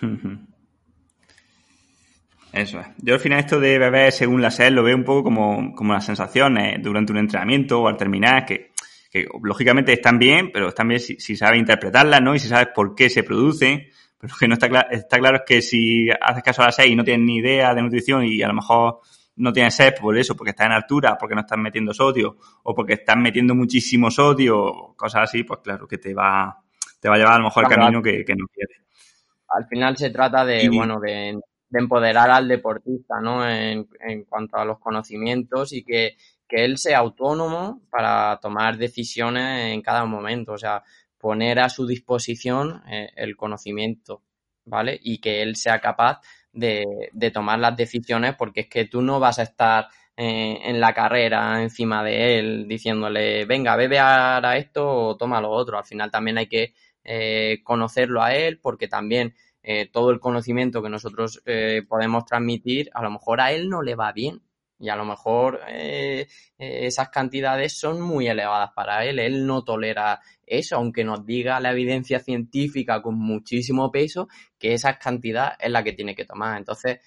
Eso 2.54 2.78
es. 2.78 2.86
Yo 2.98 3.14
al 3.14 3.20
final 3.20 3.40
esto 3.40 3.58
de 3.58 3.80
beber 3.80 4.12
según 4.12 4.40
la 4.40 4.48
sed 4.48 4.70
lo 4.70 4.84
veo 4.84 4.94
un 4.94 5.02
poco 5.02 5.24
como, 5.24 5.74
como 5.74 5.92
las 5.92 6.06
sensaciones 6.06 6.80
durante 6.80 7.10
un 7.10 7.18
entrenamiento 7.18 7.82
o 7.82 7.88
al 7.88 7.96
terminar, 7.96 8.46
que, 8.46 8.70
que 9.10 9.26
lógicamente 9.42 9.92
están 9.92 10.20
bien, 10.20 10.52
pero 10.52 10.68
están 10.68 10.86
bien 10.86 11.00
si, 11.00 11.16
si, 11.16 11.34
sabes 11.34 11.58
interpretarlas, 11.58 12.22
¿no? 12.22 12.32
Y 12.32 12.38
si 12.38 12.46
sabes 12.46 12.68
por 12.72 12.94
qué 12.94 13.10
se 13.10 13.24
producen. 13.24 13.88
Pero 14.16 14.32
lo 14.34 14.38
que 14.38 14.46
no 14.46 14.54
está, 14.54 14.68
claro, 14.68 14.88
está 14.92 15.18
claro 15.18 15.38
es 15.38 15.42
que 15.44 15.62
si 15.62 16.08
haces 16.08 16.44
caso 16.44 16.62
a 16.62 16.66
la 16.66 16.72
sed 16.72 16.84
y 16.84 16.94
no 16.94 17.02
tienes 17.02 17.26
ni 17.26 17.38
idea 17.38 17.74
de 17.74 17.82
nutrición 17.82 18.24
y 18.24 18.40
a 18.40 18.46
lo 18.46 18.54
mejor 18.54 19.00
no 19.34 19.52
tienes 19.52 19.74
sed 19.74 19.92
por 20.00 20.16
eso, 20.16 20.36
porque 20.36 20.50
estás 20.50 20.66
en 20.66 20.74
altura, 20.74 21.18
porque 21.18 21.34
no 21.34 21.40
estás 21.40 21.58
metiendo 21.58 21.92
sodio, 21.92 22.36
o 22.62 22.72
porque 22.72 22.92
estás 22.92 23.16
metiendo 23.16 23.56
muchísimo 23.56 24.12
sodio, 24.12 24.94
cosas 24.96 25.22
así, 25.22 25.42
pues 25.42 25.58
claro 25.58 25.88
que 25.88 25.98
te 25.98 26.14
va, 26.14 26.56
te 27.00 27.08
va 27.08 27.16
a 27.16 27.18
llevar 27.18 27.34
a 27.34 27.38
lo 27.38 27.44
mejor 27.46 27.64
el 27.64 27.70
camino 27.70 28.00
que, 28.00 28.24
que 28.24 28.36
no 28.36 28.46
quieres. 28.46 28.78
Al 29.48 29.66
final 29.66 29.96
se 29.96 30.10
trata 30.10 30.44
de, 30.44 30.62
y, 30.62 30.68
bueno, 30.68 31.00
de 31.00 31.40
de 31.74 31.80
empoderar 31.80 32.30
al 32.30 32.46
deportista, 32.46 33.20
¿no? 33.20 33.46
En, 33.48 33.84
cuanto 34.28 34.56
a 34.56 34.64
los 34.64 34.78
conocimientos 34.78 35.72
y 35.72 35.82
que, 35.82 36.16
que, 36.48 36.64
él 36.64 36.78
sea 36.78 36.98
autónomo 36.98 37.82
para 37.90 38.38
tomar 38.40 38.78
decisiones 38.78 39.72
en 39.74 39.82
cada 39.82 40.04
momento, 40.04 40.52
o 40.52 40.58
sea, 40.58 40.84
poner 41.18 41.58
a 41.58 41.68
su 41.68 41.84
disposición 41.84 42.80
eh, 42.88 43.10
el 43.16 43.36
conocimiento, 43.36 44.22
¿vale? 44.64 45.00
Y 45.02 45.18
que 45.18 45.42
él 45.42 45.56
sea 45.56 45.80
capaz 45.80 46.20
de, 46.52 46.84
de, 47.12 47.30
tomar 47.32 47.58
las 47.58 47.76
decisiones 47.76 48.36
porque 48.36 48.60
es 48.60 48.68
que 48.68 48.84
tú 48.84 49.02
no 49.02 49.18
vas 49.18 49.40
a 49.40 49.42
estar 49.42 49.88
eh, 50.16 50.60
en 50.62 50.78
la 50.78 50.94
carrera 50.94 51.60
encima 51.60 52.04
de 52.04 52.38
él 52.38 52.68
diciéndole, 52.68 53.46
venga, 53.46 53.74
bebe 53.74 53.98
ahora 53.98 54.56
esto 54.58 55.08
o 55.08 55.16
toma 55.16 55.40
lo 55.40 55.50
otro. 55.50 55.76
Al 55.76 55.84
final 55.84 56.12
también 56.12 56.38
hay 56.38 56.46
que 56.46 56.72
eh, 57.02 57.60
conocerlo 57.64 58.22
a 58.22 58.32
él 58.32 58.60
porque 58.62 58.86
también 58.86 59.34
eh, 59.66 59.88
todo 59.90 60.10
el 60.10 60.20
conocimiento 60.20 60.82
que 60.82 60.90
nosotros 60.90 61.42
eh, 61.46 61.82
podemos 61.88 62.26
transmitir, 62.26 62.90
a 62.92 63.02
lo 63.02 63.10
mejor 63.10 63.40
a 63.40 63.50
él 63.50 63.70
no 63.70 63.82
le 63.82 63.94
va 63.94 64.12
bien. 64.12 64.42
Y 64.78 64.90
a 64.90 64.96
lo 64.96 65.06
mejor 65.06 65.60
eh, 65.68 66.26
esas 66.58 67.08
cantidades 67.08 67.78
son 67.78 68.02
muy 68.02 68.26
elevadas 68.26 68.72
para 68.74 69.06
él. 69.06 69.18
Él 69.18 69.46
no 69.46 69.64
tolera 69.64 70.20
eso, 70.44 70.76
aunque 70.76 71.04
nos 71.04 71.24
diga 71.24 71.60
la 71.60 71.70
evidencia 71.72 72.18
científica 72.18 73.00
con 73.00 73.18
muchísimo 73.18 73.90
peso 73.90 74.28
que 74.58 74.74
esa 74.74 74.98
cantidad 74.98 75.54
es 75.58 75.70
la 75.70 75.82
que 75.84 75.92
tiene 75.92 76.14
que 76.14 76.26
tomar. 76.26 76.58
Entonces, 76.58 76.98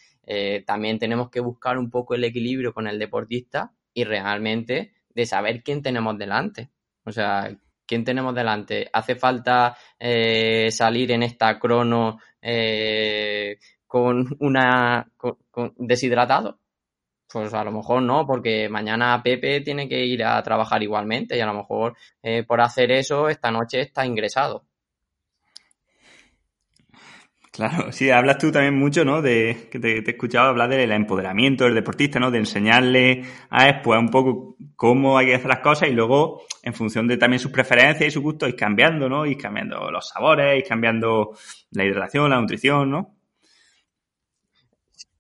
también 0.66 0.98
tenemos 0.98 1.30
que 1.30 1.42
buscar 1.42 1.78
un 1.78 1.92
poco 1.92 2.16
el 2.16 2.24
equilibrio 2.24 2.74
con 2.74 2.88
el 2.88 2.98
deportista 2.98 3.74
y 3.94 4.06
realmente 4.06 4.94
de 5.14 5.26
saber 5.26 5.62
quién 5.62 5.84
tenemos 5.84 6.18
delante. 6.18 6.72
O 7.04 7.12
sea, 7.12 7.56
¿quién 7.88 8.04
tenemos 8.04 8.36
delante? 8.36 8.90
¿Hace 8.94 9.16
falta 9.16 9.76
eh, 10.00 10.70
salir 10.72 11.12
en 11.12 11.24
esta 11.24 11.58
crono 11.60 12.20
eh, 12.42 13.58
con 13.88 14.28
una 14.40 15.08
con, 15.18 15.38
deshidratado? 15.78 16.60
Pues 17.32 17.54
a 17.54 17.64
lo 17.64 17.72
mejor 17.72 18.02
no, 18.04 18.26
porque 18.26 18.70
mañana 18.70 19.22
Pepe 19.24 19.62
tiene 19.62 19.90
que 19.90 20.06
ir 20.06 20.24
a 20.24 20.42
trabajar 20.44 20.82
igualmente 20.84 21.38
y 21.38 21.42
a 21.42 21.46
lo 21.46 21.54
mejor 21.54 21.96
eh, 22.22 22.44
por 22.44 22.62
hacer 22.62 22.92
eso 22.92 23.30
esta 23.30 23.52
noche 23.52 23.82
está 23.82 24.06
ingresado. 24.06 24.66
Claro, 27.58 27.92
sí, 27.92 28.12
hablas 28.12 28.38
tú 28.38 28.52
también 28.52 28.78
mucho, 28.78 29.04
¿no? 29.04 29.24
De 29.24 29.68
que 29.72 29.80
te, 29.80 30.04
te 30.04 30.12
he 30.12 30.14
escuchado 30.14 30.50
hablar 30.50 30.70
del 30.70 30.92
empoderamiento 30.92 31.64
del 31.64 31.74
deportista, 31.74 32.20
¿no? 32.20 32.30
De 32.30 32.38
enseñarle 32.38 33.24
a 33.50 33.68
él, 33.68 33.82
pues, 33.84 34.00
un 34.00 34.10
poco 34.10 34.56
cómo 34.76 35.18
hay 35.18 35.26
que 35.26 35.36
hacer 35.36 35.48
las 35.48 35.62
cosas 35.62 35.90
y 35.90 35.94
luego, 35.94 36.44
en 36.62 36.76
función 36.76 37.08
de 37.08 37.18
también 37.18 37.40
sus 37.40 37.52
preferencias 37.52 38.10
y 38.10 38.12
sus 38.12 38.22
gustos, 38.22 38.50
ir 38.50 38.56
cambiando, 38.56 39.10
¿no? 39.10 39.26
Ir 39.26 39.38
cambiando 39.40 39.90
los 39.90 40.08
sabores, 40.08 40.56
ir 40.60 40.66
cambiando 40.70 41.32
la 41.72 41.84
hidratación, 41.84 42.30
la 42.30 42.40
nutrición, 42.40 42.92
¿no? 42.92 43.17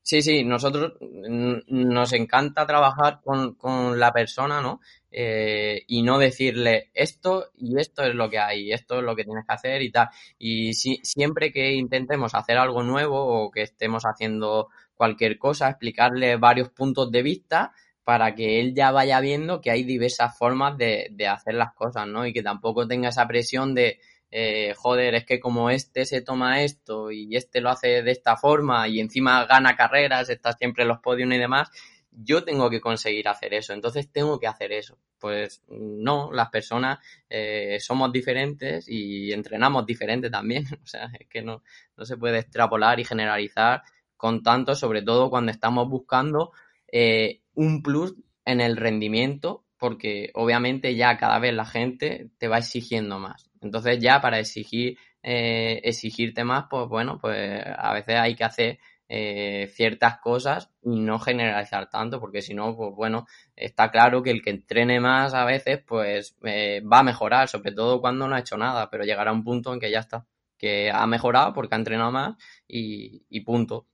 Sí, 0.09 0.21
sí, 0.21 0.45
nosotros 0.45 0.93
nos 1.01 2.13
encanta 2.13 2.65
trabajar 2.65 3.19
con, 3.21 3.55
con 3.55 3.99
la 3.99 4.13
persona, 4.13 4.61
¿no? 4.61 4.79
Eh, 5.11 5.83
y 5.85 6.01
no 6.01 6.17
decirle 6.17 6.91
esto 6.93 7.51
y 7.57 7.77
esto 7.77 8.03
es 8.03 8.15
lo 8.15 8.29
que 8.29 8.39
hay, 8.39 8.71
esto 8.71 8.99
es 8.99 9.03
lo 9.03 9.17
que 9.17 9.25
tienes 9.25 9.45
que 9.45 9.53
hacer 9.53 9.81
y 9.81 9.91
tal. 9.91 10.07
Y 10.39 10.75
si, 10.75 11.01
siempre 11.03 11.51
que 11.51 11.73
intentemos 11.73 12.35
hacer 12.35 12.57
algo 12.57 12.83
nuevo 12.83 13.17
o 13.21 13.51
que 13.51 13.63
estemos 13.63 14.03
haciendo 14.05 14.69
cualquier 14.95 15.37
cosa, 15.37 15.67
explicarle 15.69 16.37
varios 16.37 16.69
puntos 16.69 17.11
de 17.11 17.21
vista 17.21 17.73
para 18.05 18.33
que 18.33 18.61
él 18.61 18.73
ya 18.73 18.91
vaya 18.91 19.19
viendo 19.19 19.59
que 19.59 19.71
hay 19.71 19.83
diversas 19.83 20.37
formas 20.37 20.77
de, 20.77 21.09
de 21.11 21.27
hacer 21.27 21.55
las 21.55 21.73
cosas, 21.73 22.07
¿no? 22.07 22.25
Y 22.25 22.31
que 22.31 22.43
tampoco 22.43 22.87
tenga 22.87 23.09
esa 23.09 23.27
presión 23.27 23.75
de, 23.75 23.99
eh, 24.31 24.73
joder, 24.75 25.15
es 25.15 25.25
que 25.25 25.39
como 25.39 25.69
este 25.69 26.05
se 26.05 26.21
toma 26.21 26.61
esto 26.61 27.11
y 27.11 27.35
este 27.35 27.61
lo 27.61 27.69
hace 27.69 28.03
de 28.03 28.11
esta 28.11 28.35
forma 28.35 28.87
y 28.87 28.99
encima 28.99 29.45
gana 29.45 29.75
carreras, 29.75 30.29
está 30.29 30.53
siempre 30.53 30.83
en 30.83 30.89
los 30.89 30.99
podios 30.99 31.31
y 31.31 31.37
demás, 31.37 31.69
yo 32.11 32.43
tengo 32.43 32.69
que 32.69 32.81
conseguir 32.81 33.27
hacer 33.27 33.53
eso, 33.53 33.73
entonces 33.73 34.11
tengo 34.11 34.39
que 34.39 34.47
hacer 34.47 34.71
eso. 34.71 34.97
Pues 35.19 35.63
no, 35.67 36.31
las 36.31 36.49
personas 36.49 36.99
eh, 37.29 37.77
somos 37.79 38.11
diferentes 38.11 38.87
y 38.87 39.31
entrenamos 39.31 39.85
diferente 39.85 40.29
también, 40.29 40.65
o 40.83 40.87
sea, 40.87 41.09
es 41.19 41.27
que 41.27 41.41
no, 41.41 41.63
no 41.95 42.05
se 42.05 42.17
puede 42.17 42.39
extrapolar 42.39 42.99
y 42.99 43.05
generalizar 43.05 43.83
con 44.15 44.41
tanto, 44.43 44.75
sobre 44.75 45.03
todo 45.03 45.29
cuando 45.29 45.51
estamos 45.51 45.87
buscando 45.87 46.51
eh, 46.91 47.41
un 47.53 47.83
plus 47.83 48.15
en 48.45 48.61
el 48.61 48.77
rendimiento, 48.77 49.65
porque 49.77 50.31
obviamente 50.33 50.95
ya 50.95 51.17
cada 51.17 51.37
vez 51.39 51.53
la 51.53 51.65
gente 51.65 52.29
te 52.39 52.47
va 52.47 52.57
exigiendo 52.57 53.19
más. 53.19 53.46
Entonces 53.61 53.99
ya 53.99 54.21
para 54.21 54.39
exigir, 54.39 54.97
eh, 55.23 55.81
exigirte 55.83 56.43
más, 56.43 56.65
pues 56.69 56.87
bueno, 56.87 57.17
pues 57.19 57.61
a 57.65 57.93
veces 57.93 58.15
hay 58.15 58.35
que 58.35 58.43
hacer 58.43 58.79
eh, 59.09 59.71
ciertas 59.73 60.19
cosas 60.19 60.69
y 60.81 60.99
no 60.99 61.19
generalizar 61.19 61.89
tanto, 61.89 62.19
porque 62.19 62.41
si 62.41 62.53
no, 62.53 62.75
pues 62.75 62.93
bueno, 62.93 63.25
está 63.55 63.89
claro 63.89 64.21
que 64.21 64.31
el 64.31 64.41
que 64.41 64.49
entrene 64.49 64.99
más 64.99 65.33
a 65.33 65.45
veces, 65.45 65.81
pues 65.85 66.35
eh, 66.43 66.81
va 66.81 66.99
a 66.99 67.03
mejorar, 67.03 67.47
sobre 67.47 67.71
todo 67.71 68.01
cuando 68.01 68.27
no 68.27 68.35
ha 68.35 68.39
hecho 68.39 68.57
nada, 68.57 68.89
pero 68.89 69.05
llegará 69.05 69.31
un 69.31 69.43
punto 69.43 69.73
en 69.73 69.79
que 69.79 69.91
ya 69.91 69.99
está, 69.99 70.25
que 70.57 70.91
ha 70.91 71.05
mejorado 71.07 71.53
porque 71.53 71.75
ha 71.75 71.77
entrenado 71.77 72.11
más 72.11 72.35
y, 72.67 73.23
y 73.29 73.41
punto. 73.41 73.87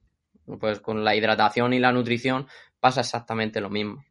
Pues 0.59 0.81
con 0.81 1.03
la 1.05 1.15
hidratación 1.15 1.73
y 1.73 1.79
la 1.79 1.93
nutrición 1.93 2.47
pasa 2.79 3.01
exactamente 3.01 3.61
lo 3.61 3.69
mismo. 3.69 4.03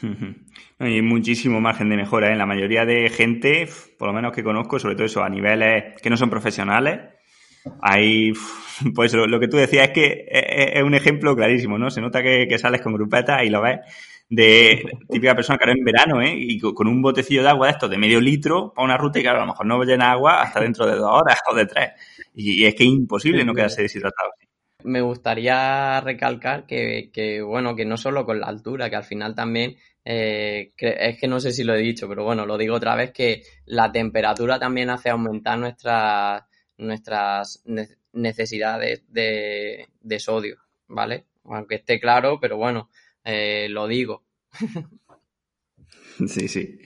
Hay 0.78 1.02
muchísimo 1.02 1.60
margen 1.60 1.88
de 1.90 1.96
mejora. 1.96 2.28
en 2.28 2.34
¿eh? 2.34 2.38
La 2.38 2.46
mayoría 2.46 2.84
de 2.84 3.10
gente, 3.10 3.68
por 3.98 4.08
lo 4.08 4.14
menos 4.14 4.32
que 4.32 4.42
conozco, 4.42 4.78
sobre 4.78 4.94
todo 4.94 5.06
eso 5.06 5.22
a 5.22 5.28
niveles 5.28 6.00
que 6.00 6.10
no 6.10 6.16
son 6.16 6.30
profesionales, 6.30 7.00
hay, 7.82 8.32
pues 8.94 9.12
lo, 9.14 9.26
lo 9.26 9.40
que 9.40 9.48
tú 9.48 9.56
decías 9.56 9.88
es 9.88 9.94
que 9.94 10.26
es, 10.28 10.82
un 10.82 10.94
ejemplo 10.94 11.36
clarísimo, 11.36 11.78
¿no? 11.78 11.90
Se 11.90 12.00
nota 12.00 12.22
que, 12.22 12.46
que 12.48 12.58
sales 12.58 12.80
con 12.80 12.94
grupetas 12.94 13.42
y 13.44 13.50
lo 13.50 13.62
ves 13.62 13.80
de 14.28 14.84
típica 15.10 15.34
persona 15.34 15.58
que 15.58 15.64
ahora 15.64 15.74
en 15.76 15.84
verano, 15.84 16.22
¿eh? 16.22 16.32
Y 16.36 16.60
con 16.60 16.86
un 16.86 17.02
botecillo 17.02 17.42
de 17.42 17.48
agua 17.48 17.66
de 17.66 17.72
esto 17.72 17.88
de 17.88 17.98
medio 17.98 18.20
litro 18.20 18.72
para 18.72 18.84
una 18.84 18.96
ruta 18.96 19.18
y 19.18 19.22
que 19.22 19.28
a 19.28 19.34
lo 19.34 19.46
mejor 19.46 19.66
no 19.66 19.82
llena 19.82 20.12
agua 20.12 20.42
hasta 20.42 20.60
dentro 20.60 20.86
de 20.86 20.94
dos 20.94 21.10
horas 21.12 21.40
o 21.50 21.54
de 21.54 21.66
tres. 21.66 21.90
Y, 22.34 22.62
y 22.62 22.66
es 22.66 22.74
que 22.74 22.84
es 22.84 22.90
imposible 22.90 23.44
no 23.44 23.54
quedarse 23.54 23.82
deshidratado. 23.82 24.30
Me 24.84 25.00
gustaría 25.00 26.00
recalcar 26.00 26.66
que, 26.66 27.10
que, 27.12 27.42
bueno, 27.42 27.74
que 27.74 27.84
no 27.84 27.96
solo 27.96 28.24
con 28.24 28.40
la 28.40 28.46
altura, 28.46 28.90
que 28.90 28.96
al 28.96 29.04
final 29.04 29.34
también, 29.34 29.76
eh, 30.04 30.72
es 30.76 31.18
que 31.18 31.28
no 31.28 31.40
sé 31.40 31.52
si 31.52 31.64
lo 31.64 31.74
he 31.74 31.80
dicho, 31.80 32.08
pero 32.08 32.24
bueno, 32.24 32.46
lo 32.46 32.58
digo 32.58 32.74
otra 32.76 32.96
vez, 32.96 33.12
que 33.12 33.42
la 33.66 33.90
temperatura 33.92 34.58
también 34.58 34.90
hace 34.90 35.10
aumentar 35.10 35.58
nuestras, 35.58 36.44
nuestras 36.78 37.62
necesidades 38.12 39.04
de, 39.08 39.88
de 40.00 40.18
sodio, 40.18 40.56
¿vale? 40.88 41.26
Aunque 41.44 41.76
esté 41.76 41.98
claro, 42.00 42.38
pero 42.40 42.56
bueno, 42.56 42.90
eh, 43.24 43.68
lo 43.68 43.86
digo. 43.86 44.24
Sí, 46.26 46.48
sí. 46.48 46.78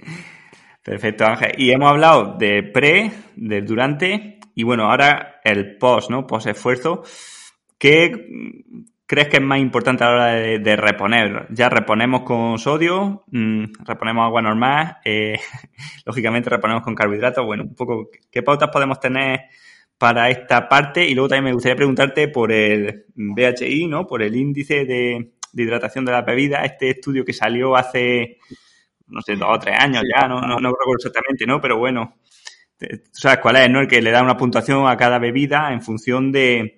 Perfecto, 0.82 1.24
Ángel. 1.24 1.54
Y 1.58 1.72
hemos 1.72 1.90
hablado 1.90 2.36
de 2.38 2.62
pre, 2.62 3.10
del 3.34 3.66
durante 3.66 4.38
y 4.54 4.62
bueno, 4.62 4.90
ahora 4.90 5.40
el 5.42 5.76
post, 5.76 6.10
¿no? 6.10 6.26
Post 6.26 6.46
esfuerzo. 6.46 7.02
¿Qué 7.78 8.28
crees 9.06 9.28
que 9.28 9.36
es 9.36 9.42
más 9.42 9.58
importante 9.58 10.04
a 10.04 10.08
la 10.08 10.12
hora 10.14 10.26
de, 10.34 10.58
de 10.58 10.76
reponer? 10.76 11.46
Ya 11.50 11.68
reponemos 11.68 12.22
con 12.22 12.58
sodio, 12.58 13.24
mmm, 13.28 13.64
reponemos 13.84 14.24
agua 14.24 14.42
normal, 14.42 14.96
eh, 15.04 15.38
lógicamente 16.06 16.50
reponemos 16.50 16.82
con 16.82 16.94
carbohidratos. 16.94 17.44
Bueno, 17.44 17.64
un 17.64 17.74
poco, 17.74 18.10
¿qué 18.30 18.42
pautas 18.42 18.70
podemos 18.70 19.00
tener 19.00 19.42
para 19.98 20.30
esta 20.30 20.68
parte? 20.68 21.06
Y 21.06 21.14
luego 21.14 21.28
también 21.28 21.44
me 21.44 21.52
gustaría 21.52 21.76
preguntarte 21.76 22.28
por 22.28 22.52
el 22.52 23.06
BHI, 23.14 23.86
¿no? 23.86 24.06
Por 24.06 24.22
el 24.22 24.34
índice 24.36 24.84
de, 24.84 25.32
hidratación 25.52 26.04
de 26.04 26.12
la 26.12 26.22
bebida, 26.22 26.64
este 26.64 26.90
estudio 26.90 27.24
que 27.24 27.32
salió 27.32 27.76
hace, 27.76 28.38
no 29.06 29.20
sé, 29.22 29.36
dos 29.36 29.48
o 29.50 29.58
tres 29.58 29.78
años 29.78 30.02
ya, 30.12 30.26
no, 30.26 30.40
no, 30.40 30.58
no 30.58 30.70
recuerdo 30.70 30.96
exactamente, 30.96 31.46
¿no? 31.46 31.60
Pero 31.60 31.78
bueno, 31.78 32.16
sabes 33.12 33.38
cuál 33.38 33.56
es, 33.56 33.70
¿no? 33.70 33.80
El 33.80 33.88
que 33.88 34.02
le 34.02 34.10
da 34.10 34.22
una 34.22 34.36
puntuación 34.36 34.86
a 34.88 34.96
cada 34.96 35.18
bebida 35.18 35.72
en 35.72 35.80
función 35.80 36.32
de, 36.32 36.76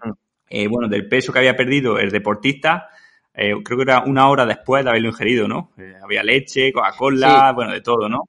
eh, 0.48 0.68
bueno, 0.68 0.88
del 0.88 1.08
peso 1.08 1.32
que 1.32 1.40
había 1.40 1.56
perdido 1.56 1.98
el 1.98 2.10
deportista, 2.10 2.88
eh, 3.34 3.52
creo 3.62 3.78
que 3.78 3.82
era 3.82 4.02
una 4.04 4.28
hora 4.28 4.46
después 4.46 4.82
de 4.82 4.90
haberlo 4.90 5.08
ingerido, 5.08 5.46
¿no? 5.46 5.72
Eh, 5.78 5.94
había 6.02 6.22
leche, 6.22 6.72
Coca-Cola, 6.72 7.48
sí. 7.50 7.54
bueno, 7.54 7.72
de 7.72 7.80
todo, 7.82 8.08
¿no? 8.08 8.28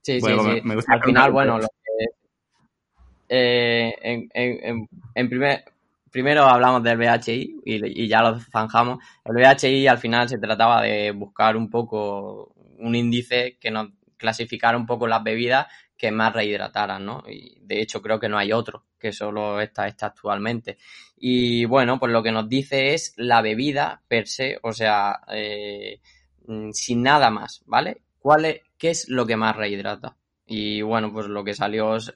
Sí, 0.00 0.18
bueno, 0.20 0.42
sí, 0.44 0.50
sí. 0.54 0.60
Me, 0.64 0.76
me 0.76 0.82
Al 0.86 1.02
final, 1.02 1.32
bueno, 1.32 1.58
lo 1.58 1.66
que, 1.66 2.06
eh, 3.28 3.94
en, 4.02 4.28
en, 4.32 4.88
en, 5.14 5.28
primer, 5.28 5.64
primero 6.10 6.44
hablamos 6.44 6.82
del 6.82 6.98
BHI 6.98 7.60
y, 7.64 8.08
ya 8.08 8.22
lo 8.22 8.38
zanjamos. 8.38 8.98
El 9.24 9.34
BHI 9.34 9.86
al 9.88 9.98
final 9.98 10.28
se 10.28 10.38
trataba 10.38 10.82
de 10.82 11.10
buscar 11.10 11.56
un 11.56 11.68
poco 11.68 12.54
un 12.78 12.94
índice 12.94 13.56
que 13.60 13.70
nos 13.70 13.88
clasificara 14.16 14.76
un 14.76 14.86
poco 14.86 15.06
las 15.06 15.22
bebidas 15.22 15.66
que 15.96 16.10
más 16.10 16.32
rehidrataran, 16.32 17.04
¿no? 17.04 17.24
Y 17.28 17.58
de 17.62 17.80
hecho 17.80 18.02
creo 18.02 18.20
que 18.20 18.28
no 18.28 18.38
hay 18.38 18.52
otro, 18.52 18.84
que 19.04 19.12
solo 19.12 19.60
está 19.60 19.86
esta 19.86 20.06
actualmente. 20.06 20.78
Y 21.18 21.66
bueno, 21.66 21.98
pues 22.00 22.10
lo 22.10 22.22
que 22.22 22.32
nos 22.32 22.48
dice 22.48 22.94
es 22.94 23.12
la 23.18 23.42
bebida 23.42 24.00
per 24.08 24.26
se, 24.26 24.58
o 24.62 24.72
sea, 24.72 25.20
eh, 25.28 26.00
mm, 26.46 26.70
sin 26.72 27.02
nada 27.02 27.28
más, 27.28 27.62
¿vale? 27.66 28.00
¿Cuál 28.18 28.46
es, 28.46 28.62
¿Qué 28.78 28.88
es 28.90 29.10
lo 29.10 29.26
que 29.26 29.36
más 29.36 29.54
rehidrata? 29.56 30.16
Y 30.46 30.80
bueno, 30.80 31.12
pues 31.12 31.26
lo 31.26 31.44
que 31.44 31.52
salió 31.52 31.96
es, 31.96 32.14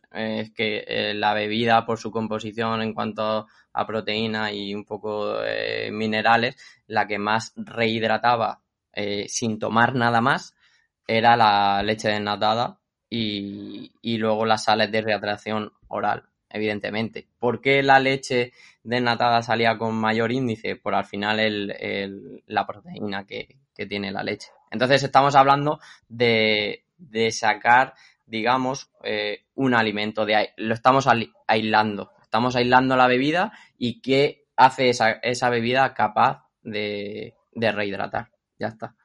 que 0.55 0.85
eh, 0.87 1.13
la 1.13 1.35
bebida 1.35 1.85
por 1.85 1.99
su 1.99 2.11
composición 2.11 2.81
en 2.81 2.95
cuanto 2.95 3.47
a 3.75 3.87
proteína 3.87 4.51
y 4.51 4.75
un 4.75 4.87
poco 4.87 5.45
eh, 5.45 5.91
minerales, 5.93 6.57
la 6.87 7.07
que 7.07 7.19
más 7.19 7.53
rehidrataba 7.57 8.63
sin 9.29 9.61
tomar 9.61 9.95
nada 9.95 10.21
más 10.21 10.57
era 11.07 11.37
la 11.37 11.85
leche 11.85 12.09
desnatada 12.09 12.81
y, 13.09 13.93
y 14.03 14.17
luego 14.17 14.45
las 14.45 14.65
sales 14.65 14.91
de 14.91 15.03
rehidratación 15.03 15.73
oral, 15.87 16.25
evidentemente. 16.51 17.29
¿Por 17.39 17.61
qué 17.61 17.83
la 17.83 17.99
leche 17.99 18.53
desnatada 18.83 19.43
salía 19.43 19.79
con 19.79 19.95
mayor 19.95 20.33
índice? 20.33 20.77
Por 20.77 20.95
al 20.95 21.05
final 21.05 21.41
el, 21.41 22.43
la 22.47 22.67
proteína 22.67 23.27
que, 23.27 23.57
tiene 23.89 24.11
la 24.11 24.25
leche. 24.25 24.49
Entonces 24.73 25.05
estamos 25.05 25.37
hablando 25.37 25.79
de, 26.09 26.85
de 26.97 27.31
sacar, 27.31 27.95
digamos, 28.27 28.91
eh, 29.05 29.45
un 29.55 29.73
alimento, 29.73 30.27
de 30.27 30.51
lo 30.57 30.75
estamos 30.75 31.09
aislando. 31.47 32.11
Estamos 32.21 32.57
aislando 32.57 32.97
la 32.97 33.07
bebida 33.07 33.53
y 33.79 34.01
qué 34.01 34.47
hace 34.57 34.89
esa, 34.89 35.13
esa 35.13 35.49
bebida 35.49 35.95
capaz 35.95 36.45
de, 36.63 37.35
de 37.53 37.73
rehidratar. 37.73 38.31
Ya 38.59 38.67
está. 38.67 38.97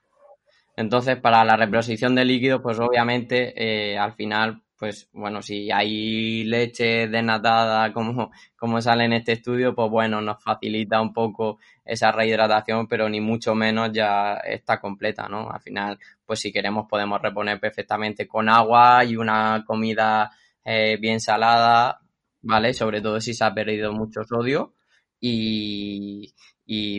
Entonces, 0.75 1.17
para 1.17 1.43
la 1.45 1.55
reposición 1.55 2.15
de 2.15 2.25
líquidos, 2.25 2.61
pues 2.61 2.79
obviamente 2.79 3.53
eh, 3.55 3.97
al 3.97 4.13
final, 4.13 4.63
pues 4.84 5.07
bueno, 5.13 5.41
si 5.41 5.71
hay 5.71 6.43
leche 6.43 7.07
desnatada 7.07 7.93
como, 7.93 8.31
como 8.57 8.81
sale 8.81 9.05
en 9.05 9.13
este 9.13 9.31
estudio, 9.31 9.73
pues 9.73 9.89
bueno, 9.89 10.19
nos 10.19 10.43
facilita 10.43 10.99
un 10.99 11.13
poco 11.13 11.59
esa 11.86 12.11
rehidratación, 12.11 12.89
pero 12.89 13.07
ni 13.07 13.21
mucho 13.21 13.55
menos 13.55 13.93
ya 13.93 14.34
está 14.43 14.81
completa, 14.81 15.29
¿no? 15.29 15.49
Al 15.49 15.61
final, 15.61 15.99
pues 16.25 16.41
si 16.41 16.51
queremos 16.51 16.86
podemos 16.89 17.21
reponer 17.21 17.61
perfectamente 17.61 18.27
con 18.27 18.49
agua 18.49 19.05
y 19.05 19.15
una 19.15 19.63
comida 19.65 20.31
eh, 20.65 20.97
bien 20.99 21.21
salada, 21.21 22.01
¿vale? 22.41 22.73
Sobre 22.73 22.99
todo 22.99 23.21
si 23.21 23.34
se 23.34 23.45
ha 23.45 23.53
perdido 23.53 23.93
mucho 23.93 24.25
sodio 24.25 24.73
y, 25.17 26.34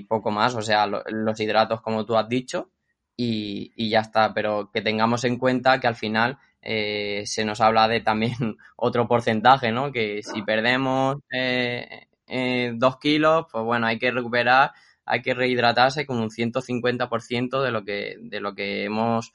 poco 0.09 0.31
más, 0.31 0.55
o 0.55 0.63
sea, 0.63 0.87
los 0.87 1.39
hidratos 1.39 1.83
como 1.83 2.07
tú 2.07 2.17
has 2.17 2.31
dicho 2.31 2.71
y, 3.15 3.91
ya 3.91 4.01
está, 4.01 4.33
pero 4.33 4.71
que 4.73 4.81
tengamos 4.81 5.25
en 5.25 5.37
cuenta 5.37 5.79
que 5.81 5.87
al 5.87 5.97
final 5.97 6.39
eh, 6.67 7.25
se 7.27 7.45
nos 7.45 7.61
habla 7.61 7.87
de 7.89 8.01
también 8.01 8.33
otro 8.77 9.07
porcentaje, 9.07 9.71
¿no? 9.71 9.93
Que 9.93 10.23
si 10.23 10.43
perdemos 10.43 11.19
eh, 11.31 12.07
eh, 12.27 12.73
dos 12.75 12.99
kilos, 12.99 13.47
pues 13.53 13.65
bueno, 13.65 13.87
hay 13.87 13.99
que 13.99 14.11
recuperar, 14.11 14.73
hay 15.05 15.21
que 15.21 15.35
rehidratarse 15.35 16.07
con 16.07 16.19
un 16.19 16.31
150% 16.31 17.63
de 17.63 17.71
lo 17.71 17.85
que, 17.85 18.17
de 18.19 18.41
lo 18.41 18.55
que 18.55 18.85
hemos 18.85 19.33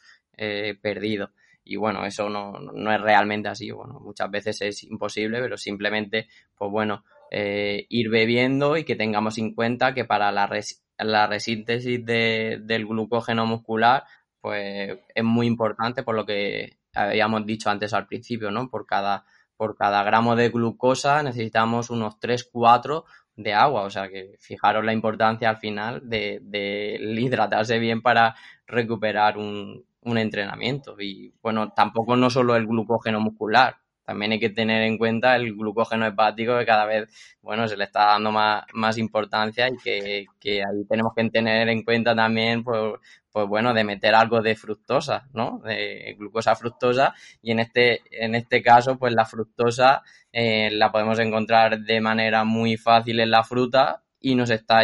perdido. 0.82 1.32
Y 1.66 1.76
bueno, 1.76 2.06
eso 2.06 2.30
no, 2.30 2.54
no 2.54 2.94
es 2.94 3.02
realmente 3.02 3.50
así. 3.50 3.70
Bueno, 3.72 4.00
muchas 4.00 4.32
veces 4.32 4.62
es 4.62 4.84
imposible, 4.86 5.42
pero 5.42 5.58
simplemente, 5.58 6.30
pues 6.56 6.72
bueno, 6.72 7.04
ir 7.30 8.10
bebiendo 8.10 8.78
y 8.78 8.86
que 8.86 8.96
tengamos 8.96 9.38
en 9.38 9.54
cuenta 9.54 9.94
que 9.94 10.06
para 10.06 10.32
la, 10.32 10.48
res 10.48 10.82
la 10.98 11.28
resíntesis 11.28 12.06
de, 12.06 12.60
del 12.62 12.86
glucógeno 12.88 13.46
muscular, 13.46 14.06
pues 14.40 14.98
es 15.14 15.24
muy 15.24 15.46
importante 15.46 16.04
por 16.04 16.16
lo 16.16 16.26
que 16.26 16.79
habíamos 17.08 17.46
dicho 17.46 17.70
antes 17.70 17.94
al 17.94 18.08
principio, 18.08 18.52
¿no? 18.52 18.70
Por 18.70 18.86
cada, 18.86 19.26
por 19.58 19.76
cada 19.76 20.04
gramo 20.04 20.36
de 20.36 20.50
glucosa 20.50 21.24
necesitamos 21.24 21.90
unos 21.90 22.20
3-4 22.20 23.04
de 23.36 23.54
agua, 23.54 23.84
o 23.84 23.90
sea 23.90 24.10
que 24.10 24.36
fijaros 24.40 24.84
la 24.84 24.94
importancia 24.94 25.50
al 25.50 25.58
final 25.58 26.02
de, 26.10 26.40
de 26.44 27.00
hidratarse 27.02 27.80
bien 27.80 28.02
para 28.02 28.36
recuperar 28.68 29.38
un, 29.38 29.86
un 30.02 30.18
entrenamiento. 30.18 30.96
Y 31.00 31.34
bueno, 31.42 31.72
tampoco 31.74 32.16
no 32.16 32.30
solo 32.30 32.56
el 32.56 32.68
glucógeno 32.68 33.20
muscular, 33.20 33.78
también 34.10 34.32
hay 34.32 34.40
que 34.40 34.50
tener 34.50 34.82
en 34.82 34.98
cuenta 34.98 35.36
el 35.36 35.54
glucógeno 35.56 36.08
hepático 36.08 36.58
que 36.58 36.66
cada 36.66 36.88
vez, 36.88 37.08
bueno, 37.44 37.68
se 37.68 37.78
le 37.78 37.84
está 37.84 38.06
dando 38.06 38.32
más, 38.32 38.64
más 38.74 38.98
importancia 38.98 39.68
y 39.70 39.78
que, 39.78 40.26
que, 40.40 40.64
ahí 40.64 40.84
tenemos 40.90 41.14
que 41.16 41.30
tener 41.30 41.70
en 41.70 41.84
cuenta 41.84 42.16
también, 42.16 42.64
pues, 42.64 42.96
pues 43.32 43.48
bueno, 43.48 43.72
de 43.72 43.84
meter 43.84 44.16
algo 44.16 44.42
de 44.42 44.56
fructosa, 44.56 45.30
¿no? 45.32 45.62
De 45.64 46.16
glucosa 46.18 46.56
fructosa 46.56 47.14
y 47.44 47.52
en 47.52 47.60
este, 47.60 48.02
en 48.10 48.34
este 48.34 48.64
caso, 48.64 48.98
pues 48.98 49.14
la 49.14 49.26
fructosa 49.26 50.02
eh, 50.34 50.72
la 50.72 50.92
podemos 50.92 51.20
encontrar 51.20 51.80
de 51.80 52.02
manera 52.02 52.44
muy 52.44 52.78
fácil 52.78 53.20
en 53.20 53.30
la 53.30 53.44
fruta 53.44 54.02
y 54.20 54.34
nos 54.34 54.50
está 54.50 54.82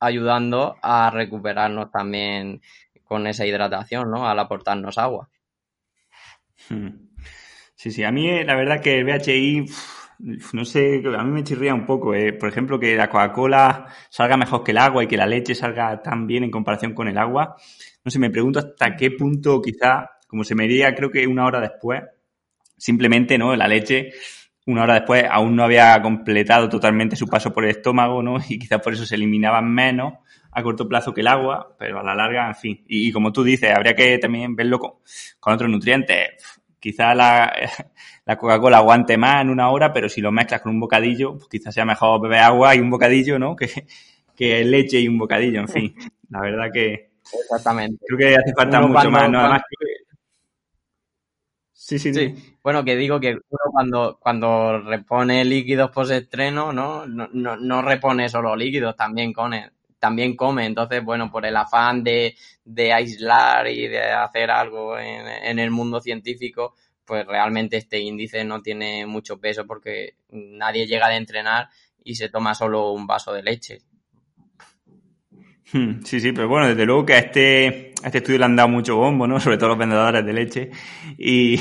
ayudando 0.00 0.76
a 0.80 1.10
recuperarnos 1.10 1.90
también 1.90 2.62
con 3.04 3.26
esa 3.26 3.44
hidratación, 3.44 4.10
¿no? 4.10 4.26
Al 4.26 4.38
aportarnos 4.38 4.96
agua. 4.96 5.28
Hmm. 6.70 7.13
Sí, 7.84 7.90
sí, 7.90 8.02
a 8.02 8.10
mí 8.10 8.26
eh, 8.30 8.44
la 8.46 8.56
verdad 8.56 8.80
que 8.80 8.98
el 8.98 9.04
BHI, 9.04 9.66
no 10.54 10.64
sé, 10.64 11.02
a 11.04 11.22
mí 11.22 11.30
me 11.30 11.44
chirría 11.44 11.74
un 11.74 11.84
poco. 11.84 12.14
Eh. 12.14 12.32
Por 12.32 12.48
ejemplo, 12.48 12.80
que 12.80 12.96
la 12.96 13.10
Coca-Cola 13.10 13.88
salga 14.08 14.38
mejor 14.38 14.64
que 14.64 14.70
el 14.70 14.78
agua 14.78 15.04
y 15.04 15.06
que 15.06 15.18
la 15.18 15.26
leche 15.26 15.54
salga 15.54 16.00
tan 16.00 16.26
bien 16.26 16.44
en 16.44 16.50
comparación 16.50 16.94
con 16.94 17.08
el 17.08 17.18
agua. 17.18 17.56
No 18.02 18.10
sé, 18.10 18.18
me 18.18 18.30
pregunto 18.30 18.60
hasta 18.60 18.96
qué 18.96 19.10
punto 19.10 19.60
quizá, 19.60 20.12
como 20.26 20.44
se 20.44 20.54
me 20.54 20.66
diría 20.66 20.94
creo 20.94 21.10
que 21.10 21.26
una 21.26 21.44
hora 21.44 21.60
después, 21.60 22.02
simplemente, 22.78 23.36
¿no? 23.36 23.54
La 23.54 23.68
leche, 23.68 24.12
una 24.64 24.84
hora 24.84 24.94
después, 24.94 25.26
aún 25.30 25.54
no 25.54 25.64
había 25.64 26.00
completado 26.00 26.70
totalmente 26.70 27.16
su 27.16 27.28
paso 27.28 27.52
por 27.52 27.64
el 27.64 27.72
estómago, 27.72 28.22
¿no? 28.22 28.38
Y 28.48 28.58
quizás 28.58 28.80
por 28.80 28.94
eso 28.94 29.04
se 29.04 29.16
eliminaban 29.16 29.70
menos 29.70 30.14
a 30.52 30.62
corto 30.62 30.88
plazo 30.88 31.12
que 31.12 31.20
el 31.20 31.26
agua, 31.26 31.76
pero 31.78 32.00
a 32.00 32.02
la 32.02 32.14
larga, 32.14 32.48
en 32.48 32.54
fin. 32.54 32.84
Y, 32.88 33.12
como 33.12 33.30
tú 33.30 33.44
dices, 33.44 33.70
habría 33.76 33.94
que 33.94 34.16
también 34.16 34.56
verlo 34.56 34.78
con, 34.78 34.92
con 35.38 35.52
otros 35.52 35.68
nutrientes 35.68 36.30
quizá 36.84 37.14
la, 37.14 37.50
la 38.26 38.36
Coca-Cola 38.36 38.76
aguante 38.76 39.16
más 39.16 39.40
en 39.40 39.48
una 39.48 39.70
hora, 39.70 39.90
pero 39.90 40.10
si 40.10 40.20
lo 40.20 40.30
mezclas 40.30 40.60
con 40.60 40.72
un 40.72 40.80
bocadillo, 40.80 41.38
pues 41.38 41.48
quizás 41.48 41.72
sea 41.72 41.86
mejor 41.86 42.20
beber 42.20 42.40
agua 42.40 42.76
y 42.76 42.80
un 42.80 42.90
bocadillo, 42.90 43.38
¿no? 43.38 43.56
Que, 43.64 43.86
que 44.36 44.64
leche 44.64 44.98
y 45.00 45.08
un 45.08 45.16
bocadillo, 45.16 45.60
en 45.60 45.68
fin. 45.68 45.94
La 46.28 46.40
verdad 46.40 46.66
que... 46.72 47.12
Exactamente. 47.40 48.04
Creo 48.04 48.18
que 48.18 48.34
hace 48.34 48.52
falta 48.52 48.80
mucho 48.80 49.10
más, 49.10 49.30
¿no? 49.30 49.38
Además, 49.38 49.62
Sí, 51.72 51.98
sí, 51.98 52.12
sí. 52.12 52.34
Bueno, 52.62 52.84
que 52.84 52.96
digo 52.96 53.20
que 53.20 53.32
uno 53.32 53.70
cuando, 53.72 54.18
cuando 54.20 54.80
repone 54.80 55.44
líquidos 55.44 55.90
post-estreno, 55.90 56.72
¿no? 56.72 57.06
No, 57.06 57.28
no, 57.32 57.56
no 57.56 57.82
repone 57.82 58.28
solo 58.28 58.56
líquidos, 58.56 58.96
también 58.96 59.32
come, 59.32 59.70
también 60.04 60.36
come. 60.36 60.66
Entonces, 60.66 61.02
bueno, 61.02 61.30
por 61.30 61.46
el 61.46 61.56
afán 61.56 62.04
de, 62.04 62.36
de 62.62 62.92
aislar 62.92 63.68
y 63.68 63.88
de 63.88 64.02
hacer 64.02 64.50
algo 64.50 64.98
en, 64.98 65.26
en, 65.26 65.58
el 65.58 65.70
mundo 65.70 65.98
científico, 65.98 66.74
pues 67.06 67.26
realmente 67.26 67.78
este 67.78 68.00
índice 68.00 68.44
no 68.44 68.60
tiene 68.60 69.06
mucho 69.06 69.40
peso 69.40 69.66
porque 69.66 70.16
nadie 70.28 70.86
llega 70.86 71.08
de 71.08 71.16
entrenar 71.16 71.70
y 72.04 72.16
se 72.16 72.28
toma 72.28 72.54
solo 72.54 72.92
un 72.92 73.06
vaso 73.06 73.32
de 73.32 73.44
leche. 73.44 73.78
Hmm, 75.72 76.02
sí, 76.04 76.20
sí, 76.20 76.32
pero 76.32 76.48
bueno, 76.48 76.68
desde 76.68 76.84
luego 76.84 77.06
que 77.06 77.14
a 77.14 77.18
este, 77.20 77.94
este 78.04 78.18
estudio 78.18 78.40
le 78.40 78.44
han 78.44 78.56
dado 78.56 78.68
mucho 78.68 78.96
bombo, 78.96 79.26
¿no? 79.26 79.40
Sobre 79.40 79.56
todo 79.56 79.70
los 79.70 79.78
vendedores 79.78 80.26
de 80.26 80.32
leche. 80.34 80.70
Y, 81.16 81.58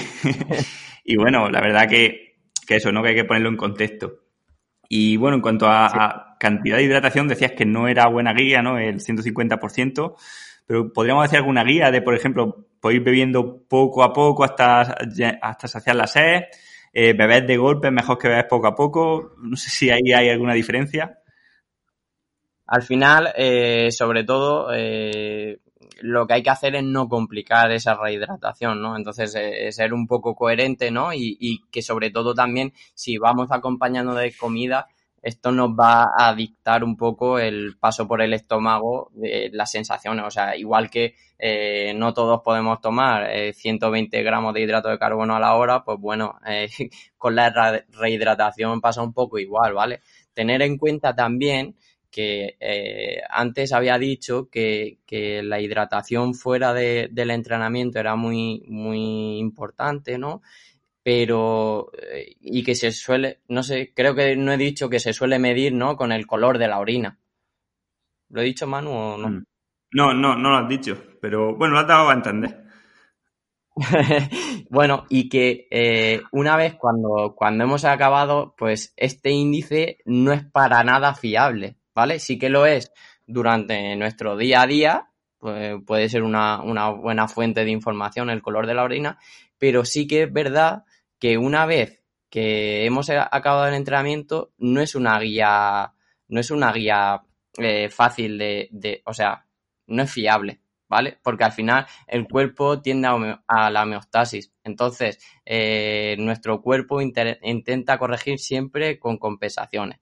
y 1.06 1.16
bueno, 1.16 1.50
la 1.50 1.62
verdad 1.62 1.88
que, 1.88 2.40
que 2.68 2.76
eso, 2.76 2.92
¿no? 2.92 3.02
Que 3.02 3.10
hay 3.10 3.16
que 3.16 3.24
ponerlo 3.24 3.48
en 3.48 3.56
contexto. 3.56 4.23
Y 4.90 5.18
bueno, 5.18 5.36
en 5.38 5.42
cuanto 5.42 5.68
a, 5.68 5.90
sí. 5.90 5.98
a, 6.00 6.36
cantidad 6.40 6.78
de 6.78 6.84
hidratación, 6.84 7.28
decías 7.28 7.54
que 7.54 7.66
no 7.66 7.88
era 7.88 8.08
buena 8.08 8.34
guía, 8.34 8.62
¿no? 8.62 8.78
El 8.78 9.00
150%, 9.00 10.16
pero 10.66 10.92
podríamos 10.92 11.24
decir 11.24 11.38
alguna 11.40 11.64
guía 11.64 11.90
de, 11.90 12.02
por 12.02 12.16
ejemplo, 12.16 12.68
ir 12.92 13.02
bebiendo 13.02 13.64
poco 13.68 14.04
a 14.04 14.14
poco 14.14 14.44
hasta, 14.44 14.98
hasta 15.42 15.68
saciar 15.68 15.96
la 15.96 16.08
sed, 16.08 16.44
eh, 16.92 17.14
beber 17.14 17.46
de 17.46 17.58
golpe 17.58 17.92
mejor 17.92 18.18
que 18.18 18.28
beber 18.28 18.48
poco 18.48 18.68
a 18.68 18.76
poco. 18.76 19.36
No 19.38 19.56
sé 19.56 19.70
si 19.70 19.90
ahí 19.90 20.12
hay 20.14 20.30
alguna 20.30 20.54
diferencia. 20.54 21.20
Al 22.68 22.84
final, 22.84 23.34
eh, 23.36 23.90
sobre 23.92 24.24
todo, 24.24 24.68
eh, 24.74 25.60
lo 26.04 26.28
que 26.28 26.34
hay 26.34 26.44
que 26.44 26.50
hacer 26.50 26.76
es 26.76 26.84
no 26.84 27.08
complicar 27.08 27.72
esa 27.72 27.96
rehidratación, 27.96 28.82
¿no? 28.82 28.98
Entonces, 28.98 29.34
eh, 29.36 29.72
ser 29.72 29.94
un 29.94 30.06
poco 30.06 30.36
coherente, 30.36 30.92
¿no? 30.92 31.14
Y, 31.14 31.38
y, 31.40 31.62
que 31.72 31.82
sobre 31.82 32.12
todo 32.12 32.34
también, 32.34 32.74
si 32.94 33.18
vamos 33.18 33.52
acompañando 33.52 34.14
de 34.14 34.36
comida, 34.36 34.88
esto 35.22 35.54
nos 35.54 35.70
va 35.70 36.10
a 36.18 36.36
dictar 36.36 36.84
un 36.84 36.98
poco 36.98 37.40
el 37.40 37.78
paso 37.80 38.06
por 38.06 38.22
el 38.22 38.34
estómago 38.34 39.10
de 39.14 39.50
las 39.54 39.72
sensaciones. 39.72 40.26
O 40.26 40.32
sea, 40.32 40.58
igual 40.58 40.90
que 40.90 41.16
eh, 41.40 41.94
no 41.96 42.14
todos 42.14 42.42
podemos 42.44 42.82
tomar 42.82 43.30
eh, 43.32 43.54
120 43.54 44.22
gramos 44.24 44.54
de 44.54 44.62
hidrato 44.62 44.90
de 44.90 45.00
carbono 45.00 45.38
a 45.38 45.40
la 45.40 45.56
hora, 45.56 45.86
pues 45.86 45.98
bueno, 46.00 46.38
eh, 46.46 46.68
con 47.18 47.36
la 47.36 47.82
rehidratación 47.92 48.82
pasa 48.82 49.02
un 49.02 49.14
poco 49.14 49.40
igual, 49.40 49.74
¿vale? 49.74 50.02
tener 50.34 50.62
en 50.62 50.78
cuenta 50.78 51.16
también 51.16 51.76
que 52.14 52.58
eh, 52.60 53.22
antes 53.28 53.74
había 53.74 53.98
dicho 53.98 54.48
que, 54.50 55.00
la 55.44 55.60
hidratación 55.60 56.36
fuera 56.36 56.74
del 56.74 57.32
entrenamiento 57.32 58.00
era 58.00 58.16
muy, 58.16 58.64
muy 58.68 59.40
importante, 59.40 60.20
¿no? 60.20 60.42
Pero, 61.02 61.92
eh, 61.98 62.36
y 62.40 62.64
que 62.64 62.76
se 62.76 62.92
suele, 62.92 63.40
no 63.50 63.64
sé, 63.64 63.94
creo 63.96 64.16
que 64.16 64.36
no 64.36 64.54
he 64.54 64.58
dicho 64.58 64.90
que 64.90 65.00
se 65.00 65.12
suele 65.12 65.40
medir, 65.40 65.74
¿no? 65.74 65.98
Con 65.98 66.12
el 66.12 66.28
color 66.28 66.60
de 66.60 66.68
la 66.68 66.80
orina. 66.80 67.20
¿Lo 68.30 68.42
he 68.42 68.46
dicho, 68.46 68.68
Manu, 68.68 68.92
o 68.92 69.18
no? 69.18 69.30
Mm. 69.30 69.44
No, 69.94 70.14
no, 70.14 70.36
no 70.36 70.50
lo 70.50 70.58
has 70.58 70.70
dicho, 70.70 70.96
pero 71.20 71.56
bueno, 71.56 71.74
lo 71.74 71.80
has 71.82 71.88
dado 71.88 72.10
a 72.10 72.14
entender. 72.14 72.64
bueno, 74.70 75.06
y 75.10 75.30
que 75.30 75.68
eh, 75.72 76.22
una 76.32 76.58
vez 76.58 76.76
cuando, 76.76 77.34
cuando 77.36 77.64
hemos 77.64 77.86
acabado, 77.86 78.54
pues 78.58 78.94
este 78.98 79.32
índice 79.32 79.98
no 80.06 80.32
es 80.32 80.44
para 80.46 80.84
nada 80.84 81.16
fiable, 81.16 81.78
¿vale? 81.94 82.20
Sí 82.20 82.38
que 82.38 82.50
lo 82.50 82.66
es 82.66 82.92
durante 83.26 83.96
nuestro 83.96 84.38
día 84.38 84.62
a 84.62 84.68
día, 84.68 85.10
pues 85.40 85.76
puede 85.86 86.10
ser 86.10 86.24
una, 86.24 86.62
una 86.62 86.90
buena 86.90 87.28
fuente 87.28 87.66
de 87.66 87.72
información 87.72 88.30
el 88.30 88.42
color 88.42 88.68
de 88.68 88.74
la 88.74 88.84
orina, 88.84 89.20
pero 89.58 89.86
sí 89.86 90.08
que 90.08 90.24
es 90.24 90.34
verdad 90.34 90.84
que 91.20 91.38
una 91.38 91.66
vez 91.66 92.04
que 92.30 92.86
hemos 92.86 93.10
acabado 93.10 93.68
el 93.68 93.76
entrenamiento, 93.76 94.52
no 94.58 94.82
es 94.82 94.96
una 94.96 95.20
guía, 95.20 95.94
no 96.28 96.40
es 96.40 96.50
una 96.52 96.72
guía 96.72 97.22
eh, 97.58 97.90
fácil 97.90 98.38
de, 98.38 98.70
de, 98.72 99.02
o 99.06 99.14
sea, 99.14 99.46
no 99.88 100.04
es 100.04 100.12
fiable. 100.12 100.64
¿vale? 100.94 101.18
Porque 101.24 101.44
al 101.44 101.52
final 101.52 101.88
el 102.06 102.28
cuerpo 102.28 102.80
tiende 102.80 103.08
a, 103.48 103.72
la 103.72 103.82
homeostasis. 103.82 104.54
Entonces, 104.64 105.18
eh, 105.44 106.16
nuestro 106.20 106.62
cuerpo 106.62 107.02
intenta 107.02 107.98
corregir 107.98 108.38
siempre 108.38 109.00
con 109.00 109.18
compensaciones, 109.18 110.00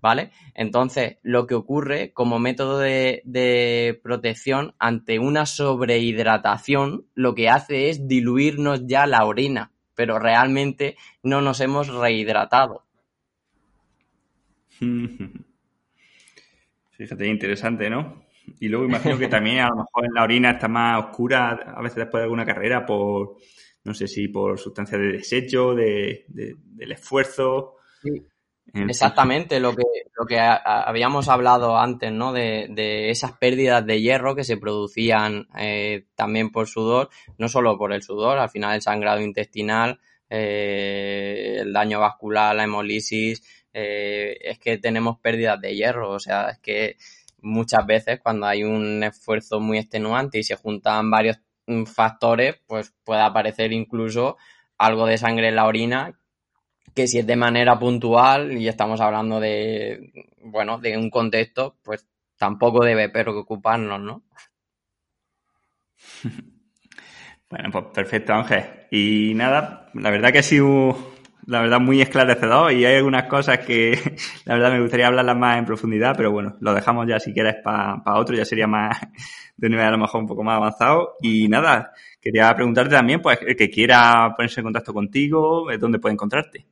¿vale? 0.00 0.30
Entonces, 0.54 1.18
lo 1.22 1.46
que 1.46 1.54
ocurre 1.54 2.12
como 2.12 2.38
método 2.38 2.78
de, 2.78 4.00
protección 4.02 4.74
ante 4.78 5.18
una 5.18 5.46
sobrehidratación, 5.46 7.06
lo 7.14 7.34
que 7.34 7.48
hace 7.48 7.88
es 7.90 8.06
diluirnos 8.08 8.86
ya 8.86 9.06
la 9.06 9.24
orina, 9.24 9.72
pero 9.94 10.18
realmente 10.18 10.96
no 11.22 11.40
nos 11.40 11.60
hemos 11.60 11.88
rehidratado. 11.88 12.84
Fíjate, 16.90 17.26
interesante, 17.26 17.88
¿no? 17.88 18.24
Y 18.58 18.68
luego 18.68 18.84
imagino 18.84 19.18
que 19.18 19.28
también 19.28 19.60
a 19.60 19.68
lo 19.68 19.76
mejor 19.76 20.04
en 20.06 20.14
la 20.14 20.24
orina 20.24 20.50
está 20.50 20.68
más 20.68 21.04
oscura, 21.04 21.50
a 21.50 21.80
veces 21.82 21.96
después 21.96 22.20
de 22.20 22.24
alguna 22.24 22.44
carrera, 22.44 22.84
por, 22.84 23.36
no 23.84 23.94
sé 23.94 24.06
si 24.08 24.28
por 24.28 24.58
sustancia 24.58 24.98
de 24.98 25.12
desecho, 25.12 25.74
de, 25.74 26.24
del 26.28 26.92
esfuerzo. 26.92 27.76
Exactamente, 28.72 29.58
lo 29.58 29.74
que, 29.74 29.82
lo 30.16 30.26
que 30.26 30.38
habíamos 30.38 31.28
hablado 31.28 31.76
antes, 31.76 32.12
¿no? 32.12 32.32
De, 32.32 33.10
esas 33.10 33.32
pérdidas 33.32 33.84
de 33.84 34.00
hierro 34.00 34.36
que 34.36 34.44
se 34.44 34.56
producían 34.56 35.48
eh, 35.58 36.06
también 36.14 36.50
por 36.50 36.68
sudor, 36.68 37.10
no 37.38 37.48
solo 37.48 37.76
por 37.76 37.92
el 37.92 38.02
sudor, 38.02 38.38
al 38.38 38.50
final 38.50 38.76
el 38.76 38.82
sangrado 38.82 39.20
intestinal, 39.20 39.98
eh, 40.28 41.56
el 41.60 41.72
daño 41.72 41.98
vascular, 41.98 42.54
la 42.54 42.64
hemolisis, 42.64 43.42
eh, 43.72 44.38
es 44.40 44.58
que 44.58 44.78
tenemos 44.78 45.18
pérdidas 45.18 45.60
de 45.60 45.74
hierro, 45.74 46.10
o 46.10 46.20
sea, 46.20 46.50
es 46.50 46.58
que 46.60 46.96
muchas 47.42 47.84
veces 47.86 48.20
cuando 48.22 48.46
hay 48.46 48.62
un 48.62 49.02
esfuerzo 49.02 49.60
muy 49.60 49.78
extenuante 49.78 50.38
y 50.38 50.44
se 50.44 50.56
juntan 50.56 51.10
varios 51.10 51.38
mm, 51.66 51.84
factores, 51.84 52.60
pues 52.66 52.94
puede 53.04 53.22
aparecer 53.22 53.72
incluso 53.72 54.36
algo 54.78 55.06
de 55.06 55.18
sangre 55.18 55.48
en 55.48 55.56
la 55.56 55.66
orina 55.66 56.19
que 56.94 57.06
si 57.06 57.18
es 57.18 57.26
de 57.26 57.36
manera 57.36 57.78
puntual 57.78 58.52
y 58.52 58.68
estamos 58.68 59.00
hablando 59.00 59.40
de, 59.40 60.12
bueno, 60.42 60.78
de 60.78 60.96
un 60.96 61.10
contexto, 61.10 61.76
pues 61.82 62.06
tampoco 62.36 62.84
debe 62.84 63.08
preocuparnos, 63.08 64.00
¿no? 64.00 64.22
Bueno, 67.50 67.68
pues 67.72 67.86
perfecto, 67.92 68.32
Ángel. 68.32 68.62
Y 68.92 69.32
nada, 69.34 69.90
la 69.94 70.10
verdad 70.10 70.30
que 70.30 70.38
ha 70.38 70.42
sido 70.44 70.96
la 71.50 71.62
verdad, 71.62 71.80
muy 71.80 72.00
esclarecedor 72.00 72.72
y 72.72 72.84
hay 72.84 72.96
algunas 72.96 73.24
cosas 73.24 73.58
que 73.58 73.98
la 74.44 74.54
verdad 74.54 74.72
me 74.72 74.80
gustaría 74.80 75.08
hablarlas 75.08 75.36
más 75.36 75.58
en 75.58 75.64
profundidad, 75.64 76.14
pero 76.16 76.30
bueno, 76.30 76.56
lo 76.60 76.72
dejamos 76.72 77.08
ya 77.08 77.18
si 77.18 77.32
quieres 77.32 77.56
para 77.56 78.00
otro, 78.14 78.36
ya 78.36 78.44
sería 78.44 78.68
más 78.68 78.96
de 79.56 79.68
nivel 79.68 79.84
a 79.84 79.90
lo 79.90 79.98
mejor 79.98 80.20
un 80.20 80.28
poco 80.28 80.44
más 80.44 80.56
avanzado. 80.56 81.16
Y 81.20 81.48
nada, 81.48 81.92
quería 82.20 82.54
preguntarte 82.54 82.94
también, 82.94 83.20
pues, 83.20 83.38
el 83.44 83.56
que 83.56 83.68
quiera 83.68 84.32
ponerse 84.36 84.60
en 84.60 84.64
contacto 84.64 84.94
contigo, 84.94 85.66
¿dónde 85.78 85.98
puede 85.98 86.12
encontrarte? 86.12 86.66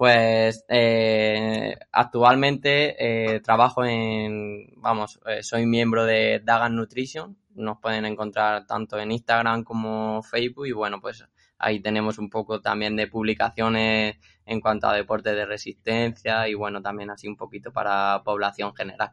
Pues 0.00 0.64
eh, 0.66 1.76
actualmente 1.92 3.34
eh, 3.34 3.40
trabajo 3.40 3.84
en, 3.84 4.72
vamos, 4.76 5.20
eh, 5.26 5.42
soy 5.42 5.66
miembro 5.66 6.06
de 6.06 6.40
Dagan 6.42 6.74
Nutrition. 6.74 7.36
Nos 7.54 7.80
pueden 7.80 8.06
encontrar 8.06 8.66
tanto 8.66 8.98
en 8.98 9.12
Instagram 9.12 9.62
como 9.62 10.22
Facebook 10.22 10.68
y 10.68 10.72
bueno, 10.72 11.02
pues 11.02 11.22
Ahí 11.58 11.80
tenemos 11.80 12.16
un 12.16 12.30
poco 12.30 12.62
también 12.62 12.96
de 12.96 13.08
publicaciones 13.08 14.16
en 14.46 14.60
cuanto 14.62 14.88
a 14.88 14.96
deportes 14.96 15.34
de 15.34 15.44
resistencia 15.44 16.48
y 16.48 16.54
bueno, 16.54 16.80
también 16.80 17.10
así 17.10 17.28
un 17.28 17.36
poquito 17.36 17.70
para 17.70 18.22
población 18.24 18.74
general. 18.74 19.10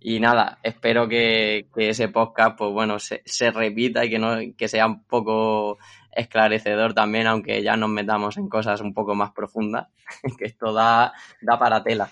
Y 0.00 0.18
nada, 0.18 0.58
espero 0.64 1.08
que, 1.08 1.68
ese 1.76 2.08
podcast, 2.08 2.58
pues 2.58 2.72
bueno, 2.72 2.98
se, 2.98 3.50
repita 3.52 4.04
y 4.04 4.10
que, 4.10 4.18
no, 4.18 4.36
que 4.56 4.66
sea 4.66 4.86
un 4.86 5.04
poco 5.04 5.78
esclarecedor 6.12 6.94
también, 6.94 7.26
aunque 7.26 7.62
ya 7.62 7.76
nos 7.76 7.90
metamos 7.90 8.36
en 8.36 8.48
cosas 8.48 8.80
un 8.80 8.92
poco 8.94 9.14
más 9.14 9.32
profundas, 9.32 9.88
que 10.38 10.46
esto 10.46 10.72
da, 10.72 11.12
da 11.40 11.58
para 11.58 11.82
tela. 11.82 12.10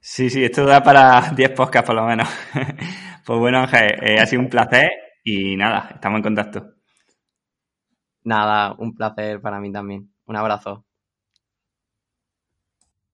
Sí, 0.00 0.28
sí, 0.28 0.44
esto 0.44 0.66
da 0.66 0.82
para 0.82 1.30
10 1.30 1.50
podcasts 1.50 1.86
por 1.86 1.96
lo 1.96 2.06
menos. 2.06 2.28
Pues 3.26 3.38
bueno, 3.38 3.60
Ángel, 3.60 3.94
eh, 4.02 4.20
ha 4.20 4.26
sido 4.26 4.42
un 4.42 4.50
placer 4.50 4.90
y 5.24 5.56
nada, 5.56 5.92
estamos 5.94 6.18
en 6.18 6.22
contacto. 6.22 6.74
Nada, 8.22 8.74
un 8.78 8.94
placer 8.94 9.40
para 9.40 9.60
mí 9.60 9.72
también. 9.72 10.12
Un 10.26 10.36
abrazo. 10.36 10.83